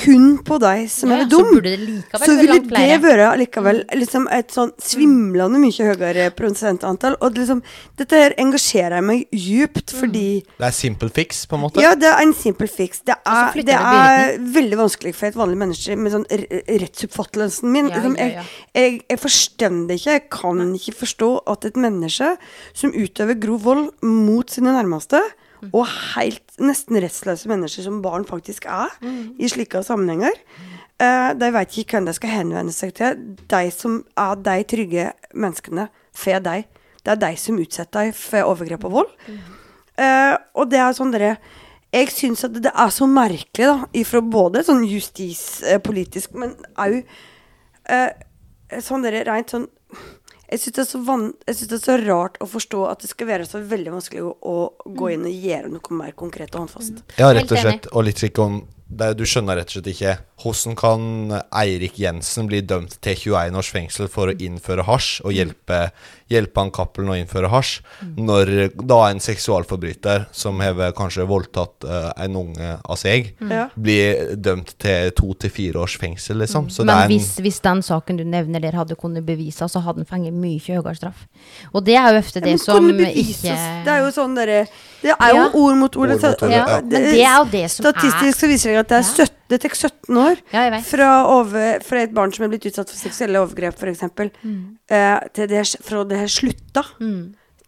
[0.03, 1.15] kun på deg som Mm.
[1.15, 2.69] Ja, er så dum, så, det så ville det.
[2.69, 3.03] Mm.
[3.07, 7.15] være likevel liksom et sånn svimlende mye høyere prosentantall.
[7.25, 7.63] Og det liksom,
[7.97, 10.01] dette her engasjerer meg djupt, Mm.
[10.03, 10.25] fordi
[10.59, 11.81] Det er simple fix, på en måte.
[11.81, 13.01] Ja, det er en simple fix.
[13.07, 17.89] Det er, det er veldig vanskelig for et vanlig menneske med sånn rettsoppfattelsen min.
[17.91, 20.15] Ja, ja, ja, jeg, jeg, jeg forstår det ikke.
[20.17, 22.31] Jeg kan ikke forstå at et menneske
[22.77, 25.21] som utøver grov vold mot sine nærmeste,
[25.59, 25.71] Mm.
[25.75, 29.35] og helt nesten rettsløse mennesker som barn faktisk er Mm.
[29.43, 30.31] i slike sammenhenger,
[31.03, 33.17] uh, de vet ikke hvem de skal henvende seg til.
[33.51, 36.65] De som er de trygge menneskene får deg.
[37.03, 39.11] Det er de som utsetter deg for overgrep og vold.
[39.99, 41.39] Eh, og det er sånn dere
[41.95, 46.99] Jeg syns at det er så merkelig, da, ifra både sånn justispolitisk, men òg
[47.89, 48.11] eh,
[48.85, 49.69] sånn dere rent sånn
[50.49, 53.03] jeg syns det, er så van- jeg synes det er så rart å forstå at
[53.05, 56.55] det skal være så veldig vanskelig å, å gå inn og gjøre noe mer konkret
[56.57, 57.03] og håndfast.
[57.21, 57.89] Ja, rett og slett.
[57.93, 61.03] Og litt slik om det, Du skjønner rett og slett ikke hvordan kan
[61.59, 65.81] Eirik Jensen bli dømt til 21 års fengsel for å innføre hasj og hjelpe,
[66.31, 67.81] hjelpe han Cappelen å innføre hasj,
[68.15, 73.55] når da en seksualforbryter som har kanskje voldtatt uh, en unge av seg, mm.
[73.75, 76.71] blir dømt til to til fire års fengsel, liksom.
[76.71, 79.67] Så det Men er en hvis, hvis den saken du nevner der hadde kunnet bevise,
[79.67, 81.27] så hadde den fengt mye høyere straff.
[81.73, 83.43] Og det er jo ofte det men som bevises.
[83.43, 83.59] ikke
[83.89, 84.63] Det er jo sånn dere
[85.03, 85.49] Det er jo Ja.
[85.55, 86.11] ord mot ord.
[86.11, 86.81] Ord mot ord, ja, ja.
[86.81, 89.61] Men det er jo det som Statistisk så viser det at det er 17, det
[89.63, 93.39] tek 17 år Ja, fra, over, fra et barn som er blitt utsatt for seksuelle
[93.41, 94.03] overgrep, f.eks.,
[94.91, 96.85] eh, til det, fra det har slutta,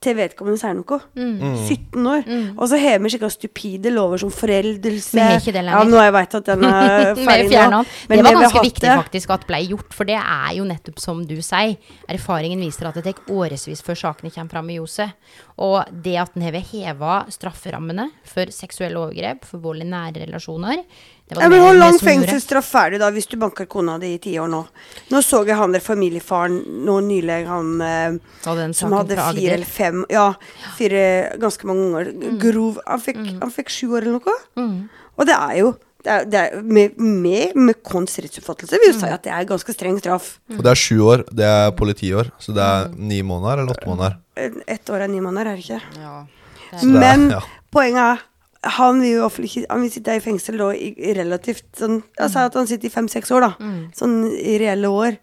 [0.01, 0.97] til vedkommende sier noe.
[1.15, 2.23] 17 år.
[2.57, 5.13] Og så har vi skikkelig stupide lover som foreldelse.
[5.13, 5.77] Vi har ikke det lenger.
[5.77, 7.81] Ja, nå har jeg vet at den er ferdig nå.
[8.09, 8.95] Det var ganske viktig det.
[8.97, 11.77] faktisk at ble gjort, for det er jo nettopp som du sier.
[12.09, 15.13] Erfaringen viser at det tar årevis før sakene kommer fram i ljoset.
[15.61, 20.85] Og det at den har heva strafferammene for seksuelle overgrep, for vold i nære relasjoner,
[21.31, 24.15] Det var Ja, men Hvor lang fengselsstraff er det da hvis du banker kona di
[24.15, 24.65] i ti år nå?
[25.13, 26.57] Nå så jeg han der familiefaren
[26.87, 30.33] nå nylig, han eh, som hadde fire eller fem Ja,
[30.77, 32.11] fire ganske mange unger.
[32.17, 32.41] Mm.
[32.43, 34.89] Grov Han fikk, han fikk sju år eller noe.
[35.21, 38.97] Og det er jo det er, det er, med, med, med Kons rettsoppfattelse vil jo
[38.97, 39.01] Mm.
[39.03, 40.39] si at det er ganske streng straff.
[40.49, 41.25] Og det er sju år.
[41.31, 42.31] Det er politiår.
[42.41, 44.17] Så det er ni måneder eller åtte måneder.
[44.69, 45.83] Ett år er ni måneder, er det ikke?
[46.01, 46.17] Ja.
[46.71, 47.41] Det er- Men ja.
[47.73, 48.27] poenget er
[48.63, 49.29] han vil jo
[49.71, 52.91] Han vil sitte i fengsel da i i relativt sånn Jeg sa at han sitter
[52.91, 53.51] i fem-seks år, da.
[53.97, 55.17] Sånn i reelle år.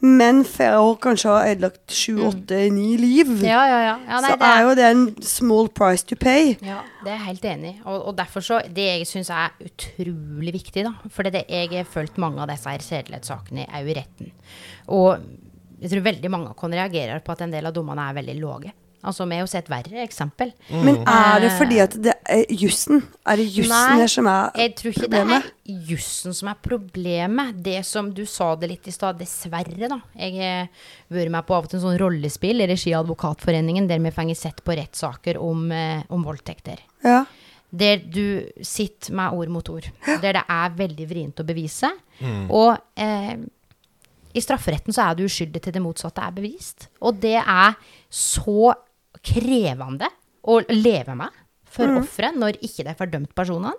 [0.00, 3.34] Men får kanskje ha ødelagt sju, åtte, ni liv.
[3.44, 3.98] Ja, ja, ja.
[4.08, 6.56] ja nei, så det er jo det en small price to pay.
[6.64, 7.80] Ja, det er jeg helt enig i.
[7.84, 11.84] Og, og derfor så Det jeg syns er utrolig viktig, da For det, jeg har
[11.84, 14.32] fulgt mange av disse her sedelighetssakene òg i retten.
[14.88, 15.20] Og
[15.80, 18.72] jeg tror veldig mange kan reagere på at en del av dommene er veldig lave.
[19.00, 20.50] Altså, vi har jo sett verre eksempel.
[20.84, 22.98] Men er det fordi at det er jussen?
[23.24, 24.60] Er det jussen Nei, her som er problemet?
[24.60, 25.46] jeg tror ikke problemet?
[25.46, 27.62] det er jussen som er problemet.
[27.64, 29.96] Det som du sa det litt i stad, dessverre, da.
[30.20, 30.68] Jeg har
[31.16, 34.12] vært med på av og til en sånn rollespill i regi av Advokatforeningen, der vi
[34.12, 36.84] får sett på rettssaker om, eh, om voldtekter.
[37.02, 37.22] Ja.
[37.72, 39.88] Der du sitter med ord mot ord.
[40.20, 41.88] Der det er veldig vrient å bevise.
[42.50, 43.36] Og eh,
[44.34, 46.88] i strafferetten så er du uskyldig til det motsatte er bevist.
[47.02, 47.76] Og det er
[48.08, 48.72] så
[49.26, 50.08] krevende
[50.46, 51.36] å leve med
[51.70, 53.76] for offeret når ikke det er fordømt personene.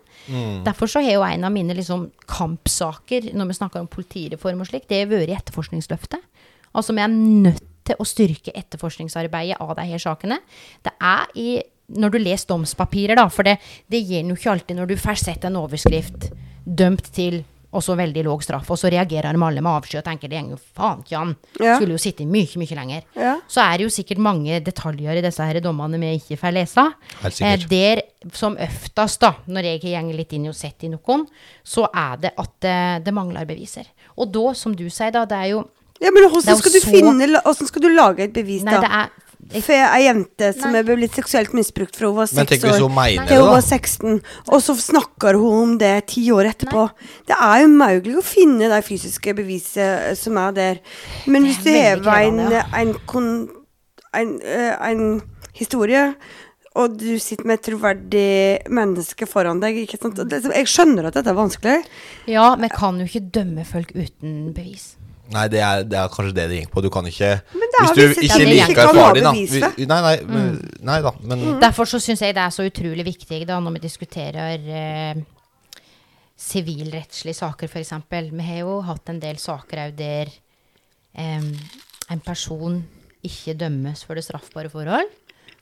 [0.66, 4.70] Derfor så har jo en av mine liksom kampsaker når vi snakker om politireform og
[4.70, 6.24] slik, det har vært etterforskningsløftet.
[6.72, 10.40] Altså vi er nødt til å styrke etterforskningsarbeidet av de her sakene.
[10.86, 11.50] Det er i
[11.92, 13.58] når du leser domspapirer, da, for det,
[13.92, 16.30] det gir jo ikke alltid når du får sett en overskrift
[16.64, 17.42] dømt til
[17.72, 20.40] og så veldig låg straff, og så reagerer de alle med avsky og tenker det
[20.42, 21.34] går jo faen ikke an.
[21.60, 21.78] Ja.
[21.78, 23.06] Skulle jo sitte mye, mye lenger.
[23.16, 23.36] Ja.
[23.48, 26.86] Så er det jo sikkert mange detaljer i disse her dommene vi ikke får lese.
[27.40, 28.04] Eh, der
[28.36, 31.24] som oftest, da, når jeg går litt inn og sett i noen,
[31.64, 33.88] så er det at eh, det mangler beviser.
[34.18, 35.64] Og da, som du sier, da, det er jo
[36.02, 38.82] ja, men hvordan skal, du så- finne, hvordan skal du lage et bevis, Nei, da?
[38.82, 40.80] det er jeg, er jente som Nei.
[40.80, 43.38] er blitt seksuelt misbrukt fra hun var Men seks tenk hvis år hun mener til
[43.42, 43.56] hun da.
[43.56, 46.86] var 16, og så snakker hun om det ti år etterpå.
[47.28, 50.80] Det er umulig å finne det fysiske beviset som er der.
[51.28, 53.50] Men hvis du er veldig hever en, krevende, en, kon,
[54.14, 55.22] en, eh, en
[55.58, 56.14] historie
[56.80, 59.76] og du sitter med et troverdig menneske foran deg.
[59.84, 60.18] Ikke sant?
[60.20, 61.84] Og det- Jeg skjønner at dette er vanskelig.
[62.28, 64.96] Ja, men kan jo ikke dømme folk uten bevis.
[65.32, 66.84] Nei, det er, det er kanskje det det gikk på.
[66.84, 69.70] Du kan ikke Men er Hvis du ikke liker faren din, da.
[69.78, 70.50] Nei, nei, men,
[70.88, 73.84] nei da, men Derfor så syns jeg det er så utrolig viktig da når vi
[73.86, 75.22] diskuterer eh,
[76.42, 77.94] sivilrettslige saker, f.eks.
[78.12, 80.32] Vi har jo hatt en del saker òg der
[81.14, 81.52] eh,
[82.12, 82.82] en person
[83.26, 85.12] ikke dømmes for det straffbare forhold,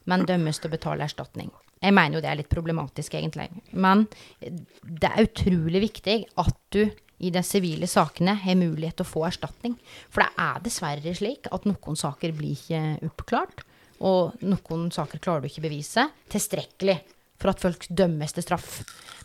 [0.09, 1.51] men dømmes til å betale erstatning.
[1.79, 3.47] Jeg mener jo det er litt problematisk, egentlig.
[3.71, 4.07] Men
[4.39, 6.81] det er utrolig viktig at du
[7.19, 9.75] i de sivile sakene har mulighet til å få erstatning.
[10.11, 13.63] For det er dessverre slik at noen saker blir ikke oppklart.
[14.07, 16.99] Og noen saker klarer du ikke bevise tilstrekkelig
[17.39, 18.79] for at folk dømmes til straff.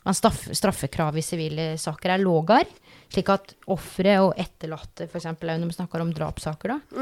[0.05, 2.67] Men straff, straffekrav i sivile saker er lågere,
[3.11, 5.31] slik at ofre og etterlatte, f.eks.
[5.41, 7.01] når vi snakker om drapssaker, da,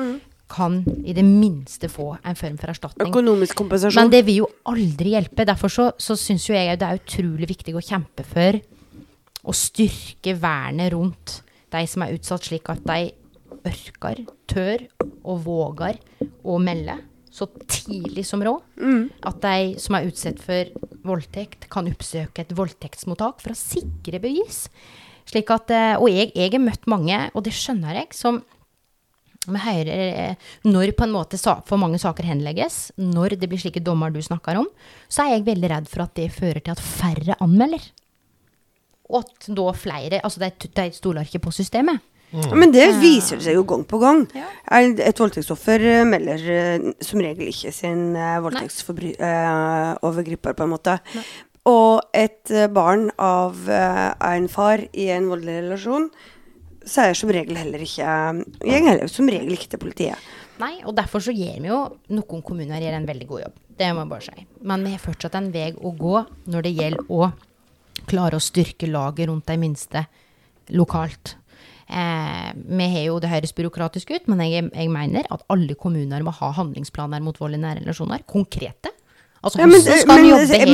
[0.53, 3.09] kan i det minste få en form for erstatning.
[3.09, 4.03] Økonomisk kompensasjon.
[4.03, 5.47] Men det vil jo aldri hjelpe.
[5.49, 8.61] Derfor så, så syns jo jeg det er utrolig viktig å kjempe for
[9.43, 11.41] å styrke vernet rundt
[11.73, 13.13] de som er utsatt, slik at de
[13.69, 14.85] ørker, tør
[15.23, 15.99] og våger
[16.45, 16.99] å melde
[17.33, 18.61] så tidlig som råd.
[19.25, 20.73] At de som er utsatt for
[21.07, 24.67] voldtekt, kan oppsøke et voldtektsmottak for å sikre bevis.
[25.29, 28.43] Slik at, eh, og jeg, jeg har møtt mange, og det skjønner jeg, som
[29.49, 33.83] vi hører eh, når på en måte for mange saker henlegges, når det blir slike
[33.83, 34.69] dommer du snakker om,
[35.09, 37.89] så er jeg veldig redd for at det fører til at færre anmelder.
[39.13, 42.01] Og at da flere Altså, de, de stoler ikke på systemet.
[42.33, 44.25] Men det viser seg jo gang på gang.
[44.33, 44.49] Ja.
[44.81, 50.97] Et voldtektsoffer eh, melder eh, som regel ikke sin voldtektsovergriper, på en måte.
[51.69, 56.09] Og et eh, barn av eh, en far i en voldelig relasjon
[56.83, 58.05] sier som regel heller ikke
[58.59, 60.19] Går heller som regel ikke til politiet.
[60.59, 61.79] Nei, og derfor så gjør vi jo
[62.17, 63.57] Noen kommuner gjør en veldig god jobb.
[63.79, 64.47] Det må jeg bare si.
[64.67, 66.17] Men vi har fortsatt en vei å gå
[66.51, 67.31] når det gjelder å
[68.09, 70.07] klare å styrke laget rundt de minste
[70.73, 71.37] lokalt.
[71.93, 76.25] Eh, vi har jo, Det høres byråkratisk ut, men jeg, jeg mener at alle kommuner
[76.25, 78.25] må ha handlingsplaner mot vold i nære relasjoner.
[78.29, 78.95] Konkrete.
[79.43, 80.71] Altså, Ja, men, skal men, jobbe men, her i du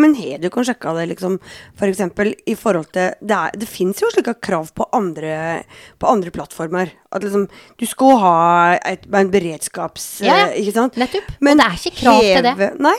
[0.00, 1.34] men har du kan sjekke det, liksom,
[1.76, 5.34] for eksempel i forhold til Det, er, det fins jo slike krav på andre,
[6.00, 6.94] på andre plattformer.
[7.12, 7.48] At liksom
[7.78, 8.36] Du skal ha
[8.80, 10.22] et, en beredskaps...
[10.24, 10.46] Ja, ja.
[10.48, 10.96] eh, Ikke sant?
[10.96, 11.28] Nettopp.
[11.36, 12.70] Og det er ikke krav til det.
[12.80, 12.96] Nei.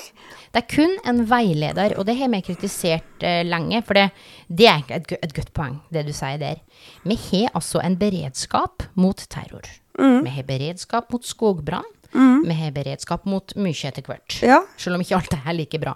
[0.53, 3.81] Det er kun en veileder, og det har vi kritisert uh, lenge.
[3.88, 4.09] For det,
[4.47, 6.61] det er et, et godt poeng, det du sier der.
[7.07, 9.65] Vi har altså en beredskap mot terror.
[9.97, 11.89] Vi har beredskap mot skogbrann.
[12.13, 14.38] Vi har beredskap mot mye etter hvert.
[14.45, 14.61] Ja.
[14.77, 15.95] Selv om ikke alt er like bra.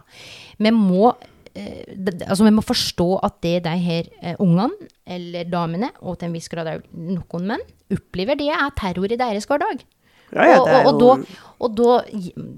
[0.57, 1.11] Vi må,
[1.53, 1.83] eh,
[2.25, 6.37] altså vi må forstå at det de her eh, ungene, eller damene, og til en
[6.37, 9.85] viss grad også noen menn, opplever, det er terror i deres hverdag.
[10.35, 11.91] Ja, ja, og, og, og, da, og da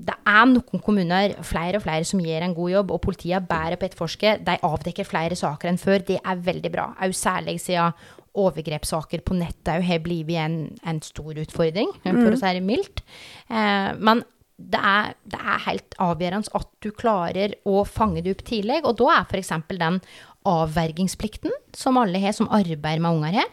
[0.09, 3.45] Det er noen kommuner, flere og flere, som gjør en god jobb, og politiet er
[3.45, 4.31] bedre på å etterforske.
[4.47, 6.01] De avdekker flere saker enn før.
[6.07, 6.87] Det er veldig bra.
[7.05, 7.93] Også særlig siden
[8.39, 12.33] overgrepssaker på nettet har blitt en, en stor utfordring, for Mm.
[12.33, 13.01] å si det mildt.
[13.49, 14.23] Eh, men
[14.59, 18.81] det er, det er helt avgjørende at du klarer å fange det opp tidlig.
[18.83, 19.53] Og da er f.eks.
[19.71, 20.01] den
[20.49, 23.49] avvergingsplikten som alle har som arbeider med unger her.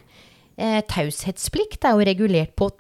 [0.57, 2.71] Eh, taushetsplikt er jo regulert på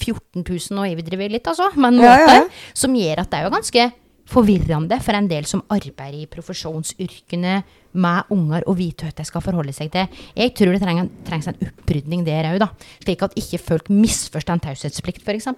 [0.00, 2.74] 14 000, og overdriver litt, altså, men måte, ja, ja.
[2.76, 3.86] som gjør at det er jo ganske
[4.26, 7.56] forvirrende for en del som arbeider i profesjonsyrkene
[7.96, 10.22] med unger, og vite hva de skal forholde seg til.
[10.36, 12.66] Jeg tror det trenger, trengs en opprydning der òg.
[13.04, 15.48] Slik at ikke folk misforstår en taushetsplikt, f.eks.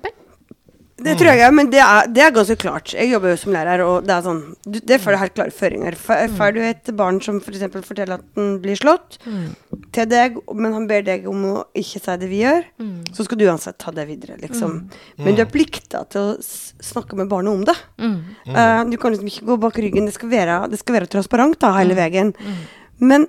[0.98, 2.90] Det tror jeg, men det er, det er ganske klart.
[2.96, 5.54] Jeg jobber jo som lærer, og det er sånn du, Det får du helt klare
[5.54, 5.94] føringer.
[5.94, 7.62] Får du et barn som f.eks.
[7.70, 9.20] For forteller at den blir slått
[9.94, 12.66] til deg, men han ber deg om å ikke si det vi gjør,
[13.14, 14.90] så skal du uansett ta det videre, liksom.
[15.22, 17.78] Men du er plikta til å snakke med barnet om det.
[18.50, 20.06] Uh, du kan liksom ikke gå bak ryggen.
[20.10, 22.34] Det skal være, det skal være transparent da, hele veien.
[22.98, 23.28] Men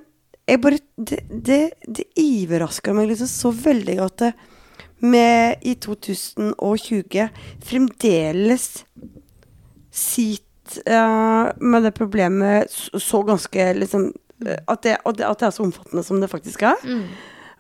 [0.50, 4.32] jeg bare Det, det, det overrasker meg liksom så veldig at det,
[5.00, 7.30] med i 2020
[7.66, 8.68] fremdeles
[9.92, 10.46] sitter
[10.86, 14.12] uh, med det problemet så, så ganske liksom
[14.46, 16.84] eh, at det, at, det, at det er så omfattende som det faktisk er.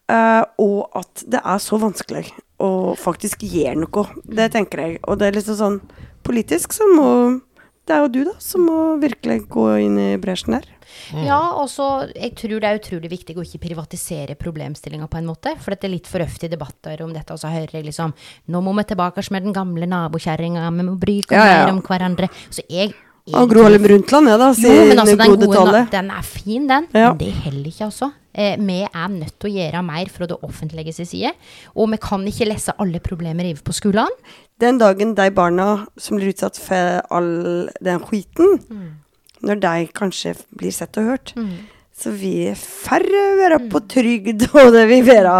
[0.09, 2.25] Eh, og at det er så vanskelig
[2.61, 4.05] å faktisk gjøre noe.
[4.25, 4.99] Det tenker jeg.
[5.05, 5.77] Og det er liksom sånn
[6.25, 7.09] politisk så må
[7.89, 10.67] Det er jo du, da, som må virkelig gå inn i bresjen der.
[11.25, 15.29] Ja, og så jeg tror det er utrolig viktig å ikke privatisere problemstillinga på en
[15.29, 15.55] måte.
[15.61, 18.13] For det er litt for ofte i debatter om dette, og så hører jeg liksom
[18.53, 21.59] Nå må vi tilbake med den gamle nabokjerringa, vi må bry oss Ja, ja.
[21.65, 22.29] mer om hverandre.
[22.53, 22.93] Så jeg
[23.29, 25.91] Og Gro Harlem Brundtland, ja da, sier altså, den gode tallet.
[25.93, 26.87] den er fin, den.
[26.95, 27.11] Ja.
[27.11, 28.11] Men det holder ikke, altså.
[28.33, 31.33] Eh, vi er nødt til å gjøre mer fra det offentlige sin side.
[31.75, 34.31] Og vi kan ikke lese alle problemer over på skolene.
[34.61, 35.67] Den dagen de barna
[35.97, 38.57] som blir utsatt for all den skiten,
[39.45, 41.35] når de kanskje blir sett og hørt,
[41.99, 45.35] så vi er færre være på trygd, og det vil være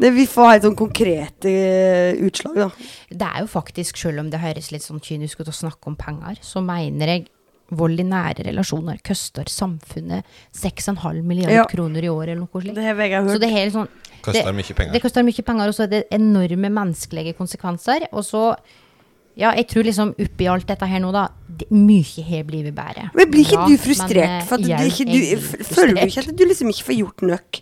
[0.00, 2.68] Det vil få helt sånn konkrete eh, utslag, da.
[3.10, 5.96] Det er jo faktisk, selv om det høres litt sånn kynisk ut å snakke om
[5.98, 7.26] penger, så mener jeg
[7.74, 10.22] vold i nære relasjoner koster samfunnet
[10.54, 11.64] 6,5 milliarder Ja.
[11.70, 12.76] kroner i år, eller noe slikt.
[12.76, 13.30] Det har jeg hørt.
[13.32, 13.88] Så det er helt sånn
[14.24, 14.92] Koster det- mye penger.
[14.92, 18.06] Det koster mye penger, og så er det enorme menneskelige konsekvenser.
[18.12, 18.44] Og så
[19.36, 23.08] Ja, jeg tror liksom oppi alt dette her nå, da det, Mye har blitt bedre.
[23.18, 24.14] Men blir ikke Ja, du frustrert?
[24.14, 26.86] men, eh, For at du ikke, du, blir føler du ikke at du liksom ikke
[26.90, 27.60] får gjort nok?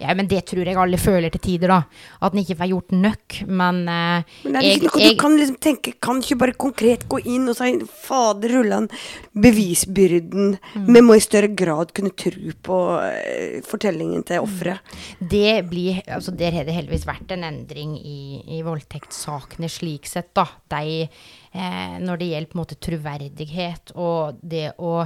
[0.00, 1.80] Ja, men det tror jeg alle føler til tider, da.
[2.24, 3.36] At en ikke får gjort nok.
[3.46, 6.56] Men, eh, Men er det jeg, noe jeg, du kan liksom tenke Kan ikke bare
[6.56, 7.70] konkret gå inn og si
[8.06, 8.88] Fader rullan,
[9.36, 10.56] bevisbyrden
[10.88, 14.80] Vi må i større grad kunne tro på eh, fortellingen til offeret.
[15.20, 20.32] Det blir, altså Der har det heldigvis vært en endring i, i voldtektssakene slik sett.
[20.34, 20.46] da.
[20.72, 21.06] De,
[21.52, 25.02] eh, når det gjelder på en måte troverdighet og det å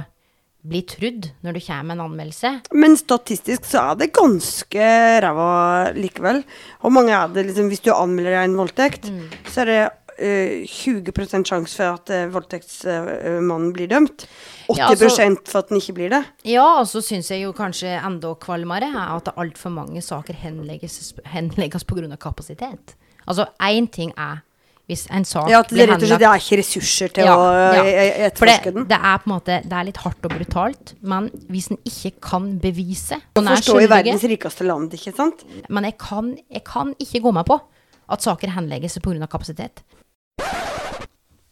[0.69, 2.51] bli trudd når du kommer med en anmeldelse.
[2.73, 4.87] Men statistisk så er det ganske
[5.25, 6.41] ræva likevel.
[6.81, 9.09] Hvor mange er det liksom Hvis du anmelder en voldtekt,
[9.51, 9.83] så er det
[10.19, 14.27] uh, 20% sjanse for at uh, voldtektsmannen blir dømt.
[14.69, 16.23] 80 Ja, altså- for at den ikke blir det.
[16.45, 21.13] Ja, og så syns jeg jo kanskje enda kvalmere er at altfor mange saker henlegges,
[21.25, 22.15] henlegges pga.
[22.15, 22.95] kapasitet.
[23.27, 24.41] Altså, én ting er
[24.89, 27.83] hvis en sak Ja, blir og slett det er ikke ressurser til Ja, å ja.
[27.85, 28.87] eh, etterforske den.
[28.89, 32.11] det er på en måte Det er litt hardt og brutalt, men hvis en ikke
[32.21, 35.45] kan bevise Man en er Forstå i verdens rikeste land, ikke sant?
[35.69, 37.59] Men jeg kan, jeg kan ikke gå med på
[38.05, 39.25] at saker henlegges pga.
[39.25, 39.81] kapasitet.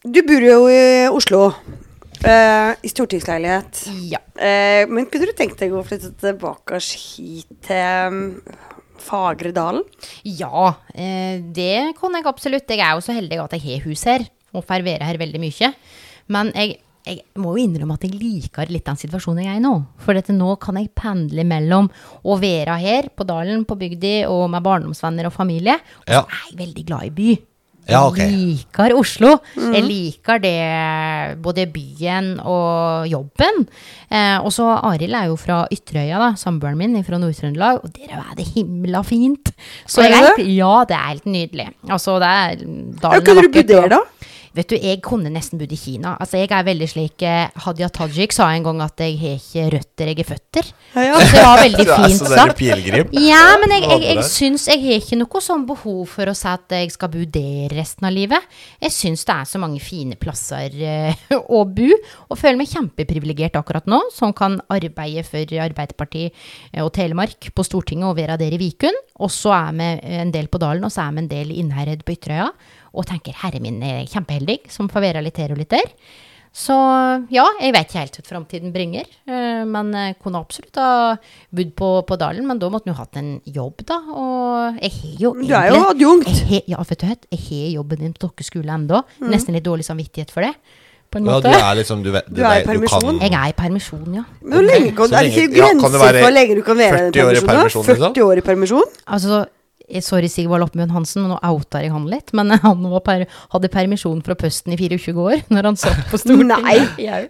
[0.04, 1.48] Du bor jo i Oslo.
[2.24, 3.80] Uh, I stortingsleilighet.
[4.08, 4.20] Ja.
[4.36, 8.20] Uh, men kunne du tenkt deg å flytte tilbake hit til um,
[9.00, 9.82] Fagredalen?
[10.24, 12.68] Ja, eh, det kan jeg absolutt.
[12.68, 15.40] Jeg er jo så heldig at jeg har hus her, og får være her veldig
[15.42, 15.72] mye.
[16.32, 19.64] Men jeg, jeg må jo innrømme at jeg liker litt den situasjonen jeg er i
[19.64, 19.74] nå.
[19.98, 21.90] For dette, nå kan jeg pendle mellom
[22.24, 25.74] å være her på dalen, på bygda, og med barndomsvenner og familie.
[25.74, 26.20] Og så Ja.
[26.22, 27.34] er jeg veldig glad i by.
[27.88, 28.30] Ja, okay.
[28.30, 29.34] Jeg liker Oslo.
[29.58, 30.54] Jeg liker det,
[31.44, 33.66] både byen og jobben.
[34.08, 37.82] Eh, og så Arild er jo fra Ytterøya, da, samboeren min fra Nord-Trøndelag.
[37.84, 39.52] Og der er det himla fint.
[39.86, 41.68] Så Er det jeg, ja, det er helt nydelig.
[41.90, 42.56] Altså, det er
[43.02, 44.00] dalen kunne du bodd der, da?
[44.54, 46.12] Vet du, jeg kunne nesten bodd i Kina.
[46.22, 49.64] Altså, jeg er veldig slik eh, Hadia Tajik sa en gang at jeg har ikke
[49.72, 50.68] røtter, jeg er føtter.
[50.94, 51.16] Ja, ja.
[51.18, 52.58] Det var veldig Du er fint så der sagt.
[52.60, 53.10] pilegrim.
[53.18, 56.46] Ja, men jeg, jeg, jeg syns jeg har ikke noe sånn behov for å si
[56.52, 58.46] at jeg skal bo der resten av livet.
[58.84, 61.90] Jeg syns det er så mange fine plasser eh, å bo,
[62.30, 66.30] og føler meg kjempeprivilegert akkurat nå, som kan arbeide for Arbeiderpartiet
[66.70, 69.02] eh, og Telemark på Stortinget og være der i Vikund.
[69.18, 69.90] Og så er vi
[70.22, 72.48] en del på Dalen, og så er vi en del i Innherred på Ytterøya.
[72.94, 75.90] Og tenker herre min er kjempeheldig som får være litt her og litt der.
[76.54, 76.70] Så
[77.34, 79.08] ja, jeg vet ikke helt hva framtiden bringer.
[79.26, 81.16] eh, Men jeg kunne absolutt ha
[81.50, 83.98] bodd på, på Dalen, men da måtte jo hatt en jobb, da.
[84.14, 86.62] Og jeg har jo egentlig Du er jo adjunkt.
[86.70, 89.02] Ja, vet du hva, jeg har jobben din på deres skole ennå.
[89.26, 90.54] Nesten litt dårlig samvittighet for det,
[91.10, 93.02] på en Ja, du er liksom Du, vet, Du er i permisjon.
[93.02, 94.24] kan- Jeg er i permisjon, ja.
[94.40, 96.76] Men hvor lenge er det ikke lenge- ja, kan grenser for hvor lenge du kan
[96.78, 97.86] være i 40 år i permisjon, permisjonen?
[97.90, 98.14] liksom?
[98.14, 98.88] 40 år i permisjon?
[99.08, 99.46] Altså,
[100.00, 102.32] sorry Sigvald Oppmund Hansen, men nå outa jeg han litt.
[102.32, 106.18] Men han var per, hadde permisjon fra Pøsten i 24 år, når han satt på
[106.22, 106.64] Stortinget.
[106.64, 106.78] Nei.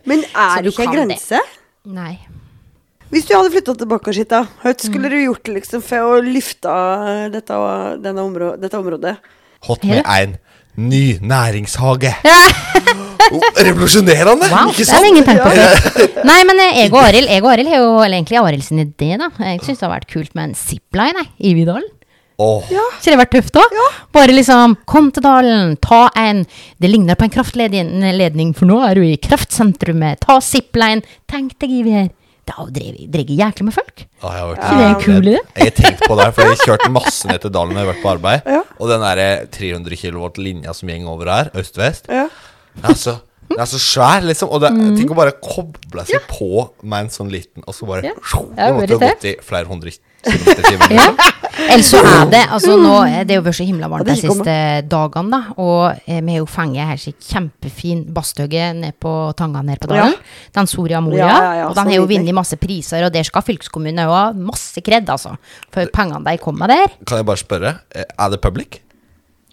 [0.11, 1.41] Men er det ikke en grense?
[1.41, 1.93] det.
[1.95, 2.15] Nei.
[3.13, 4.79] Hvis du hadde flytta tilbake hit, da, hva Mm.
[4.81, 6.73] skulle du gjort liksom for å løfte
[7.35, 7.59] dette,
[8.25, 9.13] områ dette området?
[9.69, 10.33] Hot med en
[10.77, 12.11] ny næringshage.
[13.33, 16.25] Oh, Revolusjonerende, Wow, ikke det er ingen tenkt på Ja.
[16.29, 19.31] Nei, men Ego Jeg og Arild har jo Eller egentlig Arild sin idé, da.
[19.41, 21.87] Jeg syns det har vært kult med en zipline i Vidalen.
[22.43, 23.63] Åh, Ikke det vært tøft, da?
[24.15, 26.43] Bare liksom Kom til dalen, ta en
[26.83, 30.19] Det ligner på en kraftledning, for nå er du i kraftsentrumet.
[30.25, 31.05] Ta zipline.
[31.31, 32.11] Tenk deg.
[32.45, 34.03] Det har jo drevet drevet jæklig med folk.
[34.21, 34.73] Ja, jeg har vært ja.
[34.77, 35.39] det en kul idé?
[35.57, 37.87] Jeg har tenkt på det, for jeg har kjørt masse ned til dalen når jeg
[37.87, 38.51] har vært på arbeid.
[38.57, 38.59] Ja.
[38.77, 42.27] Og den der 300 kV linja som går over her, øst-vest, Ja.
[42.75, 43.17] den er så
[43.49, 44.49] den er så svær, liksom.
[44.51, 44.97] Og det, Mm.
[44.97, 48.13] tenk å bare koble seg på med en sånn liten Og så bare Ja.
[48.23, 49.99] sjo, Ja, måtte ha gått i flere hundre i.
[50.95, 51.09] Ja.
[51.55, 54.55] Eller så er det Altså nå er jo vært så himla varmt de siste
[54.91, 55.55] dagene, da.
[55.63, 59.91] Og eh, vi har jo fanget her Sitt kjempefin badstue nede på tanga her på
[59.91, 60.17] dalen.
[60.55, 61.29] Den Soria Moria.
[61.29, 64.15] Ja, ja, ja, og den har jo vunnet masse priser, og der skal fylkeskommunen òg
[64.15, 65.37] ha masse kred, altså.
[65.75, 66.97] For pengene de kom med der.
[67.07, 68.81] Kan jeg bare spørre, eh, er det public?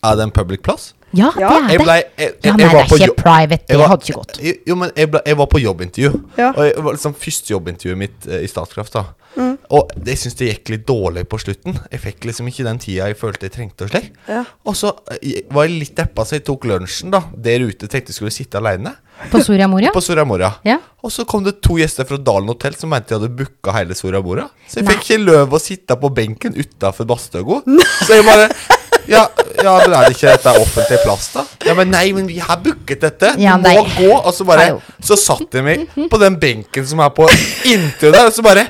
[0.03, 0.91] Er det en public plass?
[1.13, 1.85] Ja, det er Jeg det.
[1.85, 3.65] ble, jeg, jeg, ja, men nei, det er ikke jobb- private.
[3.67, 4.37] Det var- hadde ikke gått.
[4.67, 6.11] Jo, men jeg, ble, jeg var på jobbintervju.
[6.37, 6.49] Ja.
[6.55, 8.93] Og jeg var liksom første jobbintervjuet mitt eh, i Statkraft.
[8.93, 9.05] da
[9.71, 11.77] Og jeg syns det gikk litt dårlig på slutten.
[11.91, 13.83] Jeg fikk liksom ikke den tida jeg følte jeg trengte.
[13.87, 14.43] Og slik Ja.
[14.65, 17.87] Og så eh, var jeg litt deppa, så jeg tok lunsjen da der ute.
[17.87, 18.95] Tenkte jeg skulle sitte aleine
[19.31, 19.91] På Soria Moria?
[19.95, 20.53] på Soria Moria.
[20.63, 20.79] Ja.
[21.03, 23.95] Og så kom det to gjester fra Dalen hotell som mente jeg hadde booka hele
[23.95, 24.47] Soria Moria.
[24.67, 24.93] Så jeg Nei.
[24.95, 27.61] fikk ikke løv å sitte på benken utafor badstue.
[28.05, 28.49] Så jeg bare
[29.07, 29.23] ja,
[29.63, 31.43] ja, men er det ikke dette offentlig plass, da?
[31.65, 33.33] Ja, men nei, men vi har booket dette.
[33.37, 33.75] Du Ja, må nei.
[33.97, 34.11] gå.
[34.19, 34.81] Og så bare Hallo.
[35.03, 37.27] Så satt jeg meg på den benken som er på
[37.65, 38.67] inntil der, og så bare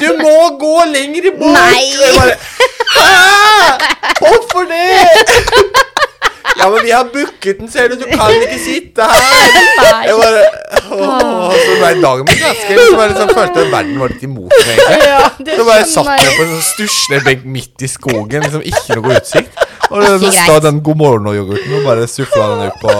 [0.00, 1.52] Du må gå lenger bort!
[1.54, 1.84] Nei.
[1.94, 2.36] Og jeg bare
[2.90, 3.10] Hæ?
[4.20, 4.86] Hvorfor det?
[6.58, 7.94] Ja, men vi har booket den, ser du.
[8.00, 9.22] Du kan ikke sitte her.
[9.80, 10.00] Nei.
[10.08, 10.40] Jeg bare
[10.92, 14.56] åh, Så ble dagen min ganske Så bare liksom, følte jeg verden var litt imot
[14.66, 15.56] meg, egentlig.
[15.56, 16.34] så bare satt jeg.
[16.36, 19.59] på en sånn stusslig benk midt i skogen, liksom ikke noe utsikt.
[19.90, 22.94] Og du mista den God morgen og-yoghurten og bare sufla den ut på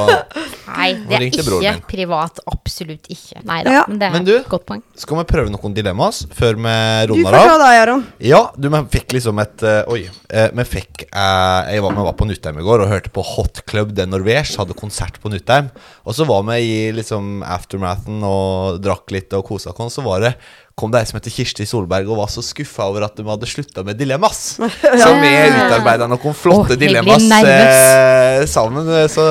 [0.70, 2.38] Nei, det er ikke privat.
[2.48, 3.40] Absolutt ikke.
[3.44, 3.82] Nei da, Ja.
[3.88, 4.32] men det er Men du?
[4.38, 4.82] et godt poeng.
[4.96, 6.74] Skal vi prøve noen dilemmas før vi
[7.10, 7.58] Du runder får ta av?
[7.62, 8.04] deg, Aron.
[8.20, 10.08] Ja, du, vi fikk liksom et uh, Oi.
[10.30, 13.24] eh, vi fikk uh, Jeg var, vi var på Nutheim i går og hørte på
[13.34, 14.56] Hot Club de Norvège.
[14.62, 15.70] Hadde konsert på Nutheim.
[16.06, 19.94] Og så var vi i liksom aftermathen og drakk litt og kosa oss.
[19.98, 20.34] Så var det
[20.78, 23.48] kom det ei som heter Kirsti Solberg og var så skuffa over at de hadde
[23.50, 24.40] slutta med Dilemmas.
[25.02, 28.88] Så vi utarbeida noen flotte oh, dilemmas eh, sammen.
[29.12, 29.26] Så,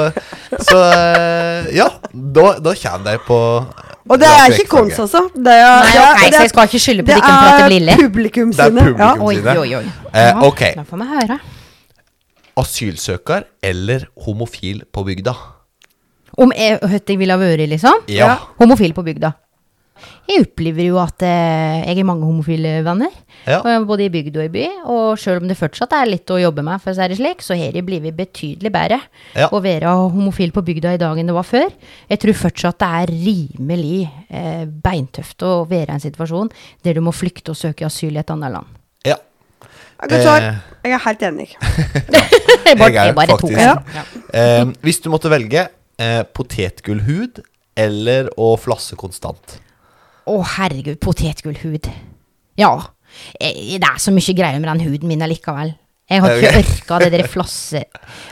[0.70, 3.40] så eh, ja, da, da kommer de på
[4.10, 5.26] Og det er ikke kons, altså.
[5.34, 7.60] Det er, Nei, det er- det så jeg skal ikke skylde på dikken for at
[7.60, 7.98] det blir ille.
[8.06, 8.88] publikum Det er sine.
[8.98, 9.12] Ja.
[9.22, 9.36] Oi,
[9.66, 9.86] oi, oi.
[10.14, 10.66] Eh, ok.
[10.80, 11.40] Nå får vi høre.
[12.60, 15.36] Asylsøker eller homofil på bygda?
[16.40, 18.04] Om jeg, hva jeg ville ha vært, liksom?
[18.12, 18.34] Ja.
[18.62, 19.34] Homofil på bygda.
[20.30, 23.12] Jeg opplever jo at eh, jeg har mange homofile venner,
[23.48, 23.62] Ja.
[23.88, 24.66] både i bygd og i by.
[24.94, 27.42] Og selv om det fortsatt er litt å jobbe med, for å si det slik,
[27.42, 29.00] så har det blitt betydelig bedre
[29.36, 29.48] Ja.
[29.50, 31.70] å være homofil på bygda i dag enn det var før.
[32.10, 36.52] Jeg tror fortsatt det er rimelig eh, beintøft å være i en situasjon
[36.84, 38.68] der du må flykte og søke asyl i et annet land.
[39.08, 39.16] Ja.
[40.00, 40.42] Godt svar.
[40.42, 40.56] Eh,
[40.86, 41.50] Jeg er helt enig.
[42.70, 43.60] Jeg bare, Jeg er bare tok den.
[43.60, 44.04] Ja.
[44.34, 45.66] Eh, hvis du måtte velge
[46.00, 47.42] eh, potetgullhud
[47.80, 49.58] eller å flasse konstant
[50.30, 51.90] Å, herregud, potetgullhud.
[52.60, 52.74] Ja.
[53.40, 55.74] Eh, Det er så mye greier med den huden min allikevel.
[56.10, 57.84] Jeg har ikke orka det der flasse...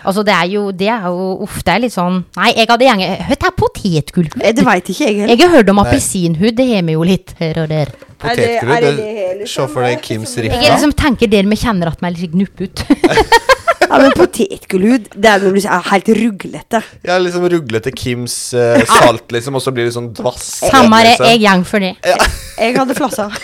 [0.03, 2.87] Altså, det er jo Det er jo Uff, det er litt sånn Nei, jeg hadde
[2.87, 4.39] gjerne Hva er potetgullhud?
[4.41, 5.33] Eh, Det veit ikke jeg heller.
[5.35, 7.91] Jeg har hørt om appelsinhud, det har vi jo litt her og der.
[8.21, 9.43] Potetgull?
[9.47, 10.61] Se for deg Kims Jeg riffa.
[10.73, 12.85] liksom tenker der vi kjenner at vi er litt gnupp ut.
[13.87, 16.81] Ja, men potetgullhud, det er når du er helt ruglete.
[17.07, 20.43] Ja, liksom ruglete Kims eh, salt, liksom, og så blir det sånn dvass.
[20.65, 21.29] Samme det, liksom.
[21.31, 21.93] jeg gjeng for det.
[22.03, 23.29] Jeg hadde flassa.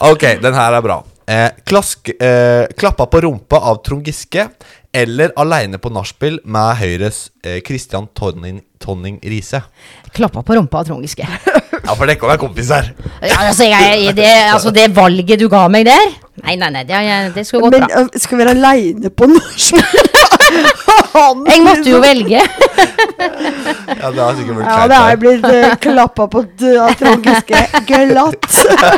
[0.00, 0.94] Ok, den her er bra.
[1.28, 4.46] Eh, klask, eh, klappa på rumpa av Trond Giske
[4.96, 9.60] eller aleine på nachspiel med Høyres eh, Christian Tonning, Tonning Riise?
[10.16, 11.28] Klappa på rumpa av Trond Giske.
[11.90, 12.92] Ja, for det kan være kompiser.
[13.18, 17.00] Ja, altså, jeg, det, altså, det valget du ga meg der Nei, nei, nei, det,
[17.34, 18.02] det skulle gått Men bra.
[18.04, 19.74] øh, skal vi være aleine på norsk?
[21.50, 22.40] Jeg måtte jo velge.
[22.40, 26.42] Ja, det har sikkert blitt Ja, det har blitt uh, klappa på
[26.80, 28.48] av Trond Giske glatt.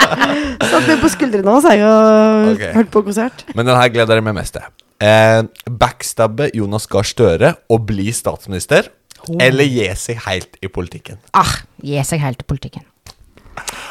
[0.70, 2.73] Satt ned på skuldrene hans og okay.
[2.77, 3.44] hørt på konsert.
[3.56, 4.69] Men den her gleder jeg meg mest til.
[5.02, 8.93] Eh, backstabbe Jonas Gahr Støre og bli statsminister.
[9.40, 11.20] Eller gi seg helt i politikken.
[11.36, 12.86] Ah, gi seg helt i politikken.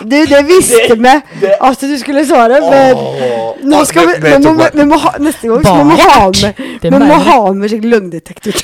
[0.01, 1.11] Du, det visste vi
[1.61, 5.51] at du skulle svare, men nå skal vi, vi, må, vi, vi må ha, Neste
[5.51, 8.57] gang så må vi ha med Vi må ha med skikkelig løgndetektor.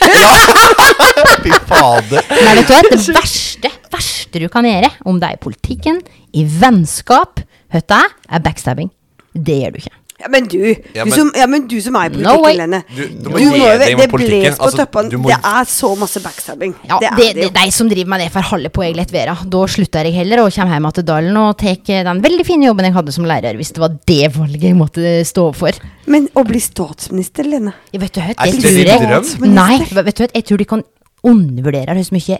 [1.43, 2.25] Fy fader.
[2.33, 6.01] Nei, vet du hva, det verste, verste du kan gjøre, om det er i politikken,
[6.33, 8.89] i vennskap, du er backstabbing.
[9.37, 9.95] Det gjør du ikke.
[10.17, 10.57] Ja, men du,
[10.95, 12.79] Ja, du som, ja, men du som er i No politikken, Lene.
[12.89, 14.55] Du, du må gi deg med politikken.
[14.57, 15.11] på Altså, toppen.
[15.13, 16.73] du må, Det er så masse backstabbing.
[16.89, 19.13] Ja, det er det, det de som driver med det, får holde på jeg lett
[19.13, 19.35] vera.
[19.45, 22.89] Da slutter jeg heller og kommer hjem til Dalen og tar den veldig fine jobben
[22.89, 25.77] jeg hadde som lærer, hvis det var det valget jeg måtte stå for.
[26.09, 29.49] Men å bli statsminister, Lene ja, vet du hva, det tror det jeg din drøm?
[29.53, 30.83] Nei, vet du hva, jeg tror de kan
[31.27, 32.39] undervurdere hvor mye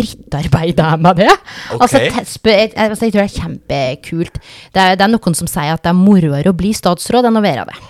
[0.00, 1.30] drittarbeid det er med det.
[1.76, 1.80] Okay.
[1.84, 4.42] Altså, tespe, jeg, altså, jeg tror det er kjempekult.
[4.74, 7.40] Det er, det er noen som sier at det er moroere å bli statsråd enn
[7.40, 7.80] å være det.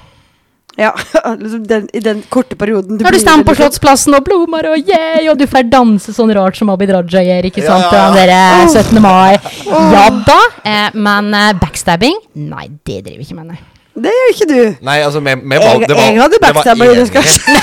[0.78, 0.94] Ja,
[1.40, 4.70] liksom den, I den korte perioden Når du stemmer står på liksom- Slottsplassen og blomster
[4.70, 7.90] og yeah, og du får danse sånn rart som Abid Raja gjør, ikke sant?
[7.90, 8.30] ja, Den ja.
[8.30, 9.02] der, eh, 17.
[9.02, 9.36] mai.
[9.66, 12.16] Ja da, eh, men eh, backstabbing?
[12.46, 13.60] Nei, det driver ikke med, nei.
[13.94, 14.58] Det gjør ikke du.
[14.86, 16.88] Nei, altså med, med Jeg- det var, jeg hadde backstabba i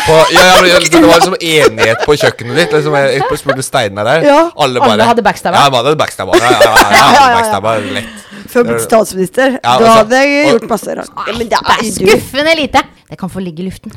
[0.08, 2.74] på, ja, ja, Det var liksom enighet på kjøkkenet ditt.
[2.76, 4.26] Liksom, jeg jeg spurte Steinar der.
[4.28, 5.56] Ja, alle, alle hadde backstabba.
[5.58, 6.36] Ja, alle hadde backstabba.
[6.38, 8.12] Ja, ja, ja, ja, backstabba, lett.
[8.52, 9.56] Før å bli statsminister.
[9.56, 11.16] Ja, da altså, hadde jeg og- gjort masse rart.
[11.28, 12.84] Ja, men det er skuffende lite.
[13.08, 13.91] Det kan få ligge i luften.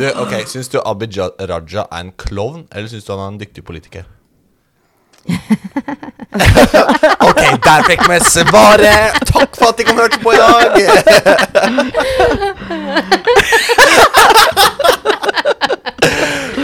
[0.00, 3.40] Du, ok, Syns du Abid Raja er en klovn, eller syns du han er en
[3.40, 4.08] dyktig politiker?
[7.28, 9.12] ok, der fikk vi svaret!
[9.30, 10.70] Takk for at dere hørte på i dag!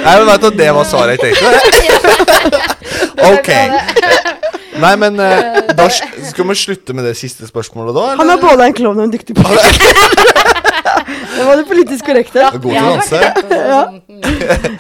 [0.01, 1.49] Nei, men vet du, Det var svaret jeg tenkte.
[3.31, 3.49] Ok.
[4.81, 5.43] Nei, men eh,
[5.77, 8.01] da skal vi slutte med det siste spørsmålet, da?
[8.20, 9.95] Han er både en klovn og en dyktig politiker.
[11.41, 12.47] det var det politisk korrekte.
[12.61, 13.21] God til å danse.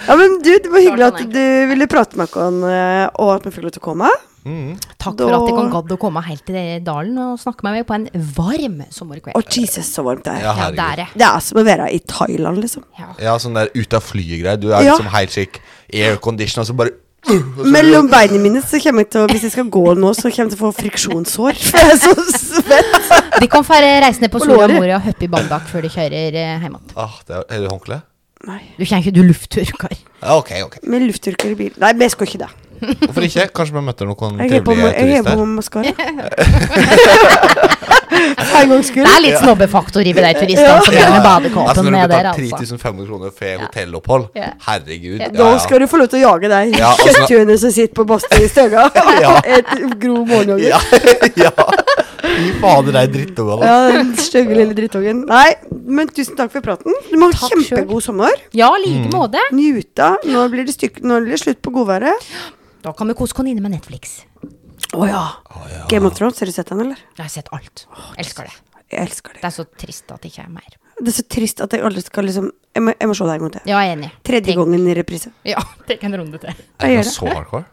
[0.08, 3.46] Ja, men du, Det var hyggelig at du ville prate med oss, eh, og at
[3.48, 4.10] vi fikk lov til å komme.
[4.40, 7.86] Takk Da- for at jeg gadd å komme helt til dalen og snakke med meg
[7.86, 8.06] på en
[8.36, 9.36] varm sommerkveld.
[9.36, 10.40] Å, Jesus, så varmt det er.
[10.40, 10.76] Ja, Ja, herregud.
[10.80, 11.06] der, ja.
[11.14, 12.84] Det er som å være i Thailand, liksom.
[12.98, 13.10] ja.
[13.20, 14.58] Ja, sånn der ut av flyet-greier.
[14.60, 14.94] Du er Ja.
[14.96, 15.60] liksom helt slik
[15.92, 16.90] aircondition, og så bare
[17.70, 20.48] Mellom beina mine så kommer jeg til å Hvis jeg skal gå nå, så kommer
[20.48, 21.54] jeg til å få friksjonshår.
[21.66, 22.94] For jeg er så svett.
[23.42, 24.74] De kan få reise ned på låret.
[24.76, 26.96] Moria og hoppe i Bandak før de kjører eh, hjem igjen.
[26.96, 28.00] Ah, det er, det håndkle?
[28.48, 28.62] Nei.
[28.78, 29.94] Du kjenner ikke du lufttørker.
[30.22, 30.74] Ja, ok, ok.
[30.88, 31.78] Med lufttørker i bilen.
[31.82, 32.52] Nei, men jeg skal ikke det.
[32.80, 33.44] Hvorfor ikke?
[33.60, 35.44] Kanskje vi møter noen trivelige jeg er på turister?
[35.58, 35.90] maskara.
[39.00, 42.28] Det er litt snobbefaktor i de turistene som er med Altså, badekåpen når du betaler
[42.30, 42.58] altså.
[42.58, 44.50] 3500 kroner for hotellopphold Ja.
[44.66, 45.24] Herregud.
[45.36, 48.06] Da skal du få lov til å jage deg Ja, altså- kjøtthuene som sitter på
[48.10, 48.86] Bastøy i Støga.
[49.56, 49.72] Et
[50.02, 50.68] grov morgenjogger.
[50.68, 50.80] Ja,
[51.46, 51.52] ja.
[52.20, 53.66] Fy fader, de drittungene.
[53.66, 55.24] Ja, den stygge lille drittungen.
[55.28, 55.48] Nei,
[55.88, 56.94] men tusen takk for praten.
[57.10, 58.36] Du må ha Takk kjempegod sommer.
[58.56, 59.42] Ja, like måte.
[59.56, 60.14] Njuta.
[60.28, 62.30] Nå blir det, styk, nå blir det slutt på godværet.
[62.84, 64.20] Da kan vi kose oss inne med Netflix.
[64.96, 65.22] Å ja.
[65.90, 66.98] Game of Thrones, har du sett den, eller?
[67.16, 67.84] Jeg har sett alt.
[68.18, 68.54] Elsker det.
[68.90, 69.40] Jeg elsker det.
[69.42, 70.76] Det er så trist at det ikke er mer.
[71.00, 73.34] Det er så trist at jeg aldri skal liksom Jeg må, jeg må se det
[73.36, 73.62] en gang til.
[73.70, 74.08] Ja, jeg er enig.
[74.26, 75.30] Tredje Tenk- gangen i reprise.
[75.48, 76.58] Ja, tenk en runde til.
[76.82, 77.64] Jeg gjør det så hardcore?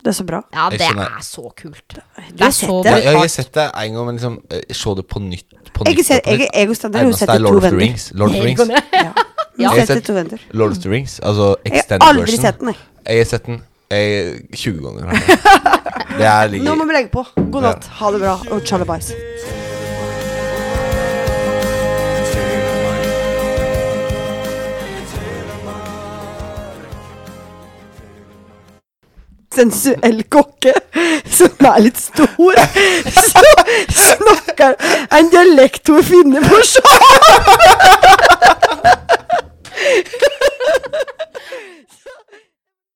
[0.00, 0.38] Det er så bra.
[0.56, 1.82] Ja, det er så kult.
[1.92, 2.90] Du Det har er sett så det?
[2.90, 3.34] Ja, jeg har brutalt.
[3.34, 5.58] sett det en gang, men liksom eh, Se det på nytt.
[5.76, 7.58] På Jeg, nytt, ser, jeg, jeg, jeg, jeg har jo sett er det to Lord
[7.60, 7.76] of the.
[7.76, 8.06] Rings.
[8.16, 8.62] Lord of the Rings.
[8.70, 8.80] Ja.
[8.96, 9.12] Ja.
[9.60, 10.08] Jeg har sett.
[10.56, 12.00] Lord of the Rings, altså extended version.
[12.00, 12.80] Jeg har aldri sett den, jeg.
[13.10, 13.60] Jeg har sett den
[13.90, 15.10] Eh, jeg, 20 ganger.
[16.18, 17.24] Det er ligger Nå må vi legge på.
[17.36, 17.88] God natt.
[17.88, 17.96] Ja.
[18.04, 18.36] Ha det bra.
[18.50, 19.14] Og tjalabais.
[29.60, 30.72] sensuell kokke
[31.28, 32.54] som er litt stor,
[33.10, 33.42] så
[33.90, 34.78] snakker
[35.18, 37.90] en dialekt hun finner på sjøen!